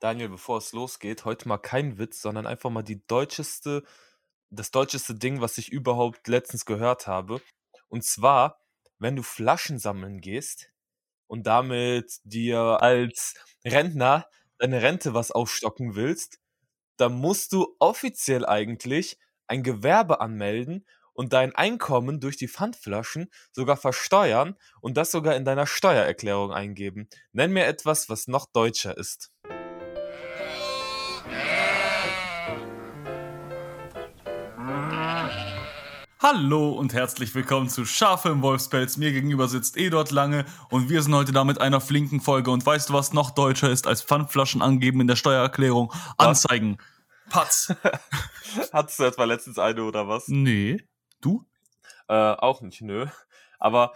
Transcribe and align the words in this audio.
Daniel, 0.00 0.28
bevor 0.28 0.58
es 0.58 0.72
losgeht, 0.72 1.24
heute 1.24 1.48
mal 1.48 1.58
kein 1.58 1.98
Witz, 1.98 2.22
sondern 2.22 2.46
einfach 2.46 2.70
mal 2.70 2.82
die 2.82 3.04
deutscheste, 3.06 3.82
das 4.50 4.70
deutscheste 4.70 5.14
Ding, 5.14 5.40
was 5.40 5.58
ich 5.58 5.70
überhaupt 5.72 6.28
letztens 6.28 6.64
gehört 6.64 7.06
habe. 7.06 7.40
Und 7.88 8.04
zwar, 8.04 8.60
wenn 8.98 9.16
du 9.16 9.22
Flaschen 9.22 9.78
sammeln 9.78 10.20
gehst 10.20 10.70
und 11.26 11.46
damit 11.46 12.20
dir 12.24 12.58
als 12.82 13.34
Rentner 13.64 14.26
deine 14.58 14.82
Rente 14.82 15.14
was 15.14 15.32
aufstocken 15.32 15.96
willst, 15.96 16.38
dann 16.96 17.14
musst 17.14 17.52
du 17.52 17.76
offiziell 17.78 18.46
eigentlich 18.46 19.18
ein 19.48 19.62
Gewerbe 19.62 20.20
anmelden 20.20 20.86
und 21.12 21.32
dein 21.32 21.54
Einkommen 21.54 22.20
durch 22.20 22.36
die 22.36 22.48
Pfandflaschen 22.48 23.30
sogar 23.52 23.76
versteuern 23.76 24.56
und 24.80 24.96
das 24.96 25.10
sogar 25.10 25.34
in 25.34 25.44
deiner 25.44 25.66
Steuererklärung 25.66 26.52
eingeben. 26.52 27.08
Nenn 27.32 27.52
mir 27.52 27.66
etwas, 27.66 28.08
was 28.08 28.28
noch 28.28 28.46
deutscher 28.52 28.96
ist. 28.96 29.32
Hallo 36.20 36.70
und 36.72 36.94
herzlich 36.94 37.32
willkommen 37.36 37.68
zu 37.68 37.84
Schafe 37.84 38.30
im 38.30 38.42
Wolfspelz. 38.42 38.96
Mir 38.96 39.12
gegenüber 39.12 39.46
sitzt 39.46 39.76
Eduard 39.76 40.10
Lange 40.10 40.46
und 40.68 40.88
wir 40.88 41.00
sind 41.00 41.14
heute 41.14 41.30
da 41.30 41.44
mit 41.44 41.60
einer 41.60 41.80
flinken 41.80 42.20
Folge. 42.20 42.50
Und 42.50 42.66
weißt 42.66 42.88
du, 42.88 42.92
was 42.92 43.12
noch 43.12 43.30
deutscher 43.30 43.70
ist 43.70 43.86
als 43.86 44.02
Pfandflaschen 44.02 44.60
angeben 44.60 45.00
in 45.00 45.06
der 45.06 45.14
Steuererklärung? 45.14 45.92
Anzeigen. 46.16 46.78
Patz. 47.30 47.72
Hattest 48.72 48.98
du 48.98 49.04
etwa 49.04 49.24
letztens 49.26 49.60
eine 49.60 49.84
oder 49.84 50.08
was? 50.08 50.26
Nee. 50.26 50.82
Du? 51.20 51.44
Äh, 52.08 52.14
auch 52.14 52.62
nicht, 52.62 52.82
nö. 52.82 53.06
Aber 53.60 53.92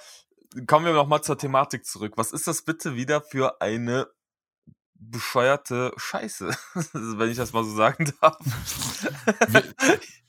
kommen 0.69 0.87
wir 0.87 0.93
nochmal 0.93 1.25
zur 1.25 1.39
Thematik 1.39 1.85
zurück. 1.85 2.13
Was 2.15 2.31
ist 2.31 2.47
das 2.47 2.63
bitte 2.63 2.95
wieder 2.95 3.21
für 3.21 3.61
eine 3.61 4.07
bescheuerte 5.11 5.93
Scheiße, 5.97 6.57
wenn 6.93 7.31
ich 7.31 7.37
das 7.37 7.53
mal 7.53 7.65
so 7.65 7.75
sagen 7.75 8.13
darf. 8.21 8.39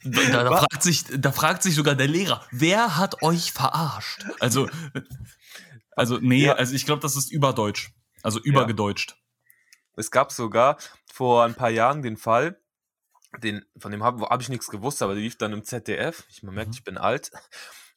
Da, 0.03 0.43
da, 0.43 0.57
fragt 0.57 0.83
sich, 0.83 1.03
da 1.05 1.31
fragt 1.31 1.63
sich 1.63 1.75
sogar 1.75 1.95
der 1.95 2.07
Lehrer, 2.07 2.45
wer 2.51 2.97
hat 2.97 3.21
euch 3.21 3.51
verarscht? 3.51 4.25
Also, 4.39 4.69
also 5.95 6.17
nee, 6.19 6.45
ja. 6.45 6.53
also 6.53 6.73
ich 6.73 6.85
glaube, 6.85 7.01
das 7.01 7.15
ist 7.15 7.31
überdeutsch. 7.31 7.91
Also 8.21 8.39
übergedeutscht. 8.39 9.11
Ja. 9.11 9.17
Es 9.95 10.11
gab 10.11 10.31
sogar 10.31 10.77
vor 11.11 11.43
ein 11.43 11.55
paar 11.55 11.69
Jahren 11.69 12.01
den 12.01 12.17
Fall, 12.17 12.59
den, 13.39 13.65
von 13.77 13.91
dem 13.91 14.03
habe 14.03 14.25
hab 14.25 14.41
ich 14.41 14.49
nichts 14.49 14.67
gewusst, 14.67 15.01
aber 15.01 15.13
der 15.13 15.23
lief 15.23 15.37
dann 15.37 15.53
im 15.53 15.63
ZDF. 15.63 16.25
Ich, 16.29 16.43
man 16.43 16.55
merkt, 16.55 16.69
mhm. 16.69 16.75
ich 16.75 16.83
bin 16.83 16.97
alt. 16.97 17.31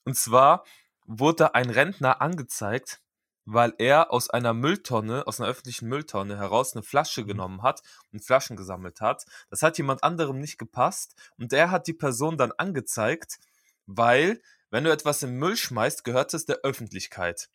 Und 0.04 0.16
zwar 0.16 0.64
wurde 1.06 1.54
ein 1.54 1.70
Rentner 1.70 2.20
angezeigt, 2.20 3.00
weil 3.46 3.72
er 3.78 4.12
aus 4.12 4.28
einer 4.28 4.52
Mülltonne, 4.52 5.26
aus 5.26 5.40
einer 5.40 5.48
öffentlichen 5.48 5.88
Mülltonne 5.88 6.36
heraus 6.36 6.74
eine 6.74 6.82
Flasche 6.82 7.22
mhm. 7.22 7.28
genommen 7.28 7.62
hat 7.62 7.82
und 8.12 8.22
Flaschen 8.22 8.56
gesammelt 8.56 9.00
hat. 9.00 9.24
Das 9.48 9.62
hat 9.62 9.78
jemand 9.78 10.04
anderem 10.04 10.38
nicht 10.38 10.58
gepasst 10.58 11.14
und 11.38 11.52
er 11.52 11.70
hat 11.70 11.86
die 11.86 11.94
Person 11.94 12.36
dann 12.36 12.52
angezeigt, 12.52 13.38
weil, 13.86 14.42
wenn 14.70 14.84
du 14.84 14.92
etwas 14.92 15.22
im 15.22 15.38
Müll 15.38 15.56
schmeißt, 15.56 16.04
gehört 16.04 16.34
es 16.34 16.44
der 16.44 16.58
Öffentlichkeit 16.64 17.48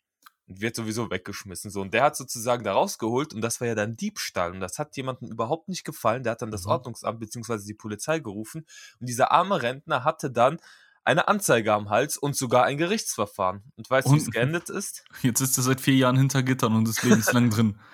und 0.48 0.62
wird 0.62 0.74
sowieso 0.74 1.10
weggeschmissen. 1.10 1.70
So, 1.70 1.82
und 1.82 1.92
der 1.92 2.04
hat 2.04 2.16
sozusagen 2.16 2.64
da 2.64 2.72
rausgeholt 2.72 3.34
und 3.34 3.42
das 3.42 3.60
war 3.60 3.68
ja 3.68 3.74
dann 3.74 3.96
Diebstahl 3.96 4.52
und 4.52 4.60
das 4.60 4.78
hat 4.78 4.96
jemandem 4.96 5.30
überhaupt 5.30 5.68
nicht 5.68 5.84
gefallen. 5.84 6.22
Der 6.22 6.32
hat 6.32 6.42
dann 6.42 6.50
das 6.50 6.64
mhm. 6.64 6.72
Ordnungsamt 6.72 7.20
bzw. 7.20 7.58
die 7.66 7.74
Polizei 7.74 8.18
gerufen 8.18 8.66
und 8.98 9.08
dieser 9.08 9.30
arme 9.30 9.62
Rentner 9.62 10.04
hatte 10.04 10.30
dann 10.30 10.58
eine 11.04 11.28
Anzeige 11.28 11.72
am 11.72 11.90
Hals 11.90 12.16
und 12.16 12.36
sogar 12.36 12.64
ein 12.64 12.78
Gerichtsverfahren. 12.78 13.62
Und 13.76 13.90
weißt 13.90 14.08
du, 14.08 14.12
wie 14.12 14.18
es 14.18 14.30
geendet 14.30 14.70
ist? 14.70 15.04
Jetzt 15.22 15.40
ist 15.40 15.56
er 15.56 15.64
seit 15.64 15.80
vier 15.80 15.94
Jahren 15.94 16.16
hinter 16.16 16.42
Gittern 16.42 16.74
und 16.76 16.88
ist 16.88 17.02
lebenslang 17.02 17.50
drin. 17.50 17.78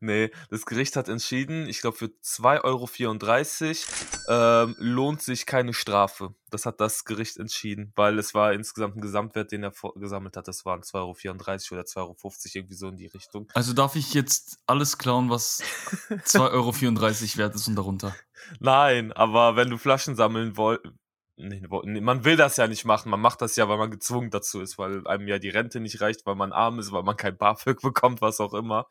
Nee, 0.00 0.30
das 0.50 0.66
Gericht 0.66 0.96
hat 0.96 1.08
entschieden, 1.08 1.66
ich 1.66 1.80
glaube 1.80 1.96
für 1.96 2.06
2,34 2.06 3.86
Euro 4.28 4.66
ähm, 4.68 4.76
lohnt 4.78 5.22
sich 5.22 5.46
keine 5.46 5.72
Strafe. 5.72 6.34
Das 6.50 6.66
hat 6.66 6.80
das 6.80 7.04
Gericht 7.06 7.38
entschieden, 7.38 7.92
weil 7.96 8.18
es 8.18 8.34
war 8.34 8.52
insgesamt 8.52 8.96
ein 8.96 9.00
Gesamtwert, 9.00 9.50
den 9.50 9.62
er 9.62 9.72
gesammelt 9.96 10.36
hat. 10.36 10.46
Das 10.46 10.66
waren 10.66 10.82
2,34 10.82 10.92
Euro 10.96 11.10
oder 11.12 11.82
2,50 11.82 11.96
Euro, 11.96 12.16
irgendwie 12.52 12.74
so 12.74 12.88
in 12.88 12.96
die 12.96 13.06
Richtung. 13.06 13.48
Also 13.54 13.72
darf 13.72 13.96
ich 13.96 14.12
jetzt 14.12 14.58
alles 14.66 14.98
klauen, 14.98 15.30
was 15.30 15.62
2,34 16.10 16.42
Euro 16.42 17.38
wert 17.38 17.54
ist 17.54 17.68
und 17.68 17.76
darunter? 17.76 18.14
Nein, 18.60 19.12
aber 19.12 19.56
wenn 19.56 19.70
du 19.70 19.78
Flaschen 19.78 20.16
sammeln 20.16 20.56
wolltest, 20.56 20.94
Man 21.36 22.24
will 22.24 22.36
das 22.36 22.56
ja 22.58 22.66
nicht 22.66 22.84
machen. 22.84 23.10
Man 23.10 23.20
macht 23.20 23.40
das 23.40 23.56
ja, 23.56 23.68
weil 23.68 23.78
man 23.78 23.90
gezwungen 23.90 24.30
dazu 24.30 24.60
ist, 24.60 24.78
weil 24.78 25.06
einem 25.06 25.26
ja 25.26 25.38
die 25.38 25.48
Rente 25.48 25.80
nicht 25.80 26.00
reicht, 26.00 26.26
weil 26.26 26.34
man 26.34 26.52
arm 26.52 26.78
ist, 26.78 26.92
weil 26.92 27.02
man 27.02 27.16
kein 27.16 27.36
BAföG 27.36 27.80
bekommt, 27.82 28.20
was 28.20 28.40
auch 28.40 28.54
immer. 28.54 28.86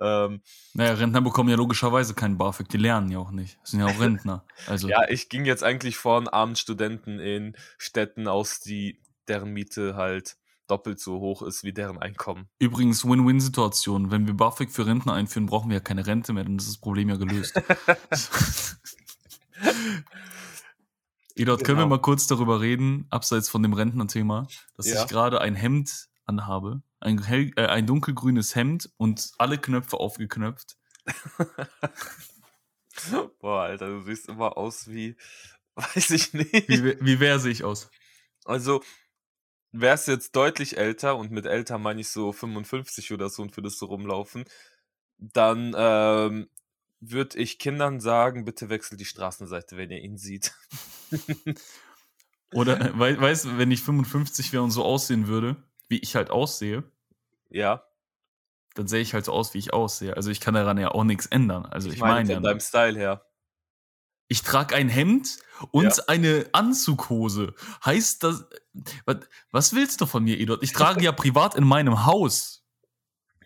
Ähm, 0.00 0.42
naja, 0.74 0.94
Rentner 0.94 1.22
bekommen 1.22 1.48
ja 1.48 1.56
logischerweise 1.56 2.14
kein 2.14 2.36
BAföG, 2.36 2.68
die 2.68 2.76
lernen 2.76 3.10
ja 3.10 3.18
auch 3.18 3.30
nicht. 3.30 3.58
Das 3.62 3.70
sind 3.70 3.80
ja 3.80 3.86
auch 3.86 4.00
Rentner. 4.00 4.44
Also. 4.66 4.88
ja, 4.88 5.08
ich 5.08 5.28
ging 5.28 5.44
jetzt 5.44 5.64
eigentlich 5.64 5.96
von 5.96 6.28
armen 6.28 6.56
Studenten 6.56 7.18
in 7.18 7.56
Städten 7.78 8.28
aus, 8.28 8.60
die 8.60 9.00
deren 9.26 9.52
Miete 9.52 9.96
halt 9.96 10.36
doppelt 10.68 11.00
so 11.00 11.20
hoch 11.20 11.42
ist 11.42 11.64
wie 11.64 11.72
deren 11.72 11.98
Einkommen. 11.98 12.48
Übrigens 12.58 13.04
Win-Win-Situation. 13.04 14.10
Wenn 14.10 14.26
wir 14.26 14.34
BAföG 14.34 14.70
für 14.70 14.86
Rentner 14.86 15.14
einführen, 15.14 15.46
brauchen 15.46 15.70
wir 15.70 15.76
ja 15.76 15.80
keine 15.80 16.06
Rente 16.06 16.32
mehr, 16.32 16.44
dann 16.44 16.56
ist 16.56 16.68
das 16.68 16.78
Problem 16.78 17.08
ja 17.08 17.16
gelöst. 17.16 17.60
Edot, 21.36 21.58
genau. 21.58 21.66
können 21.66 21.78
wir 21.78 21.84
genau. 21.84 21.96
mal 21.96 22.00
kurz 22.00 22.26
darüber 22.26 22.60
reden, 22.60 23.06
abseits 23.10 23.48
von 23.48 23.62
dem 23.62 23.74
Rentnerthema, 23.74 24.46
dass 24.76 24.86
ja. 24.86 25.02
ich 25.02 25.08
gerade 25.08 25.40
ein 25.40 25.54
Hemd 25.54 26.08
anhabe, 26.24 26.82
ein, 27.00 27.22
hell, 27.22 27.52
äh, 27.56 27.66
ein 27.66 27.86
dunkelgrünes 27.86 28.54
Hemd 28.54 28.90
und 28.96 29.32
alle 29.38 29.58
Knöpfe 29.58 29.98
aufgeknöpft. 29.98 30.76
Boah, 33.40 33.62
Alter, 33.62 33.88
du 33.88 34.00
siehst 34.00 34.28
immer 34.28 34.56
aus 34.56 34.88
wie, 34.88 35.16
weiß 35.74 36.10
ich 36.10 36.32
nicht. 36.32 36.68
Wie, 36.68 36.98
wie 37.00 37.20
wer 37.20 37.38
sehe 37.38 37.52
ich 37.52 37.64
aus? 37.64 37.90
Also, 38.44 38.82
wärst 39.72 40.08
jetzt 40.08 40.34
deutlich 40.36 40.78
älter, 40.78 41.16
und 41.16 41.30
mit 41.30 41.44
älter 41.44 41.78
meine 41.78 42.00
ich 42.00 42.08
so 42.08 42.32
55 42.32 43.12
oder 43.12 43.28
so 43.28 43.42
und 43.42 43.56
würdest 43.56 43.78
so 43.78 43.86
rumlaufen, 43.86 44.44
dann 45.18 45.74
ähm, 45.76 46.48
würde 47.00 47.38
ich 47.38 47.58
Kindern 47.58 48.00
sagen, 48.00 48.44
bitte 48.44 48.68
wechselt 48.68 49.00
die 49.00 49.04
Straßenseite, 49.04 49.76
wenn 49.76 49.90
ihr 49.90 50.00
ihn 50.00 50.16
sieht. 50.16 50.54
Oder, 52.52 52.98
we 52.98 53.20
weißt 53.20 53.44
du, 53.44 53.58
wenn 53.58 53.70
ich 53.70 53.82
55 53.82 54.52
wäre 54.52 54.62
und 54.62 54.70
so 54.70 54.84
aussehen 54.84 55.26
würde, 55.26 55.56
wie 55.88 55.98
ich 55.98 56.16
halt 56.16 56.30
aussehe. 56.30 56.84
Ja. 57.50 57.84
Dann 58.74 58.86
sehe 58.86 59.00
ich 59.00 59.14
halt 59.14 59.24
so 59.24 59.32
aus, 59.32 59.54
wie 59.54 59.58
ich 59.58 59.72
aussehe. 59.72 60.16
Also 60.16 60.30
ich 60.30 60.40
kann 60.40 60.54
daran 60.54 60.78
ja 60.78 60.90
auch 60.90 61.04
nichts 61.04 61.26
ändern. 61.26 61.66
Also 61.66 61.88
ich, 61.88 61.96
ich 61.96 62.00
meine, 62.00 62.26
von 62.26 62.44
ja 62.44 62.50
deinem 62.50 62.60
Style 62.60 62.98
her. 62.98 63.26
Ich 64.28 64.42
trage 64.42 64.74
ein 64.74 64.88
Hemd 64.88 65.38
und 65.70 65.96
ja. 65.96 66.04
eine 66.08 66.46
Anzughose. 66.52 67.54
Heißt 67.84 68.24
das. 68.24 68.44
Was 69.50 69.74
willst 69.74 70.00
du 70.00 70.06
von 70.06 70.24
mir, 70.24 70.38
Eduard? 70.38 70.62
Ich 70.62 70.72
trage 70.72 71.02
ja 71.04 71.12
privat 71.12 71.54
in 71.54 71.64
meinem 71.64 72.06
Haus 72.06 72.64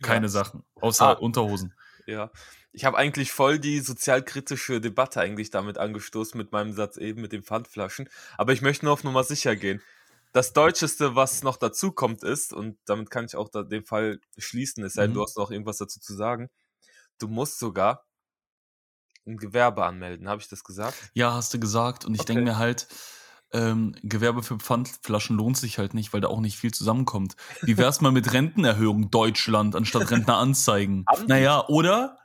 keine 0.03 0.27
ja. 0.27 0.31
Sachen, 0.31 0.65
außer 0.77 1.09
ah. 1.09 1.13
Unterhosen. 1.13 1.75
Ja 2.07 2.31
ich 2.73 2.85
habe 2.85 2.97
eigentlich 2.97 3.33
voll 3.33 3.59
die 3.59 3.81
sozialkritische 3.81 4.81
Debatte 4.81 5.21
eigentlich 5.21 5.51
damit 5.51 5.79
angestoßen 5.79 6.39
mit 6.39 6.53
meinem 6.53 6.73
Satz 6.73 6.97
eben 6.97 7.21
mit 7.21 7.33
den 7.33 7.43
Pfandflaschen. 7.43 8.09
Aber 8.39 8.53
ich 8.53 8.63
möchte 8.63 8.85
nur 8.85 8.95
auf 8.95 9.05
Nummer 9.05 9.25
sicher 9.25 9.57
gehen. 9.57 9.83
Das 10.33 10.53
Deutscheste, 10.53 11.17
was 11.17 11.43
noch 11.43 11.57
dazu 11.57 11.91
kommt, 11.91 12.23
ist, 12.23 12.53
und 12.53 12.79
damit 12.87 13.11
kann 13.11 13.25
ich 13.25 13.35
auch 13.35 13.49
den 13.51 13.85
Fall 13.85 14.21
schließen, 14.39 14.85
es 14.85 14.95
sei 14.95 15.03
denn, 15.03 15.11
mhm. 15.11 15.15
du 15.15 15.23
hast 15.25 15.37
noch 15.37 15.51
irgendwas 15.51 15.79
dazu 15.79 15.99
zu 15.99 16.15
sagen, 16.15 16.49
du 17.19 17.27
musst 17.27 17.59
sogar 17.59 18.07
ein 19.27 19.37
Gewerbe 19.37 19.85
anmelden. 19.85 20.29
Habe 20.29 20.41
ich 20.41 20.49
das 20.49 20.63
gesagt? 20.63 20.97
Ja, 21.15 21.35
hast 21.35 21.53
du 21.53 21.59
gesagt. 21.59 22.05
Und 22.05 22.15
ich 22.15 22.21
okay. 22.21 22.35
denke 22.35 22.45
mir 22.45 22.59
halt, 22.59 22.87
ähm, 23.53 23.97
Gewerbe 24.03 24.45
für 24.45 24.59
Pfandflaschen 24.59 25.37
lohnt 25.37 25.57
sich 25.57 25.79
halt 25.79 25.95
nicht, 25.95 26.13
weil 26.13 26.21
da 26.21 26.29
auch 26.29 26.41
nicht 26.41 26.57
viel 26.57 26.73
zusammenkommt. 26.73 27.35
Wie 27.63 27.77
wär's 27.77 28.01
mal 28.01 28.13
mit 28.13 28.33
Rentenerhöhung 28.33 29.11
Deutschland 29.11 29.75
anstatt 29.75 30.09
Rentner 30.13 30.37
anzeigen? 30.37 31.05
naja, 31.27 31.67
oder 31.67 32.20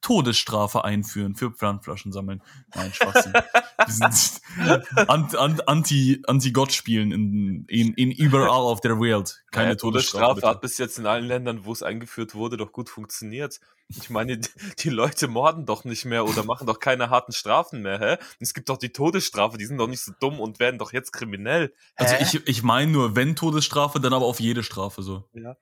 Todesstrafe 0.00 0.84
einführen 0.84 1.34
für 1.34 1.50
Pfandflaschen 1.50 2.12
sammeln. 2.12 2.42
Nein, 2.74 2.92
Schwachsinn. 2.92 3.32
anti, 5.66 6.22
anti 6.26 6.52
Gott 6.52 6.72
spielen 6.72 7.12
in, 7.12 7.64
in, 7.66 7.94
in 7.94 8.12
überall 8.12 8.48
auf 8.48 8.80
der 8.80 9.00
Welt. 9.00 9.42
Keine 9.50 9.70
ja, 9.70 9.74
Todesstrafe. 9.74 10.26
Todesstrafe 10.26 10.54
hat 10.54 10.60
bis 10.60 10.78
jetzt 10.78 10.98
in 10.98 11.06
allen 11.06 11.26
Ländern, 11.26 11.64
wo 11.64 11.72
es 11.72 11.82
eingeführt 11.82 12.34
wurde, 12.34 12.56
doch 12.56 12.72
gut 12.72 12.88
funktioniert. 12.88 13.60
Ich 13.88 14.10
meine, 14.10 14.36
die, 14.36 14.48
die, 14.80 14.90
Leute 14.90 15.28
morden 15.28 15.64
doch 15.64 15.84
nicht 15.84 16.04
mehr 16.04 16.26
oder 16.26 16.44
machen 16.44 16.66
doch 16.66 16.78
keine 16.78 17.08
harten 17.08 17.32
Strafen 17.32 17.80
mehr, 17.80 17.98
hä? 17.98 18.16
Es 18.38 18.52
gibt 18.52 18.68
doch 18.68 18.76
die 18.76 18.90
Todesstrafe, 18.90 19.56
die 19.56 19.64
sind 19.64 19.78
doch 19.78 19.86
nicht 19.86 20.02
so 20.02 20.12
dumm 20.20 20.40
und 20.40 20.60
werden 20.60 20.78
doch 20.78 20.92
jetzt 20.92 21.12
kriminell. 21.12 21.72
Also 21.96 22.14
hä? 22.14 22.18
Also 22.18 22.38
ich, 22.38 22.46
ich 22.46 22.62
meine 22.62 22.92
nur, 22.92 23.16
wenn 23.16 23.34
Todesstrafe, 23.34 23.98
dann 23.98 24.12
aber 24.12 24.26
auf 24.26 24.40
jede 24.40 24.62
Strafe 24.62 25.02
so. 25.02 25.24
Ja. 25.32 25.56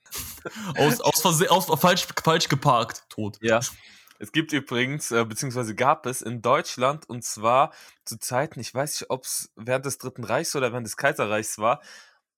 aus, 0.76 1.00
aus, 1.00 1.22
Versehen, 1.22 1.50
aus 1.50 1.66
falsch, 1.80 2.06
falsch 2.22 2.48
geparkt, 2.48 3.04
tot. 3.08 3.38
Ja. 3.40 3.60
Es 4.18 4.32
gibt 4.32 4.52
übrigens, 4.52 5.10
äh, 5.10 5.24
beziehungsweise 5.24 5.74
gab 5.74 6.06
es 6.06 6.22
in 6.22 6.42
Deutschland, 6.42 7.08
und 7.08 7.24
zwar 7.24 7.72
zu 8.04 8.18
Zeiten, 8.18 8.60
ich 8.60 8.74
weiß 8.74 9.00
nicht, 9.00 9.10
ob 9.10 9.24
es 9.24 9.52
während 9.56 9.86
des 9.86 9.98
Dritten 9.98 10.24
Reichs 10.24 10.54
oder 10.56 10.72
während 10.72 10.86
des 10.86 10.96
Kaiserreichs 10.96 11.58
war, 11.58 11.82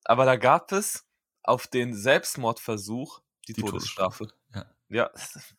aber 0.05 0.25
da 0.25 0.37
gab 0.37 0.73
es 0.73 1.05
auf 1.43 1.67
den 1.67 1.95
Selbstmordversuch 1.95 3.21
die, 3.47 3.55
die 3.55 3.63
Todesstrafe. 3.63 4.29
Ja. 4.55 4.67
Ja, 4.91 5.11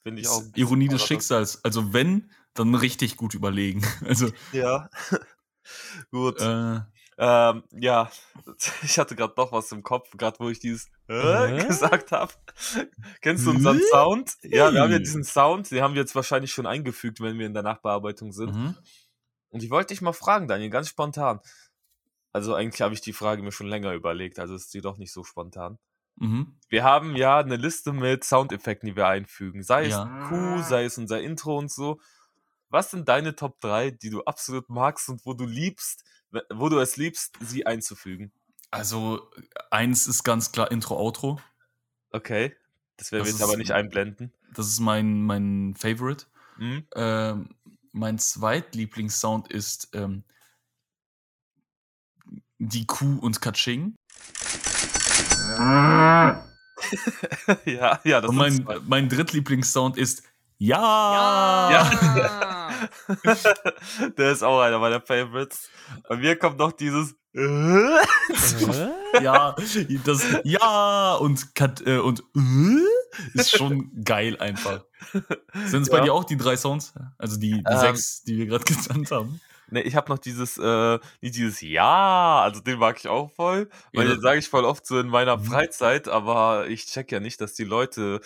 finde 0.01 0.21
ich 0.21 0.27
auch. 0.27 0.43
Ironie 0.55 0.87
des 0.87 1.05
Schicksals. 1.05 1.63
Also 1.63 1.93
wenn, 1.93 2.31
dann 2.53 2.75
richtig 2.75 3.15
gut 3.17 3.33
überlegen. 3.33 3.85
Also. 4.05 4.31
Ja. 4.51 4.89
gut. 6.11 6.41
Äh, 6.41 6.81
ähm, 7.21 7.63
ja, 7.71 8.09
ich 8.81 8.97
hatte 8.97 9.13
gerade 9.13 9.33
noch 9.35 9.51
was 9.51 9.71
im 9.73 9.83
Kopf, 9.83 10.09
gerade 10.17 10.39
wo 10.39 10.49
ich 10.49 10.59
dieses 10.59 10.89
äh, 11.09 11.63
gesagt 11.67 12.13
habe. 12.13 12.31
Kennst 13.21 13.45
du 13.45 13.51
unseren 13.51 13.81
Sound? 13.91 14.37
Ja, 14.41 14.71
wir 14.71 14.81
haben 14.81 14.91
ja 14.91 14.99
diesen 14.99 15.25
Sound, 15.25 15.69
den 15.69 15.81
haben 15.81 15.95
wir 15.95 16.01
jetzt 16.01 16.15
wahrscheinlich 16.15 16.53
schon 16.53 16.65
eingefügt, 16.65 17.19
wenn 17.19 17.37
wir 17.37 17.45
in 17.45 17.53
der 17.53 17.63
Nachbearbeitung 17.63 18.31
sind. 18.31 18.55
Mhm. 18.55 18.75
Und 19.49 19.63
ich 19.63 19.69
wollte 19.69 19.93
dich 19.93 20.01
mal 20.01 20.13
fragen, 20.13 20.47
Daniel, 20.47 20.69
ganz 20.69 20.87
spontan. 20.87 21.41
Also 22.31 22.53
eigentlich 22.53 22.81
habe 22.81 22.93
ich 22.93 23.01
die 23.01 23.11
Frage 23.11 23.43
mir 23.43 23.51
schon 23.51 23.67
länger 23.67 23.91
überlegt, 23.93 24.39
also 24.39 24.55
ist 24.55 24.71
sie 24.71 24.81
doch 24.81 24.97
nicht 24.97 25.11
so 25.11 25.25
spontan. 25.25 25.77
Mhm. 26.15 26.55
Wir 26.69 26.85
haben 26.85 27.17
ja 27.17 27.39
eine 27.39 27.57
Liste 27.57 27.91
mit 27.91 28.23
Soundeffekten, 28.23 28.87
die 28.87 28.95
wir 28.95 29.07
einfügen. 29.07 29.61
Sei 29.61 29.87
es 29.87 29.91
ja. 29.91 30.27
Q, 30.29 30.61
sei 30.63 30.85
es 30.85 30.97
unser 30.97 31.19
Intro 31.19 31.57
und 31.57 31.69
so. 31.69 31.99
Was 32.69 32.91
sind 32.91 33.09
deine 33.09 33.35
Top 33.35 33.59
3, 33.59 33.91
die 33.91 34.09
du 34.09 34.23
absolut 34.23 34.69
magst 34.69 35.09
und 35.09 35.25
wo 35.25 35.33
du 35.33 35.45
liebst, 35.45 36.05
wo 36.49 36.69
du 36.69 36.79
es 36.79 36.97
liebst, 36.97 37.35
sie 37.39 37.65
einzufügen? 37.65 38.31
Also, 38.71 39.29
eins 39.71 40.07
ist 40.07 40.23
ganz 40.23 40.51
klar 40.51 40.71
Intro-Outro. 40.71 41.39
Okay. 42.11 42.55
Das 42.97 43.11
werden 43.11 43.25
wir 43.25 43.31
jetzt 43.31 43.41
aber 43.41 43.57
nicht 43.57 43.71
einblenden. 43.71 44.31
Das 44.53 44.67
ist 44.67 44.79
mein, 44.79 45.21
mein 45.23 45.75
Favorite. 45.75 46.25
Mhm. 46.57 46.85
Ähm, 46.95 47.49
mein 47.91 48.19
zweitlieblingssound 48.19 49.51
ist 49.51 49.89
ähm, 49.93 50.23
die 52.57 52.85
Kuh 52.85 53.17
und 53.19 53.41
Katsching. 53.41 53.95
ja, 57.65 57.99
ja, 58.03 58.21
das 58.21 58.29
Und 58.29 58.35
mein, 58.35 58.65
mein 58.85 59.09
Drittlieblingssound 59.09 59.97
ist 59.97 60.23
Ja! 60.59 61.71
Ja! 61.71 62.69
Der 64.17 64.31
ist 64.31 64.43
auch 64.43 64.59
einer 64.59 64.77
meiner 64.77 64.99
Favorites. 64.99 65.69
Bei 66.07 66.17
mir 66.17 66.35
kommt 66.35 66.57
noch 66.57 66.73
dieses? 66.73 67.15
Ja, 69.21 69.55
das 70.03 70.25
Ja 70.43 71.15
und 71.15 71.55
Kat, 71.55 71.81
äh, 71.85 71.97
und 71.97 72.23
äh, 72.35 73.39
ist 73.39 73.55
schon 73.55 73.91
geil 74.03 74.37
einfach. 74.39 74.83
Sind 75.65 75.83
es 75.83 75.87
ja. 75.87 75.97
bei 75.97 76.01
dir 76.01 76.13
auch 76.13 76.25
die 76.25 76.37
drei 76.37 76.57
Sounds? 76.57 76.93
Also 77.17 77.39
die, 77.39 77.51
die 77.51 77.63
ähm, 77.71 77.79
sechs, 77.79 78.23
die 78.23 78.37
wir 78.37 78.45
gerade 78.47 78.65
genannt 78.73 79.11
haben? 79.11 79.41
Ne, 79.71 79.81
ich 79.81 79.95
habe 79.95 80.11
noch 80.11 80.19
dieses, 80.19 80.57
äh, 80.57 80.99
nicht 81.21 81.35
dieses 81.35 81.61
Ja, 81.61 82.41
also 82.41 82.59
den 82.59 82.79
mag 82.79 82.97
ich 82.97 83.07
auch 83.07 83.31
voll, 83.31 83.69
weil 83.93 84.07
ja. 84.07 84.15
den 84.15 84.21
sage 84.21 84.39
ich 84.39 84.49
voll 84.49 84.65
oft 84.65 84.85
so 84.85 84.99
in 84.99 85.07
meiner 85.07 85.37
mhm. 85.37 85.45
Freizeit, 85.45 86.07
aber 86.07 86.67
ich 86.67 86.87
check 86.87 87.11
ja 87.11 87.19
nicht, 87.19 87.39
dass 87.41 87.53
die 87.53 87.65
Leute 87.65 88.21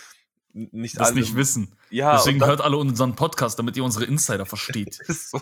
nicht 0.54 1.00
das 1.00 1.10
alle, 1.10 1.20
nicht 1.20 1.36
wissen. 1.36 1.76
Ja, 1.90 2.16
Deswegen 2.16 2.40
dann, 2.40 2.50
hört 2.50 2.62
alle 2.62 2.78
unseren 2.78 3.16
Podcast, 3.16 3.60
damit 3.60 3.76
ihr 3.76 3.84
unsere 3.84 4.06
Insider 4.06 4.46
versteht. 4.46 5.00
so. 5.08 5.42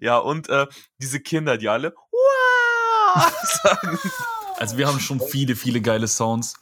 Ja, 0.00 0.18
und 0.18 0.48
äh, 0.48 0.66
diese 0.98 1.20
Kinder, 1.20 1.56
die 1.58 1.68
alle 1.68 1.94
sagen. 3.62 3.98
Also 4.56 4.76
wir 4.76 4.86
haben 4.86 5.00
schon 5.00 5.20
viele, 5.20 5.56
viele 5.56 5.80
geile 5.80 6.06
Sounds. 6.06 6.54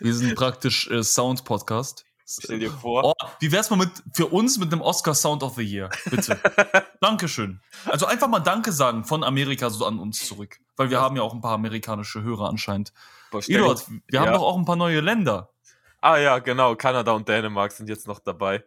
Wir 0.00 0.14
sind 0.14 0.34
praktisch 0.34 0.88
äh, 0.90 1.02
Sound-Podcast. 1.02 2.04
Stell 2.30 2.58
dir 2.58 2.70
vor. 2.70 3.04
Oh, 3.04 3.26
wie 3.40 3.50
wär's 3.50 3.70
mal 3.70 3.76
mit, 3.76 3.90
für 4.12 4.26
uns 4.26 4.58
mit 4.58 4.70
dem 4.70 4.82
Oscar 4.82 5.14
Sound 5.14 5.42
of 5.42 5.54
the 5.54 5.62
Year? 5.62 5.88
Bitte. 6.10 6.38
Dankeschön. 7.00 7.62
Also 7.86 8.04
einfach 8.04 8.28
mal 8.28 8.40
Danke 8.40 8.70
sagen 8.70 9.04
von 9.04 9.24
Amerika 9.24 9.70
so 9.70 9.86
an 9.86 9.98
uns 9.98 10.26
zurück. 10.26 10.60
Weil 10.76 10.90
wir 10.90 11.00
haben 11.00 11.16
ja 11.16 11.22
auch 11.22 11.32
ein 11.32 11.40
paar 11.40 11.54
amerikanische 11.54 12.22
Hörer 12.22 12.50
anscheinend. 12.50 12.92
Eduard, 13.32 13.88
wir 13.88 14.00
ja. 14.10 14.20
haben 14.20 14.32
doch 14.32 14.42
auch 14.42 14.58
ein 14.58 14.66
paar 14.66 14.76
neue 14.76 15.00
Länder. 15.00 15.50
Ah 16.00 16.18
ja, 16.18 16.38
genau. 16.38 16.76
Kanada 16.76 17.12
und 17.12 17.28
Dänemark 17.28 17.72
sind 17.72 17.88
jetzt 17.88 18.06
noch 18.06 18.20
dabei. 18.20 18.64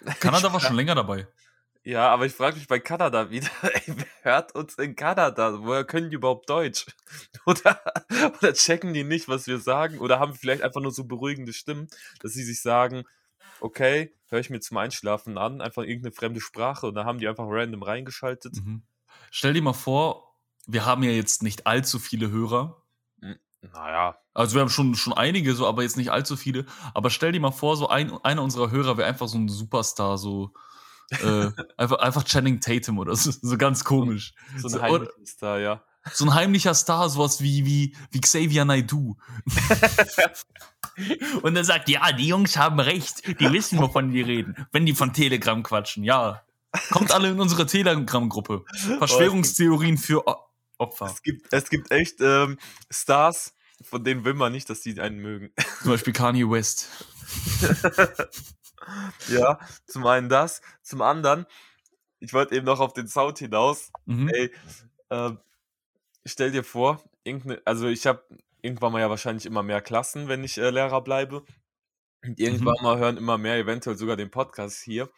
Kanada 0.20 0.52
war 0.52 0.60
schon 0.60 0.76
länger 0.76 0.94
dabei. 0.94 1.26
Ja, 1.84 2.10
aber 2.10 2.26
ich 2.26 2.34
frage 2.34 2.56
mich 2.56 2.68
bei 2.68 2.80
Kanada 2.80 3.30
wieder, 3.30 3.48
ey, 3.62 3.82
wer 3.86 4.06
hört 4.20 4.54
uns 4.54 4.74
in 4.74 4.94
Kanada? 4.94 5.62
Woher 5.62 5.84
können 5.84 6.10
die 6.10 6.16
überhaupt 6.16 6.50
Deutsch? 6.50 6.86
Oder, 7.46 7.80
oder 8.10 8.52
checken 8.52 8.92
die 8.92 9.04
nicht, 9.04 9.26
was 9.26 9.46
wir 9.46 9.58
sagen? 9.58 9.98
Oder 9.98 10.18
haben 10.18 10.34
vielleicht 10.34 10.60
einfach 10.60 10.82
nur 10.82 10.92
so 10.92 11.04
beruhigende 11.04 11.54
Stimmen, 11.54 11.88
dass 12.20 12.34
sie 12.34 12.44
sich 12.44 12.60
sagen, 12.60 13.04
okay, 13.60 14.14
höre 14.28 14.40
ich 14.40 14.50
mir 14.50 14.60
zum 14.60 14.76
Einschlafen 14.76 15.38
an, 15.38 15.62
einfach 15.62 15.82
irgendeine 15.82 16.12
fremde 16.12 16.42
Sprache 16.42 16.86
und 16.86 16.94
dann 16.94 17.06
haben 17.06 17.18
die 17.18 17.26
einfach 17.26 17.46
random 17.48 17.82
reingeschaltet. 17.82 18.56
Mhm. 18.56 18.82
Stell 19.30 19.54
dir 19.54 19.62
mal 19.62 19.72
vor, 19.72 20.36
wir 20.66 20.84
haben 20.84 21.02
ja 21.02 21.10
jetzt 21.10 21.42
nicht 21.42 21.66
allzu 21.66 21.98
viele 21.98 22.30
Hörer. 22.30 22.82
Naja. 23.62 24.16
Also 24.34 24.54
wir 24.54 24.60
haben 24.62 24.70
schon, 24.70 24.94
schon 24.94 25.12
einige, 25.12 25.54
so, 25.54 25.66
aber 25.66 25.82
jetzt 25.82 25.96
nicht 25.96 26.10
allzu 26.10 26.36
viele. 26.36 26.64
Aber 26.94 27.10
stell 27.10 27.32
dir 27.32 27.40
mal 27.40 27.50
vor, 27.50 27.76
so 27.76 27.88
ein, 27.88 28.12
einer 28.24 28.42
unserer 28.42 28.70
Hörer 28.70 28.96
wäre 28.96 29.08
einfach 29.08 29.28
so 29.28 29.36
ein 29.38 29.48
Superstar, 29.48 30.16
so 30.16 30.52
äh, 31.10 31.50
einfach, 31.76 31.98
einfach 31.98 32.24
Channing 32.24 32.60
Tatum 32.60 32.98
oder 32.98 33.16
so, 33.16 33.30
so 33.30 33.58
ganz 33.58 33.84
komisch. 33.84 34.34
So, 34.56 34.68
so 34.68 34.78
ein 34.78 34.82
heimlicher 34.82 35.12
so, 35.18 35.26
Star, 35.26 35.58
ja. 35.58 35.82
So 36.12 36.24
ein 36.24 36.34
heimlicher 36.34 36.74
Star, 36.74 37.08
sowas 37.08 37.42
wie, 37.42 37.66
wie, 37.66 37.96
wie 38.10 38.20
Xavier 38.20 38.64
Naidoo. 38.64 39.16
Und 41.42 41.56
er 41.56 41.64
sagt, 41.64 41.88
ja, 41.88 42.12
die 42.12 42.28
Jungs 42.28 42.56
haben 42.56 42.80
recht, 42.80 43.40
die 43.40 43.52
wissen, 43.52 43.78
wovon 43.78 44.10
die 44.10 44.22
reden, 44.22 44.66
wenn 44.72 44.86
die 44.86 44.94
von 44.94 45.12
Telegram 45.12 45.62
quatschen, 45.62 46.04
ja. 46.04 46.42
Kommt 46.90 47.12
alle 47.12 47.30
in 47.30 47.40
unsere 47.40 47.66
Telegram-Gruppe. 47.66 48.64
Verschwörungstheorien 48.98 49.96
für 49.96 50.24
Opfer. 50.78 51.06
Es 51.06 51.22
gibt, 51.22 51.52
es 51.52 51.70
gibt 51.70 51.90
echt 51.90 52.20
ähm, 52.20 52.58
Stars, 52.90 53.54
von 53.82 54.02
denen 54.02 54.24
will 54.24 54.34
man 54.34 54.52
nicht, 54.52 54.70
dass 54.70 54.80
die 54.80 55.00
einen 55.00 55.18
mögen. 55.18 55.50
Zum 55.82 55.90
Beispiel 55.90 56.12
Kanye 56.12 56.48
West. 56.48 56.88
ja, 59.28 59.58
zum 59.86 60.06
einen 60.06 60.28
das, 60.28 60.62
zum 60.82 61.02
anderen, 61.02 61.46
ich 62.20 62.32
wollte 62.32 62.54
eben 62.54 62.66
noch 62.66 62.80
auf 62.80 62.92
den 62.92 63.08
Sound 63.08 63.38
hinaus. 63.38 63.92
Mhm. 64.06 64.28
Ey, 64.28 64.50
äh, 65.10 65.30
stell 66.24 66.50
dir 66.50 66.64
vor, 66.64 67.02
also 67.64 67.88
ich 67.88 68.06
habe 68.06 68.22
irgendwann 68.62 68.92
mal 68.92 69.00
ja 69.00 69.10
wahrscheinlich 69.10 69.46
immer 69.46 69.62
mehr 69.62 69.80
Klassen, 69.80 70.28
wenn 70.28 70.44
ich 70.44 70.58
äh, 70.58 70.70
Lehrer 70.70 71.00
bleibe. 71.02 71.44
Und 72.24 72.40
irgendwann 72.40 72.76
mhm. 72.78 72.84
mal 72.84 72.98
hören 72.98 73.16
immer 73.16 73.38
mehr 73.38 73.56
eventuell 73.56 73.96
sogar 73.96 74.16
den 74.16 74.30
Podcast 74.30 74.82
hier. 74.82 75.08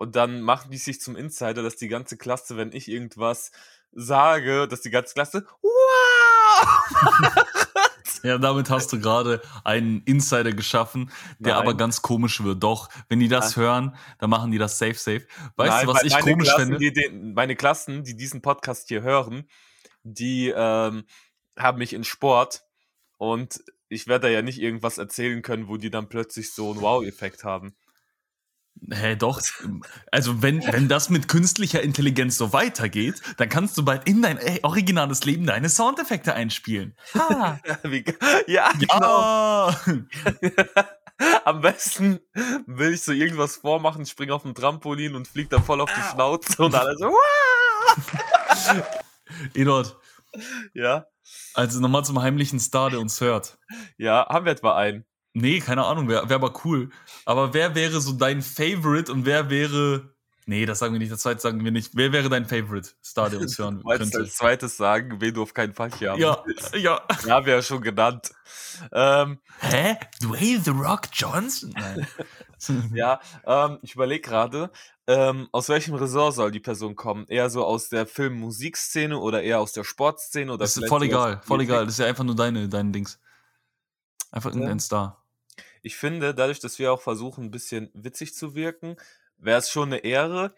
Und 0.00 0.16
dann 0.16 0.40
machen 0.40 0.70
die 0.70 0.78
sich 0.78 0.98
zum 0.98 1.14
Insider, 1.14 1.62
dass 1.62 1.76
die 1.76 1.88
ganze 1.88 2.16
Klasse, 2.16 2.56
wenn 2.56 2.72
ich 2.72 2.88
irgendwas 2.88 3.52
sage, 3.92 4.66
dass 4.66 4.80
die 4.80 4.88
ganze 4.88 5.12
Klasse, 5.12 5.46
wow! 5.60 6.64
Ja, 8.22 8.36
damit 8.36 8.68
hast 8.68 8.92
du 8.92 9.00
gerade 9.00 9.40
einen 9.64 10.02
Insider 10.02 10.52
geschaffen, 10.52 11.10
der 11.38 11.54
Nein. 11.54 11.62
aber 11.62 11.74
ganz 11.74 12.02
komisch 12.02 12.42
wird. 12.44 12.62
Doch, 12.62 12.90
wenn 13.08 13.18
die 13.18 13.28
das 13.28 13.56
Nein. 13.56 13.64
hören, 13.64 13.96
dann 14.18 14.28
machen 14.28 14.50
die 14.50 14.58
das 14.58 14.78
safe, 14.78 14.92
safe. 14.94 15.26
Weißt 15.56 15.70
Nein, 15.70 15.86
du, 15.86 15.92
was 15.94 16.02
ich 16.02 16.18
komisch 16.18 16.48
Klassen, 16.48 16.76
finde? 16.76 16.78
Die, 16.78 16.92
die, 16.92 17.08
meine 17.10 17.56
Klassen, 17.56 18.04
die 18.04 18.14
diesen 18.14 18.42
Podcast 18.42 18.88
hier 18.88 19.00
hören, 19.00 19.48
die 20.02 20.52
ähm, 20.54 21.04
haben 21.58 21.78
mich 21.78 21.94
in 21.94 22.04
Sport 22.04 22.62
und 23.16 23.62
ich 23.88 24.06
werde 24.06 24.26
da 24.26 24.32
ja 24.32 24.42
nicht 24.42 24.60
irgendwas 24.60 24.98
erzählen 24.98 25.40
können, 25.40 25.68
wo 25.68 25.78
die 25.78 25.90
dann 25.90 26.10
plötzlich 26.10 26.52
so 26.52 26.72
einen 26.72 26.82
Wow-Effekt 26.82 27.44
haben. 27.44 27.74
Hä, 28.88 29.16
doch. 29.16 29.40
Also, 30.10 30.42
wenn, 30.42 30.62
wenn 30.66 30.88
das 30.88 31.10
mit 31.10 31.28
künstlicher 31.28 31.82
Intelligenz 31.82 32.36
so 32.36 32.52
weitergeht, 32.52 33.20
dann 33.36 33.48
kannst 33.48 33.76
du 33.76 33.84
bald 33.84 34.08
in 34.08 34.22
dein 34.22 34.38
ey, 34.38 34.60
originales 34.62 35.24
Leben 35.24 35.46
deine 35.46 35.68
Soundeffekte 35.68 36.34
einspielen. 36.34 36.96
Ha. 37.14 37.60
ja, 38.46 38.72
genau. 38.72 39.70
Am 41.44 41.60
besten 41.60 42.20
will 42.66 42.94
ich 42.94 43.02
so 43.02 43.12
irgendwas 43.12 43.56
vormachen, 43.56 44.06
spring 44.06 44.30
auf 44.30 44.42
dem 44.42 44.54
Trampolin 44.54 45.14
und 45.14 45.28
flieg 45.28 45.50
dann 45.50 45.62
voll 45.62 45.82
auf 45.82 45.92
die 45.92 46.00
Schnauze 46.00 46.62
und 46.62 46.74
alle 46.74 46.96
so. 46.96 47.14
Eduard. 49.54 49.96
Ja. 50.72 51.06
Also 51.54 51.80
nochmal 51.80 52.04
zum 52.04 52.22
heimlichen 52.22 52.58
Star, 52.58 52.88
der 52.90 53.00
uns 53.00 53.20
hört. 53.20 53.58
Ja, 53.98 54.26
haben 54.28 54.46
wir 54.46 54.52
etwa 54.52 54.76
einen? 54.76 55.04
Nee, 55.32 55.60
keine 55.60 55.84
Ahnung, 55.84 56.08
wäre 56.08 56.28
wär 56.28 56.36
aber 56.36 56.52
cool. 56.64 56.90
Aber 57.24 57.54
wer 57.54 57.74
wäre 57.74 58.00
so 58.00 58.12
dein 58.12 58.42
Favorite 58.42 59.12
und 59.12 59.24
wer 59.26 59.48
wäre. 59.48 60.14
Nee, 60.46 60.66
das 60.66 60.80
sagen 60.80 60.92
wir 60.94 60.98
nicht, 60.98 61.12
das 61.12 61.20
zweite 61.20 61.40
sagen 61.40 61.64
wir 61.64 61.70
nicht. 61.70 61.92
Wer 61.94 62.12
wäre 62.12 62.28
dein 62.28 62.46
Favorite 62.46 62.90
Star, 63.04 63.30
der 63.30 63.38
uns 63.38 63.56
hören 63.56 63.84
könnte? 63.88 64.18
als 64.18 64.34
zweites 64.34 64.76
sagen, 64.76 65.20
wen 65.20 65.32
du 65.32 65.42
auf 65.42 65.54
keinen 65.54 65.72
Fall 65.72 65.90
hier 65.96 66.10
haben 66.10 66.20
Ja, 66.20 66.42
willst. 66.44 66.74
ja. 66.74 67.00
Ja, 67.24 67.34
haben 67.34 67.46
wir 67.46 67.54
ja 67.54 67.62
schon 67.62 67.80
genannt. 67.82 68.32
Ähm, 68.90 69.38
Hä? 69.60 69.96
Dwayne 70.20 70.60
The 70.64 70.70
Rock 70.70 71.02
Johnson? 71.12 71.72
ja, 72.94 73.20
ähm, 73.46 73.78
ich 73.82 73.94
überlege 73.94 74.28
gerade, 74.28 74.70
ähm, 75.06 75.48
aus 75.52 75.68
welchem 75.68 75.94
Ressort 75.94 76.34
soll 76.34 76.50
die 76.50 76.58
Person 76.60 76.96
kommen? 76.96 77.26
Eher 77.28 77.48
so 77.50 77.64
aus 77.64 77.88
der 77.88 78.06
Film-Musikszene 78.06 79.16
oder 79.18 79.42
eher 79.42 79.60
aus 79.60 79.72
der 79.72 79.84
Sportszene? 79.84 80.52
Oder 80.52 80.64
das 80.64 80.76
ist 80.76 80.88
voll 80.88 81.04
egal, 81.04 81.40
voll 81.44 81.60
egal. 81.60 81.84
Das 81.84 81.94
ist 81.94 82.00
ja 82.00 82.06
einfach 82.06 82.24
nur 82.24 82.34
deine, 82.34 82.68
dein 82.68 82.92
Dings. 82.92 83.20
Einfach 84.32 84.50
irgendein 84.50 84.78
ja. 84.78 84.82
Star 84.82 85.19
ich 85.82 85.96
finde, 85.96 86.34
dadurch, 86.34 86.60
dass 86.60 86.78
wir 86.78 86.92
auch 86.92 87.00
versuchen, 87.00 87.44
ein 87.44 87.50
bisschen 87.50 87.90
witzig 87.94 88.34
zu 88.34 88.54
wirken, 88.54 88.96
wäre 89.38 89.58
es 89.58 89.70
schon 89.70 89.88
eine 89.88 89.98
Ehre, 89.98 90.54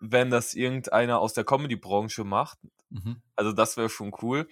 wenn 0.00 0.30
das 0.30 0.54
irgendeiner 0.54 1.18
aus 1.18 1.34
der 1.34 1.44
Comedy-Branche 1.44 2.24
macht. 2.24 2.58
Mhm. 2.90 3.22
Also 3.36 3.52
das 3.52 3.76
wäre 3.76 3.88
schon 3.88 4.12
cool. 4.22 4.48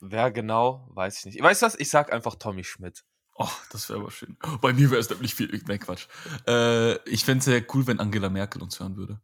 Wer 0.00 0.30
genau, 0.30 0.88
weiß 0.94 1.18
ich 1.18 1.24
nicht. 1.26 1.42
Weißt 1.42 1.62
du 1.62 1.66
was? 1.66 1.74
Ich 1.74 1.90
sag 1.90 2.12
einfach 2.12 2.36
Tommy 2.36 2.64
Schmidt. 2.64 3.04
Oh, 3.34 3.48
das 3.70 3.88
wäre 3.88 4.00
aber 4.00 4.10
schön. 4.10 4.36
Bei 4.60 4.72
mir 4.72 4.90
wäre 4.90 5.00
es 5.00 5.10
nämlich 5.10 5.34
viel. 5.34 5.62
Nee, 5.66 5.78
Quatsch. 5.78 6.06
Äh, 6.46 6.96
ich 7.08 7.24
fände 7.24 7.38
es 7.38 7.44
sehr 7.44 7.64
cool, 7.74 7.86
wenn 7.86 8.00
Angela 8.00 8.28
Merkel 8.30 8.62
uns 8.62 8.80
hören 8.80 8.96
würde. 8.96 9.20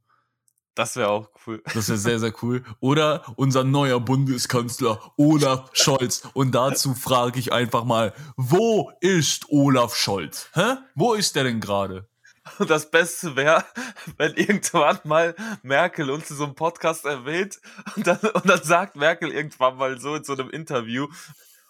Das 0.74 0.96
wäre 0.96 1.08
auch 1.08 1.30
cool. 1.46 1.62
Das 1.72 1.88
wäre 1.88 1.98
sehr, 1.98 2.18
sehr 2.18 2.32
cool. 2.42 2.64
Oder 2.80 3.24
unser 3.36 3.62
neuer 3.62 4.00
Bundeskanzler 4.00 5.00
Olaf 5.16 5.70
Scholz. 5.72 6.28
Und 6.34 6.52
dazu 6.54 6.94
frage 6.94 7.38
ich 7.38 7.52
einfach 7.52 7.84
mal, 7.84 8.12
wo 8.36 8.90
ist 9.00 9.46
Olaf 9.50 9.94
Scholz? 9.94 10.48
Hä? 10.54 10.76
Wo 10.94 11.14
ist 11.14 11.36
der 11.36 11.44
denn 11.44 11.60
gerade? 11.60 12.08
Und 12.58 12.70
das 12.70 12.90
Beste 12.90 13.36
wäre, 13.36 13.64
wenn 14.16 14.34
irgendwann 14.34 14.98
mal 15.04 15.34
Merkel 15.62 16.10
uns 16.10 16.30
in 16.30 16.36
so 16.36 16.44
einem 16.44 16.54
Podcast 16.54 17.04
erwähnt 17.04 17.60
und 17.96 18.06
dann, 18.06 18.18
und 18.18 18.48
dann 18.48 18.62
sagt 18.62 18.96
Merkel 18.96 19.30
irgendwann 19.30 19.76
mal 19.76 19.98
so 20.00 20.14
in 20.14 20.24
so 20.24 20.34
einem 20.34 20.50
Interview, 20.50 21.06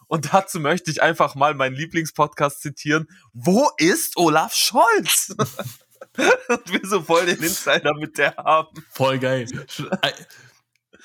und 0.06 0.32
dazu 0.32 0.60
möchte 0.60 0.90
ich 0.90 1.02
einfach 1.02 1.34
mal 1.34 1.54
meinen 1.54 1.74
Lieblingspodcast 1.74 2.60
zitieren. 2.60 3.08
Wo 3.32 3.70
ist 3.78 4.16
Olaf 4.16 4.54
Scholz? 4.54 5.34
und 6.48 6.72
wir 6.72 6.80
so 6.84 7.02
voll 7.02 7.26
den 7.26 7.38
Insider 7.38 7.94
mit 7.94 8.18
der 8.18 8.36
haben. 8.36 8.68
Voll 8.90 9.18
geil. 9.18 9.46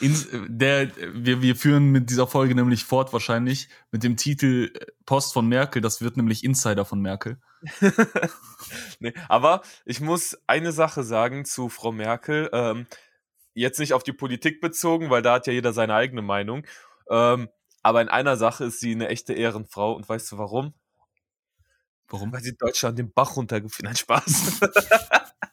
der, 0.02 0.92
wir, 1.14 1.42
wir 1.42 1.56
führen 1.56 1.92
mit 1.92 2.10
dieser 2.10 2.28
Folge 2.28 2.56
nämlich 2.56 2.84
fort 2.84 3.12
wahrscheinlich 3.12 3.70
mit 3.92 4.04
dem 4.04 4.18
Titel 4.18 4.72
Post 5.06 5.34
von 5.34 5.48
Merkel. 5.48 5.82
Das 5.82 6.02
wird 6.02 6.18
nämlich 6.18 6.44
Insider 6.44 6.86
von 6.86 7.02
Merkel. 7.02 7.40
nee, 9.00 9.14
aber 9.28 9.62
ich 9.86 10.00
muss 10.00 10.38
eine 10.48 10.72
Sache 10.72 11.04
sagen 11.04 11.46
zu 11.46 11.70
Frau 11.70 11.92
Merkel. 11.92 12.50
Ähm, 12.54 12.88
jetzt 13.54 13.80
nicht 13.80 13.94
auf 13.94 14.04
die 14.04 14.14
Politik 14.14 14.62
bezogen, 14.62 15.10
weil 15.10 15.22
da 15.22 15.34
hat 15.34 15.48
ja 15.48 15.54
jeder 15.54 15.74
seine 15.74 15.96
eigene 15.96 16.22
Meinung. 16.22 16.66
Ähm, 17.10 17.50
aber 17.82 18.02
in 18.02 18.10
einer 18.10 18.38
Sache 18.38 18.66
ist 18.66 18.80
sie 18.80 18.92
eine 18.92 19.10
echte 19.10 19.34
Ehrenfrau. 19.34 19.94
Und 19.94 20.08
weißt 20.08 20.32
du 20.32 20.38
warum? 20.38 20.74
Warum? 22.10 22.32
Weil 22.34 22.42
sie 22.42 22.58
Deutschland 22.58 22.98
den 22.98 23.12
Bach 23.12 23.36
runtergeführt 23.36 23.90
hat. 23.90 24.00
Spaß. 24.00 24.60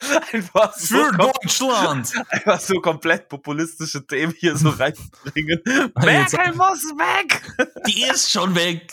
einfach 0.32 0.75
so 0.75 0.96
Für 0.96 1.12
Deutschland! 1.16 2.12
Einfach 2.30 2.60
so 2.60 2.80
komplett 2.80 3.28
populistische 3.28 4.06
Themen 4.06 4.34
hier 4.36 4.56
so 4.56 4.70
reinbringen. 4.70 5.60
Merkel 5.96 6.54
muss 6.54 6.84
weg! 6.96 7.42
Die 7.86 8.02
ist 8.04 8.30
schon 8.30 8.54
weg! 8.54 8.92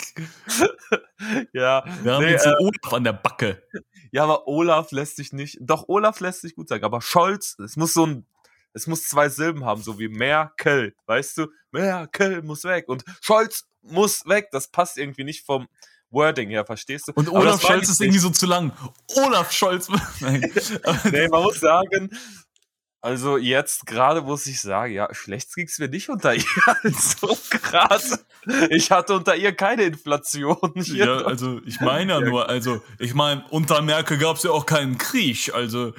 ja. 1.53 1.83
Wir 2.01 2.13
haben 2.13 2.23
nee, 2.23 2.31
jetzt 2.31 2.45
äh, 2.45 2.53
Olaf 2.59 2.93
an 2.93 3.03
der 3.03 3.13
Backe. 3.13 3.63
Ja, 4.11 4.23
aber 4.23 4.47
Olaf 4.47 4.91
lässt 4.91 5.15
sich 5.15 5.33
nicht. 5.33 5.57
Doch, 5.61 5.85
Olaf 5.87 6.19
lässt 6.19 6.41
sich 6.41 6.55
gut 6.55 6.69
sagen. 6.69 6.83
Aber 6.83 7.01
Scholz, 7.01 7.57
es 7.59 7.75
muss 7.75 7.93
so 7.93 8.05
ein. 8.05 8.25
Es 8.75 8.87
muss 8.87 9.07
zwei 9.07 9.29
Silben 9.29 9.65
haben, 9.65 9.83
so 9.83 9.99
wie 9.99 10.07
Merkel. 10.07 10.95
Weißt 11.05 11.37
du? 11.37 11.47
Merkel 11.71 12.41
muss 12.41 12.63
weg. 12.63 12.89
Und 12.89 13.03
Scholz 13.21 13.67
muss 13.81 14.25
weg. 14.25 14.49
Das 14.51 14.67
passt 14.67 14.97
irgendwie 14.97 15.23
nicht 15.23 15.45
vom 15.45 15.67
Wording 16.13 16.49
her, 16.49 16.65
verstehst 16.65 17.07
du? 17.07 17.11
Und 17.13 17.29
Olaf 17.29 17.61
Scholz 17.61 17.89
ist 17.89 18.01
irgendwie 18.01 18.19
so 18.19 18.29
zu 18.29 18.45
lang. 18.45 18.71
Olaf 19.15 19.51
Scholz. 19.51 19.89
Nein. 20.19 20.51
nee, 21.11 21.27
man 21.27 21.43
muss 21.43 21.59
sagen, 21.59 22.09
also 23.03 23.35
jetzt 23.35 23.85
gerade 23.85 24.21
muss 24.21 24.47
ich 24.47 24.61
sagen, 24.61 24.93
ja, 24.93 25.13
schlecht 25.13 25.53
ging's 25.53 25.77
mir 25.77 25.89
nicht 25.89 26.07
unter 26.07 26.33
ihr. 26.33 26.45
Also 26.83 27.37
gerade. 27.49 28.19
Ich 28.69 28.91
hatte 28.91 29.15
unter 29.15 29.35
ihr 29.35 29.53
keine 29.53 29.83
Inflation. 29.83 30.71
Hier 30.75 31.05
ja, 31.05 31.17
also 31.17 31.59
ich 31.65 31.81
meine 31.81 32.13
ja 32.13 32.19
nur, 32.21 32.47
also 32.47 32.81
ich 32.99 33.13
meine, 33.13 33.43
unter 33.49 33.81
Merkel 33.81 34.17
gab's 34.17 34.43
ja 34.43 34.51
auch 34.51 34.65
keinen 34.65 34.97
Krieg, 34.97 35.53
also. 35.53 35.93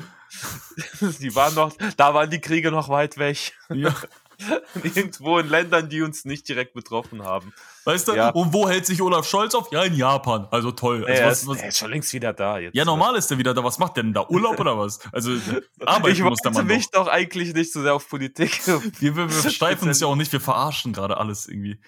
Die 1.21 1.35
waren 1.35 1.54
noch, 1.54 1.76
da 1.97 2.14
waren 2.14 2.30
die 2.30 2.40
Kriege 2.40 2.71
noch 2.71 2.88
weit 2.88 3.18
weg. 3.18 3.52
Ja. 3.68 3.94
Irgendwo 4.83 5.38
in 5.38 5.49
Ländern, 5.49 5.88
die 5.88 6.03
uns 6.03 6.25
nicht 6.25 6.49
direkt 6.49 6.75
betroffen 6.75 7.23
haben. 7.23 7.53
Weißt 7.85 8.09
du? 8.09 8.14
Ja. 8.14 8.31
Und 8.31 8.53
wo 8.53 8.69
hält 8.69 8.87
sich 8.87 9.03
Olaf 9.03 9.29
Scholz 9.29 9.55
auf? 9.55 9.71
Ja, 9.73 9.83
in 9.83 9.95
Japan. 9.95 10.49
Also 10.50 10.71
toll. 10.71 11.05
Also 11.07 11.23
er, 11.23 11.29
was, 11.29 11.43
ist, 11.43 11.49
was, 11.49 11.59
er 11.61 11.69
ist 11.69 11.79
schon 11.79 11.91
längst 11.91 12.12
wieder 12.12 12.33
da. 12.33 12.59
Jetzt. 12.59 12.75
Ja, 12.75 12.85
normal 12.85 13.17
ist 13.17 13.31
er 13.31 13.38
wieder 13.38 13.55
da. 13.55 13.62
Was 13.62 13.79
macht 13.79 13.97
der 13.97 14.05
denn 14.05 14.14
da? 14.14 14.26
Urlaub 14.29 14.59
oder 14.59 14.79
was? 14.79 15.00
Also, 15.12 15.33
arbeiten 15.85 16.12
ich 16.14 16.23
muss 16.23 16.41
der 16.41 16.53
Mann 16.53 16.67
mich 16.67 16.91
doch. 16.91 17.05
doch 17.05 17.12
eigentlich 17.12 17.55
nicht 17.55 17.73
so 17.73 17.83
sehr 17.83 17.95
auf 17.95 18.09
Politik. 18.09 18.67
wir, 19.00 19.17
wir, 19.17 19.31
wir 19.31 19.50
steifen 19.50 19.88
uns 19.88 20.00
ja 20.00 20.07
auch 20.07 20.17
nicht. 20.17 20.33
Wir 20.33 20.41
verarschen 20.41 20.93
gerade 20.93 21.17
alles 21.19 21.47
irgendwie. 21.47 21.79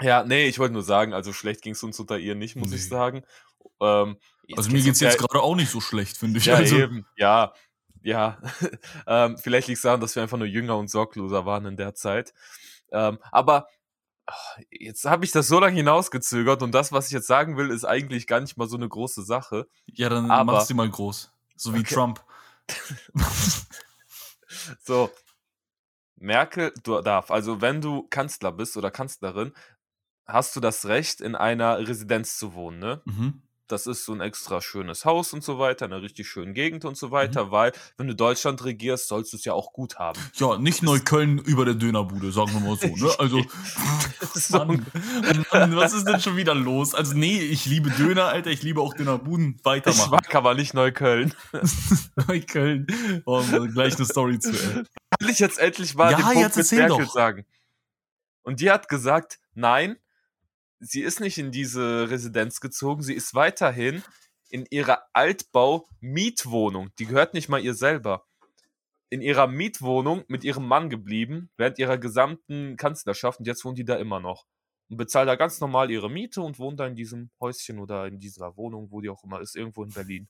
Ja, 0.00 0.24
nee, 0.24 0.46
ich 0.46 0.58
wollte 0.58 0.74
nur 0.74 0.82
sagen, 0.82 1.12
also 1.12 1.32
schlecht 1.32 1.62
ging 1.62 1.74
es 1.74 1.82
uns 1.82 2.00
unter 2.00 2.18
ihr 2.18 2.34
nicht, 2.34 2.56
muss 2.56 2.70
nee. 2.70 2.76
ich 2.76 2.88
sagen. 2.88 3.22
Ähm, 3.80 4.16
also 4.56 4.70
mir 4.70 4.82
geht's 4.82 5.00
jetzt 5.00 5.20
ja, 5.20 5.26
gerade 5.26 5.42
auch 5.42 5.56
nicht 5.56 5.70
so 5.70 5.80
schlecht, 5.80 6.16
finde 6.16 6.38
ich. 6.38 6.46
Ja, 6.46 6.56
also. 6.56 6.76
eben. 6.76 7.06
Ja, 7.16 7.52
ja, 8.04 8.38
ähm, 9.06 9.38
vielleicht 9.38 9.66
liegt 9.66 9.78
es 9.78 9.82
daran, 9.82 10.00
dass 10.00 10.14
wir 10.14 10.22
einfach 10.22 10.36
nur 10.36 10.46
jünger 10.46 10.76
und 10.76 10.88
sorgloser 10.88 11.46
waren 11.46 11.64
in 11.64 11.76
der 11.76 11.94
Zeit. 11.94 12.34
Ähm, 12.92 13.18
aber 13.32 13.66
oh, 14.30 14.60
jetzt 14.70 15.06
habe 15.06 15.24
ich 15.24 15.32
das 15.32 15.48
so 15.48 15.58
lange 15.58 15.76
hinausgezögert 15.76 16.62
und 16.62 16.72
das, 16.72 16.92
was 16.92 17.06
ich 17.06 17.12
jetzt 17.12 17.26
sagen 17.26 17.56
will, 17.56 17.70
ist 17.70 17.84
eigentlich 17.84 18.26
gar 18.26 18.40
nicht 18.40 18.56
mal 18.56 18.68
so 18.68 18.76
eine 18.76 18.88
große 18.88 19.22
Sache. 19.22 19.66
Ja, 19.86 20.10
dann 20.10 20.30
aber, 20.30 20.52
mach 20.52 20.60
sie 20.60 20.74
mal 20.74 20.88
groß. 20.88 21.32
So 21.56 21.74
wie 21.74 21.80
okay. 21.80 21.94
Trump. 21.94 22.22
so. 24.84 25.10
Merkel 26.16 26.72
du 26.84 27.00
darf, 27.02 27.30
also 27.30 27.60
wenn 27.60 27.80
du 27.82 28.06
Kanzler 28.08 28.52
bist 28.52 28.76
oder 28.76 28.90
Kanzlerin, 28.90 29.52
hast 30.26 30.56
du 30.56 30.60
das 30.60 30.86
Recht, 30.86 31.20
in 31.20 31.34
einer 31.34 31.78
Residenz 31.86 32.38
zu 32.38 32.54
wohnen, 32.54 32.78
ne? 32.78 33.02
Mhm 33.04 33.42
das 33.68 33.86
ist 33.86 34.04
so 34.04 34.12
ein 34.12 34.20
extra 34.20 34.60
schönes 34.60 35.04
Haus 35.04 35.32
und 35.32 35.42
so 35.42 35.58
weiter, 35.58 35.86
in 35.86 35.92
einer 35.92 36.02
richtig 36.02 36.28
schönen 36.28 36.54
Gegend 36.54 36.84
und 36.84 36.96
so 36.96 37.08
mhm. 37.08 37.12
weiter, 37.12 37.46
mhm. 37.46 37.50
weil 37.50 37.72
wenn 37.96 38.06
du 38.06 38.14
Deutschland 38.14 38.62
regierst, 38.64 39.08
sollst 39.08 39.32
du 39.32 39.36
es 39.36 39.44
ja 39.44 39.54
auch 39.54 39.72
gut 39.72 39.98
haben. 39.98 40.20
Ja, 40.34 40.58
nicht 40.58 40.82
Neukölln 40.82 41.38
über 41.38 41.64
der 41.64 41.74
Dönerbude, 41.74 42.30
sagen 42.30 42.52
wir 42.52 42.60
mal 42.60 42.76
so, 42.76 42.88
ne? 42.88 43.14
Also, 43.18 43.42
Mann, 44.50 44.86
Mann, 45.52 45.76
was 45.76 45.94
ist 45.94 46.06
denn 46.06 46.20
schon 46.20 46.36
wieder 46.36 46.54
los? 46.54 46.94
Also, 46.94 47.16
nee, 47.16 47.38
ich 47.38 47.66
liebe 47.66 47.90
Döner, 47.90 48.26
Alter, 48.26 48.50
ich 48.50 48.62
liebe 48.62 48.80
auch 48.80 48.94
Dönerbuden, 48.94 49.58
weitermachen. 49.62 50.04
Ich 50.04 50.10
mag 50.10 50.34
aber 50.34 50.54
nicht 50.54 50.74
Neukölln. 50.74 51.34
Neukölln. 52.28 52.86
Oh, 53.24 53.42
gleich 53.72 53.96
eine 53.96 54.04
Story 54.04 54.38
zu, 54.38 54.50
ey. 54.50 54.82
Will 55.20 55.30
ich 55.30 55.38
jetzt 55.38 55.58
endlich 55.58 55.94
mal 55.94 56.10
ja, 56.10 56.16
den 56.18 56.24
Punkt 56.24 56.56
mit 56.56 56.72
Merkel 56.72 57.04
doch. 57.04 57.12
sagen. 57.12 57.46
Und 58.42 58.60
die 58.60 58.70
hat 58.70 58.88
gesagt, 58.88 59.38
nein, 59.54 59.96
sie 60.84 61.02
ist 61.02 61.20
nicht 61.20 61.38
in 61.38 61.50
diese 61.50 62.10
Residenz 62.10 62.60
gezogen, 62.60 63.02
sie 63.02 63.14
ist 63.14 63.34
weiterhin 63.34 64.02
in 64.50 64.66
ihrer 64.70 65.02
Altbau-Mietwohnung. 65.12 66.90
Die 66.98 67.06
gehört 67.06 67.34
nicht 67.34 67.48
mal 67.48 67.60
ihr 67.60 67.74
selber. 67.74 68.26
In 69.10 69.20
ihrer 69.20 69.46
Mietwohnung 69.46 70.24
mit 70.28 70.44
ihrem 70.44 70.66
Mann 70.66 70.90
geblieben, 70.90 71.50
während 71.56 71.78
ihrer 71.78 71.98
gesamten 71.98 72.76
Kanzlerschaft. 72.76 73.40
Und 73.40 73.46
jetzt 73.46 73.64
wohnt 73.64 73.78
die 73.78 73.84
da 73.84 73.96
immer 73.96 74.20
noch. 74.20 74.46
Und 74.88 74.96
bezahlt 74.96 75.28
da 75.28 75.34
ganz 75.36 75.60
normal 75.60 75.90
ihre 75.90 76.10
Miete 76.10 76.42
und 76.42 76.58
wohnt 76.58 76.78
da 76.80 76.86
in 76.86 76.94
diesem 76.94 77.30
Häuschen 77.40 77.78
oder 77.78 78.06
in 78.06 78.18
dieser 78.18 78.56
Wohnung, 78.56 78.90
wo 78.90 79.00
die 79.00 79.10
auch 79.10 79.24
immer 79.24 79.40
ist, 79.40 79.56
irgendwo 79.56 79.82
in 79.82 79.90
Berlin. 79.90 80.28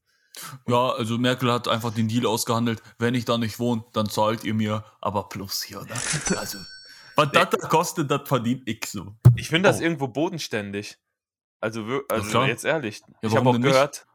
Ja, 0.66 0.90
also 0.90 1.18
Merkel 1.18 1.52
hat 1.52 1.68
einfach 1.68 1.94
den 1.94 2.08
Deal 2.08 2.26
ausgehandelt, 2.26 2.82
wenn 2.98 3.14
ich 3.14 3.24
da 3.24 3.38
nicht 3.38 3.58
wohne, 3.58 3.84
dann 3.92 4.08
zahlt 4.08 4.44
ihr 4.44 4.54
mir 4.54 4.84
aber 5.00 5.28
plus 5.28 5.62
hier. 5.62 5.82
Ne? 5.82 5.94
Also 6.36 6.58
was 7.16 7.30
das 7.32 7.50
da 7.50 7.68
kostet, 7.68 8.10
das 8.10 8.28
verdient 8.28 8.62
ich 8.66 8.86
so. 8.86 9.14
Ich 9.36 9.48
finde 9.48 9.68
das 9.68 9.80
oh. 9.80 9.82
irgendwo 9.82 10.08
bodenständig. 10.08 10.98
Also, 11.60 12.02
also 12.08 12.40
ja, 12.40 12.46
jetzt 12.46 12.64
ehrlich. 12.64 13.00
Ja, 13.22 13.28
ich 13.28 13.36
habe 13.36 13.48
auch 13.48 13.60
gehört, 13.60 14.06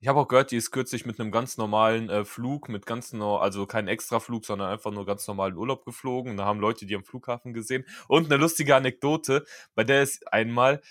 ich 0.00 0.08
habe 0.08 0.20
auch 0.20 0.28
gehört, 0.28 0.50
die 0.50 0.56
ist 0.56 0.70
kürzlich 0.70 1.06
mit 1.06 1.18
einem 1.18 1.30
ganz 1.30 1.56
normalen 1.56 2.08
äh, 2.10 2.24
Flug, 2.24 2.68
mit 2.68 2.86
ganz 2.86 3.12
no 3.12 3.36
also 3.36 3.66
kein 3.66 3.88
Extraflug, 3.88 4.44
sondern 4.44 4.70
einfach 4.70 4.90
nur 4.90 5.06
ganz 5.06 5.26
normalen 5.26 5.56
Urlaub 5.56 5.84
geflogen. 5.84 6.36
Da 6.36 6.44
haben 6.44 6.60
Leute 6.60 6.86
die 6.86 6.94
am 6.94 7.04
Flughafen 7.04 7.54
gesehen. 7.54 7.84
Und 8.08 8.26
eine 8.26 8.36
lustige 8.36 8.76
Anekdote, 8.76 9.44
bei 9.74 9.84
der 9.84 10.02
ist 10.02 10.30
einmal, 10.32 10.82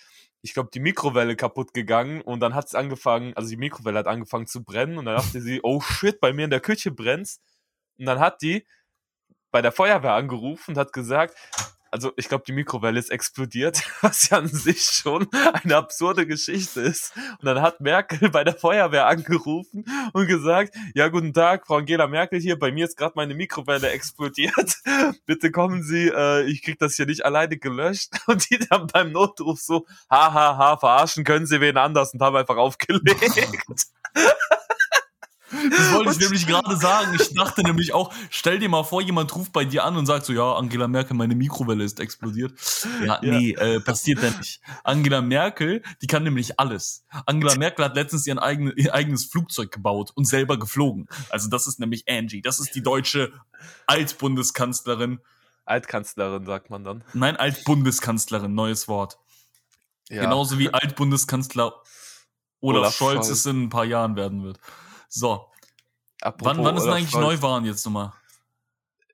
ich 0.42 0.54
glaube, 0.54 0.70
die 0.74 0.80
Mikrowelle 0.80 1.36
kaputt 1.36 1.74
gegangen 1.74 2.22
und 2.22 2.40
dann 2.40 2.54
hat 2.54 2.66
es 2.66 2.76
angefangen, 2.76 3.34
also 3.36 3.50
die 3.50 3.58
Mikrowelle 3.58 4.00
hat 4.00 4.08
angefangen 4.08 4.46
zu 4.46 4.64
brennen 4.64 4.98
und 4.98 5.06
dann 5.06 5.16
dachte 5.16 5.42
sie, 5.42 5.62
oh 5.64 5.80
shit, 5.80 6.20
bei 6.20 6.34
mir 6.34 6.46
in 6.46 6.52
der 6.52 6.60
Küche 6.60 6.92
brennt's. 6.92 7.40
Und 7.98 8.06
dann 8.06 8.20
hat 8.20 8.42
die 8.42 8.66
bei 9.54 9.62
der 9.62 9.72
Feuerwehr 9.72 10.14
angerufen 10.14 10.72
und 10.72 10.78
hat 10.78 10.92
gesagt, 10.92 11.36
also 11.92 12.12
ich 12.16 12.28
glaube, 12.28 12.44
die 12.48 12.54
Mikrowelle 12.54 13.00
ist 13.00 13.12
explodiert, 13.12 13.84
was 14.02 14.30
ja 14.30 14.40
an 14.40 14.48
sich 14.48 14.82
schon 14.82 15.28
eine 15.32 15.78
absurde 15.78 16.26
Geschichte 16.26 16.82
ist. 16.82 17.14
Und 17.40 17.46
dann 17.46 17.62
hat 17.62 17.82
Merkel 17.82 18.32
bei 18.32 18.44
der 18.44 18.56
Feuerwehr 18.56 19.06
angerufen 19.06 19.86
und 20.12 20.28
gesagt, 20.28 20.74
ja, 20.96 21.08
guten 21.10 21.34
Tag, 21.34 21.68
Frau 21.68 21.78
Angela 21.78 22.08
Merkel 22.08 22.40
hier, 22.40 22.58
bei 22.58 22.72
mir 22.72 22.86
ist 22.86 22.98
gerade 22.98 23.14
meine 23.16 23.36
Mikrowelle 23.36 23.92
explodiert. 23.92 24.82
Bitte 25.28 25.52
kommen 25.52 25.84
Sie, 25.84 26.08
äh, 26.08 26.46
ich 26.46 26.64
krieg 26.64 26.80
das 26.80 26.96
hier 26.96 27.06
nicht 27.06 27.24
alleine 27.24 27.58
gelöscht. 27.58 28.10
Und 28.26 28.50
die 28.50 28.58
dann 28.58 28.88
beim 28.88 29.12
Notruf 29.12 29.60
so, 29.60 29.86
hahaha, 30.10 30.34
ha, 30.34 30.58
ha, 30.58 30.78
verarschen 30.78 31.24
können 31.24 31.46
Sie 31.46 31.62
wen 31.62 31.78
anders 31.78 32.14
und 32.14 32.22
haben 32.22 32.36
einfach 32.36 32.58
aufgelegt. 32.58 33.14
Das 35.70 35.94
wollte 35.94 36.12
ich 36.12 36.20
nämlich 36.20 36.48
gerade 36.48 36.76
sagen. 36.78 37.16
Ich 37.20 37.34
dachte 37.34 37.64
nämlich 37.64 37.94
auch, 37.94 38.14
stell 38.30 38.60
dir 38.60 38.70
mal 38.70 38.84
vor, 38.84 39.02
jemand 39.02 39.36
ruft 39.36 39.54
bei 39.54 39.66
dir 39.66 39.84
an 39.84 39.96
und 39.98 40.06
sagt 40.06 40.26
so, 40.26 40.34
ja, 40.34 40.54
Angela 40.54 40.88
Merkel, 40.88 41.16
meine 41.16 41.36
Mikrowelle 41.36 41.84
ist 41.84 42.00
explodiert. 42.00 42.54
Ja, 43.06 43.20
ja. 43.22 43.40
nee, 43.40 43.52
äh, 43.52 43.80
passiert 43.80 44.24
ja 44.24 44.32
nicht. 44.32 44.62
Angela 44.84 45.22
Merkel, 45.22 45.84
die 46.02 46.08
kann 46.08 46.24
nämlich 46.24 46.60
alles. 46.60 47.06
Angela 47.26 47.56
Merkel 47.56 47.86
hat 47.86 47.96
letztens 47.96 48.26
ihren 48.28 48.40
eigenen, 48.40 48.74
ihr 48.76 48.94
eigenes 48.94 49.26
Flugzeug 49.26 49.72
gebaut 49.72 50.12
und 50.16 50.26
selber 50.26 50.58
geflogen. 50.58 51.08
Also 51.30 51.50
das 51.50 51.68
ist 51.68 51.80
nämlich 51.80 52.06
Angie. 52.10 52.42
Das 52.42 52.60
ist 52.60 52.76
die 52.76 52.84
deutsche 52.84 53.32
Altbundeskanzlerin. 53.88 55.20
Altkanzlerin, 55.66 56.46
sagt 56.46 56.70
man 56.70 56.84
dann. 56.84 57.04
Nein, 57.14 57.38
Altbundeskanzlerin, 57.38 58.54
neues 58.54 58.88
Wort. 58.88 59.18
Ja. 60.10 60.24
Genauso 60.24 60.60
wie 60.60 60.74
Altbundeskanzler 60.74 61.82
Olaf, 62.60 62.80
Olaf 62.80 62.96
Scholz, 62.96 63.28
Scholz 63.28 63.30
es 63.30 63.46
in 63.46 63.64
ein 63.64 63.70
paar 63.70 63.86
Jahren 63.86 64.16
werden 64.16 64.44
wird. 64.44 64.60
So. 65.14 65.46
Apropos 66.22 66.58
wann, 66.58 66.66
wann 66.66 66.78
ist 66.78 66.86
denn 66.86 66.94
eigentlich. 66.94 67.14
Neuwahlen 67.14 67.66
jetzt 67.66 67.86
nochmal? 67.86 68.14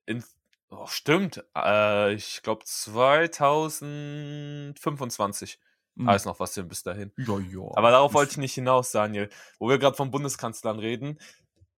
In, 0.05 0.23
oh, 0.69 0.87
stimmt. 0.87 1.43
Äh, 1.55 2.13
ich 2.13 2.41
glaube 2.41 2.63
2025. 2.63 5.59
Mhm. 5.95 6.09
Ist 6.09 6.25
noch 6.25 6.39
was 6.39 6.53
hin 6.53 6.69
bis 6.69 6.83
dahin. 6.83 7.11
Ja, 7.17 7.37
ja. 7.39 7.69
Aber 7.75 7.91
darauf 7.91 8.13
wollte 8.13 8.31
ich 8.31 8.37
nicht 8.37 8.53
hinaus, 8.53 8.91
Daniel. 8.91 9.29
Wo 9.59 9.67
wir 9.67 9.77
gerade 9.77 9.97
vom 9.97 10.09
Bundeskanzlern 10.09 10.79
reden. 10.79 11.19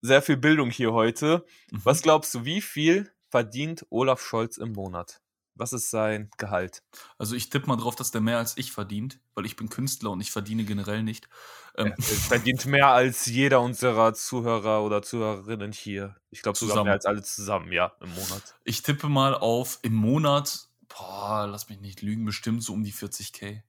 Sehr 0.02 0.22
viel 0.22 0.38
Bildung 0.38 0.70
hier 0.70 0.94
heute. 0.94 1.44
Mhm. 1.72 1.82
Was 1.84 2.04
glaubst 2.04 2.32
du, 2.36 2.46
wie 2.46 2.62
viel 2.62 3.12
verdient 3.30 3.88
Olaf 3.90 4.22
Scholz 4.22 4.58
im 4.58 4.74
Monat? 4.74 5.20
Was 5.62 5.74
ist 5.74 5.92
sein 5.92 6.32
Gehalt? 6.40 6.82
Also 7.20 7.36
ich 7.36 7.52
tippe 7.52 7.68
mal 7.68 7.76
drauf, 7.76 7.96
dass 7.96 8.10
der 8.10 8.20
mehr 8.20 8.40
als 8.40 8.58
ich 8.58 8.72
verdient, 8.72 9.20
weil 9.36 9.46
ich 9.46 9.56
bin 9.56 9.70
Künstler 9.70 10.10
und 10.10 10.20
ich 10.20 10.32
verdiene 10.32 10.64
generell 10.64 11.04
nicht. 11.04 11.30
Ähm, 11.78 11.94
er 11.96 12.04
verdient 12.04 12.66
mehr 12.66 12.88
als 12.88 13.28
jeder 13.28 13.62
unserer 13.62 14.16
Zuhörer 14.16 14.82
oder 14.82 15.04
Zuhörerinnen 15.04 15.72
hier. 15.72 16.16
Ich 16.32 16.42
glaube 16.42 16.58
sogar 16.58 16.84
mehr 16.84 16.94
als 16.94 17.06
alle 17.06 17.22
zusammen, 17.22 17.72
ja, 17.72 17.94
im 18.02 18.12
Monat. 18.16 18.56
Ich 18.64 18.82
tippe 18.82 19.08
mal 19.08 19.36
auf 19.36 19.78
im 19.84 19.94
Monat, 19.94 20.68
boah, 20.90 21.46
lass 21.46 21.70
mich 21.70 21.80
nicht 21.80 22.02
lügen, 22.02 22.26
bestimmt 22.26 22.64
so 22.64 22.74
um 22.74 22.84
die 22.84 22.92
40k. 22.92 23.62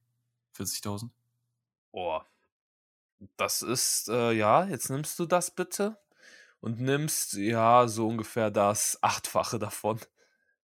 40.000. 0.57 1.11
Boah. 1.91 2.25
Das 3.37 3.61
ist, 3.61 4.09
äh, 4.09 4.33
ja, 4.33 4.65
jetzt 4.65 4.89
nimmst 4.89 5.19
du 5.19 5.27
das 5.27 5.51
bitte 5.51 5.99
und 6.61 6.81
nimmst, 6.81 7.35
ja, 7.35 7.87
so 7.87 8.09
ungefähr 8.09 8.51
das 8.51 8.97
Achtfache 9.03 9.59
davon. 9.59 10.01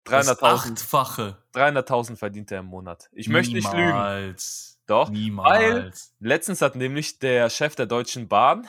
300.000. 0.07 0.43
Achtfache. 0.43 1.37
300.000 1.53 2.15
verdient 2.17 2.51
er 2.51 2.59
im 2.59 2.65
Monat. 2.65 3.09
Ich 3.13 3.27
Niemals. 3.27 3.47
möchte 3.47 3.55
nicht 3.55 3.73
lügen. 3.73 4.35
Doch. 4.87 5.09
Niemals. 5.09 6.13
Weil 6.19 6.27
letztens 6.27 6.61
hat 6.61 6.75
nämlich 6.75 7.19
der 7.19 7.49
Chef 7.49 7.75
der 7.75 7.85
Deutschen 7.85 8.27
Bahn 8.27 8.67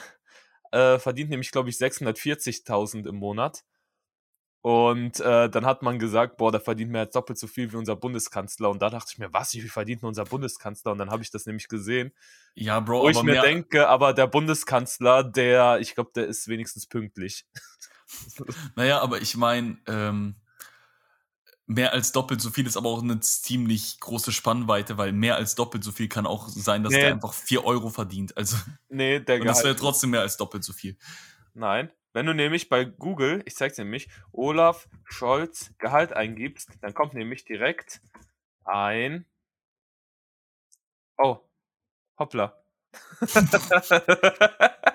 äh, 0.72 0.98
verdient 0.98 1.30
nämlich, 1.30 1.50
glaube 1.50 1.70
ich, 1.70 1.76
640.000 1.76 3.08
im 3.08 3.16
Monat. 3.16 3.64
Und 4.60 5.20
äh, 5.20 5.48
dann 5.48 5.64
hat 5.64 5.82
man 5.82 5.98
gesagt, 5.98 6.36
boah, 6.36 6.50
der 6.50 6.60
verdient 6.60 6.90
mehr 6.90 7.02
als 7.02 7.12
doppelt 7.12 7.38
so 7.38 7.46
viel 7.46 7.72
wie 7.72 7.76
unser 7.76 7.94
Bundeskanzler. 7.94 8.68
Und 8.68 8.82
da 8.82 8.90
dachte 8.90 9.10
ich 9.12 9.18
mir, 9.18 9.32
was, 9.32 9.54
wie 9.54 9.60
viel 9.60 9.70
verdient 9.70 10.02
denn 10.02 10.08
unser 10.08 10.24
Bundeskanzler? 10.24 10.92
Und 10.92 10.98
dann 10.98 11.10
habe 11.10 11.22
ich 11.22 11.30
das 11.30 11.46
nämlich 11.46 11.68
gesehen. 11.68 12.12
Ja, 12.54 12.80
Bro, 12.80 13.02
wo 13.02 13.08
ich 13.08 13.22
mir 13.22 13.40
denke, 13.40 13.88
aber 13.88 14.12
der 14.12 14.26
Bundeskanzler, 14.26 15.22
der, 15.22 15.78
ich 15.78 15.94
glaube, 15.94 16.10
der 16.14 16.26
ist 16.26 16.48
wenigstens 16.48 16.86
pünktlich. 16.88 17.46
naja, 18.76 19.00
aber 19.00 19.22
ich 19.22 19.36
meine, 19.36 19.78
ähm, 19.86 20.34
mehr 21.68 21.92
als 21.92 22.12
doppelt 22.12 22.40
so 22.40 22.50
viel 22.50 22.66
ist 22.66 22.76
aber 22.76 22.88
auch 22.88 23.02
eine 23.02 23.20
ziemlich 23.20 24.00
große 24.00 24.32
Spannweite, 24.32 24.98
weil 24.98 25.12
mehr 25.12 25.36
als 25.36 25.54
doppelt 25.54 25.84
so 25.84 25.92
viel 25.92 26.08
kann 26.08 26.26
auch 26.26 26.48
sein, 26.48 26.82
dass 26.82 26.92
nee. 26.92 27.00
der 27.00 27.12
einfach 27.12 27.34
4 27.34 27.64
Euro 27.64 27.90
verdient. 27.90 28.36
Also, 28.36 28.56
nee, 28.88 29.20
der 29.20 29.40
Und 29.40 29.46
das 29.46 29.62
wäre 29.62 29.76
trotzdem 29.76 30.10
mehr 30.10 30.22
als 30.22 30.36
doppelt 30.38 30.64
so 30.64 30.72
viel. 30.72 30.96
Nein. 31.54 31.92
Wenn 32.14 32.24
du 32.24 32.32
nämlich 32.32 32.70
bei 32.70 32.84
Google, 32.84 33.42
ich 33.44 33.54
zeig's 33.54 33.76
nämlich, 33.76 34.08
Olaf 34.32 34.88
Scholz 35.04 35.74
Gehalt 35.78 36.14
eingibst, 36.14 36.70
dann 36.80 36.94
kommt 36.94 37.12
nämlich 37.12 37.44
direkt 37.44 38.00
ein. 38.64 39.26
Oh, 41.18 41.38
hoppla. 42.18 42.64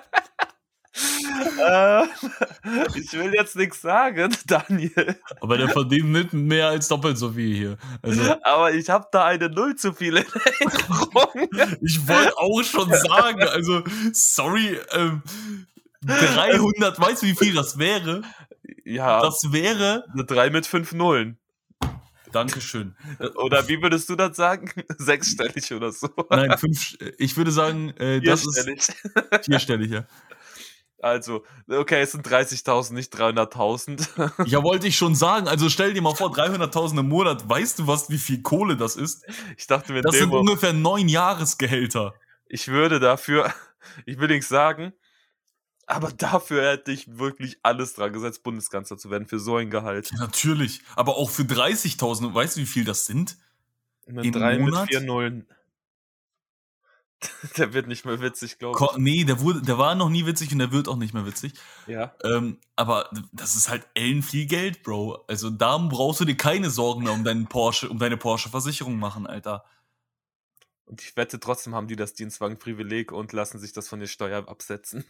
äh, 1.64 2.04
ich 2.98 3.12
will 3.12 3.34
jetzt 3.34 3.56
nichts 3.56 3.80
sagen, 3.80 4.34
Daniel. 4.46 5.16
Aber 5.40 5.56
der 5.56 5.68
verdient 5.68 6.10
nicht 6.10 6.32
mehr 6.32 6.68
als 6.68 6.88
doppelt 6.88 7.18
so 7.18 7.30
viel 7.30 7.54
hier. 7.54 7.76
Also, 8.02 8.36
Aber 8.42 8.72
ich 8.72 8.88
habe 8.90 9.06
da 9.10 9.26
eine 9.26 9.48
Null 9.48 9.76
zu 9.76 9.92
viel 9.92 10.16
in 10.16 10.24
Erinnerung. 10.24 11.48
ich 11.82 12.06
wollte 12.06 12.36
auch 12.38 12.62
schon 12.62 12.92
sagen, 12.92 13.42
also 13.42 13.82
sorry, 14.12 14.78
ähm, 14.92 15.22
300, 16.06 17.00
weißt 17.00 17.22
du, 17.22 17.26
wie 17.26 17.34
viel 17.34 17.54
das 17.54 17.78
wäre? 17.78 18.22
Ja. 18.84 19.20
Das 19.20 19.52
wäre. 19.52 20.04
Eine 20.12 20.24
3 20.24 20.50
mit 20.50 20.66
5 20.66 20.92
Nullen. 20.92 21.38
Dankeschön. 22.34 22.96
Oder 23.36 23.68
wie 23.68 23.80
würdest 23.80 24.08
du 24.08 24.16
das 24.16 24.36
sagen? 24.36 24.68
Sechsstellig 24.98 25.72
oder 25.72 25.92
so? 25.92 26.08
Nein, 26.30 26.58
fünf. 26.58 26.96
Ich 27.16 27.36
würde 27.36 27.52
sagen, 27.52 27.90
äh, 27.90 28.20
das 28.20 28.44
ist. 28.44 28.92
Vierstellig, 29.44 29.92
ja. 29.92 30.04
Also, 31.04 31.44
okay, 31.68 32.00
es 32.00 32.12
sind 32.12 32.26
30.000, 32.26 32.94
nicht 32.94 33.14
300.000. 33.14 34.46
ja, 34.46 34.62
wollte 34.62 34.88
ich 34.88 34.96
schon 34.96 35.14
sagen. 35.14 35.48
Also 35.48 35.68
stell 35.68 35.92
dir 35.92 36.00
mal 36.00 36.14
vor, 36.14 36.30
300.000 36.30 37.00
im 37.00 37.10
Monat. 37.10 37.46
Weißt 37.46 37.78
du 37.78 37.86
was, 37.86 38.08
wie 38.08 38.16
viel 38.16 38.40
Kohle 38.40 38.78
das 38.78 38.96
ist? 38.96 39.26
Ich 39.58 39.66
dachte 39.66 39.92
mir, 39.92 40.00
das 40.00 40.16
sind 40.16 40.32
ungefähr 40.32 40.72
neun 40.72 41.10
Jahresgehälter. 41.10 42.14
Ich 42.46 42.68
würde 42.68 43.00
dafür, 43.00 43.52
ich 44.06 44.18
will 44.18 44.28
nichts 44.28 44.48
sagen, 44.48 44.94
aber 45.86 46.10
dafür 46.10 46.70
hätte 46.70 46.90
ich 46.90 47.18
wirklich 47.18 47.58
alles 47.62 47.92
dran 47.92 48.14
gesetzt, 48.14 48.42
Bundeskanzler 48.42 48.96
zu 48.96 49.10
werden, 49.10 49.26
für 49.26 49.38
so 49.38 49.56
ein 49.56 49.68
Gehalt. 49.68 50.10
Ja, 50.10 50.20
natürlich. 50.20 50.80
Aber 50.96 51.18
auch 51.18 51.28
für 51.28 51.42
30.000. 51.42 52.32
Weißt 52.32 52.56
du, 52.56 52.62
wie 52.62 52.66
viel 52.66 52.86
das 52.86 53.04
sind? 53.04 53.36
Eine 54.06 54.30
3 54.30 54.58
mit 54.58 54.74
4 54.88 55.00
Nullen. 55.02 55.46
Der 57.56 57.72
wird 57.72 57.86
nicht 57.86 58.04
mehr 58.04 58.20
witzig, 58.20 58.58
glaube 58.58 58.78
ich. 58.92 58.98
Nee, 58.98 59.24
der, 59.24 59.40
wurde, 59.40 59.62
der 59.62 59.78
war 59.78 59.94
noch 59.94 60.08
nie 60.08 60.26
witzig 60.26 60.52
und 60.52 60.58
der 60.58 60.72
wird 60.72 60.88
auch 60.88 60.96
nicht 60.96 61.14
mehr 61.14 61.26
witzig. 61.26 61.52
Ja. 61.86 62.14
Ähm, 62.22 62.58
aber 62.76 63.10
das 63.32 63.54
ist 63.56 63.68
halt 63.68 63.86
ellen 63.94 64.22
viel 64.22 64.46
Geld, 64.46 64.82
Bro. 64.82 65.24
Also 65.28 65.50
da 65.50 65.76
brauchst 65.78 66.20
du 66.20 66.24
dir 66.24 66.36
keine 66.36 66.70
Sorgen 66.70 67.04
mehr 67.04 67.12
um 67.12 67.24
deinen 67.24 67.46
Porsche, 67.46 67.88
um 67.88 67.98
deine 67.98 68.16
Porsche-Versicherung 68.16 68.98
machen, 68.98 69.26
Alter. 69.26 69.64
Und 70.86 71.02
ich 71.02 71.16
wette, 71.16 71.40
trotzdem 71.40 71.74
haben 71.74 71.88
die 71.88 71.96
das 71.96 72.14
Dienstwagenprivileg 72.14 73.12
und 73.12 73.32
lassen 73.32 73.58
sich 73.58 73.72
das 73.72 73.88
von 73.88 74.00
der 74.00 74.06
Steuer 74.06 74.48
absetzen. 74.48 75.04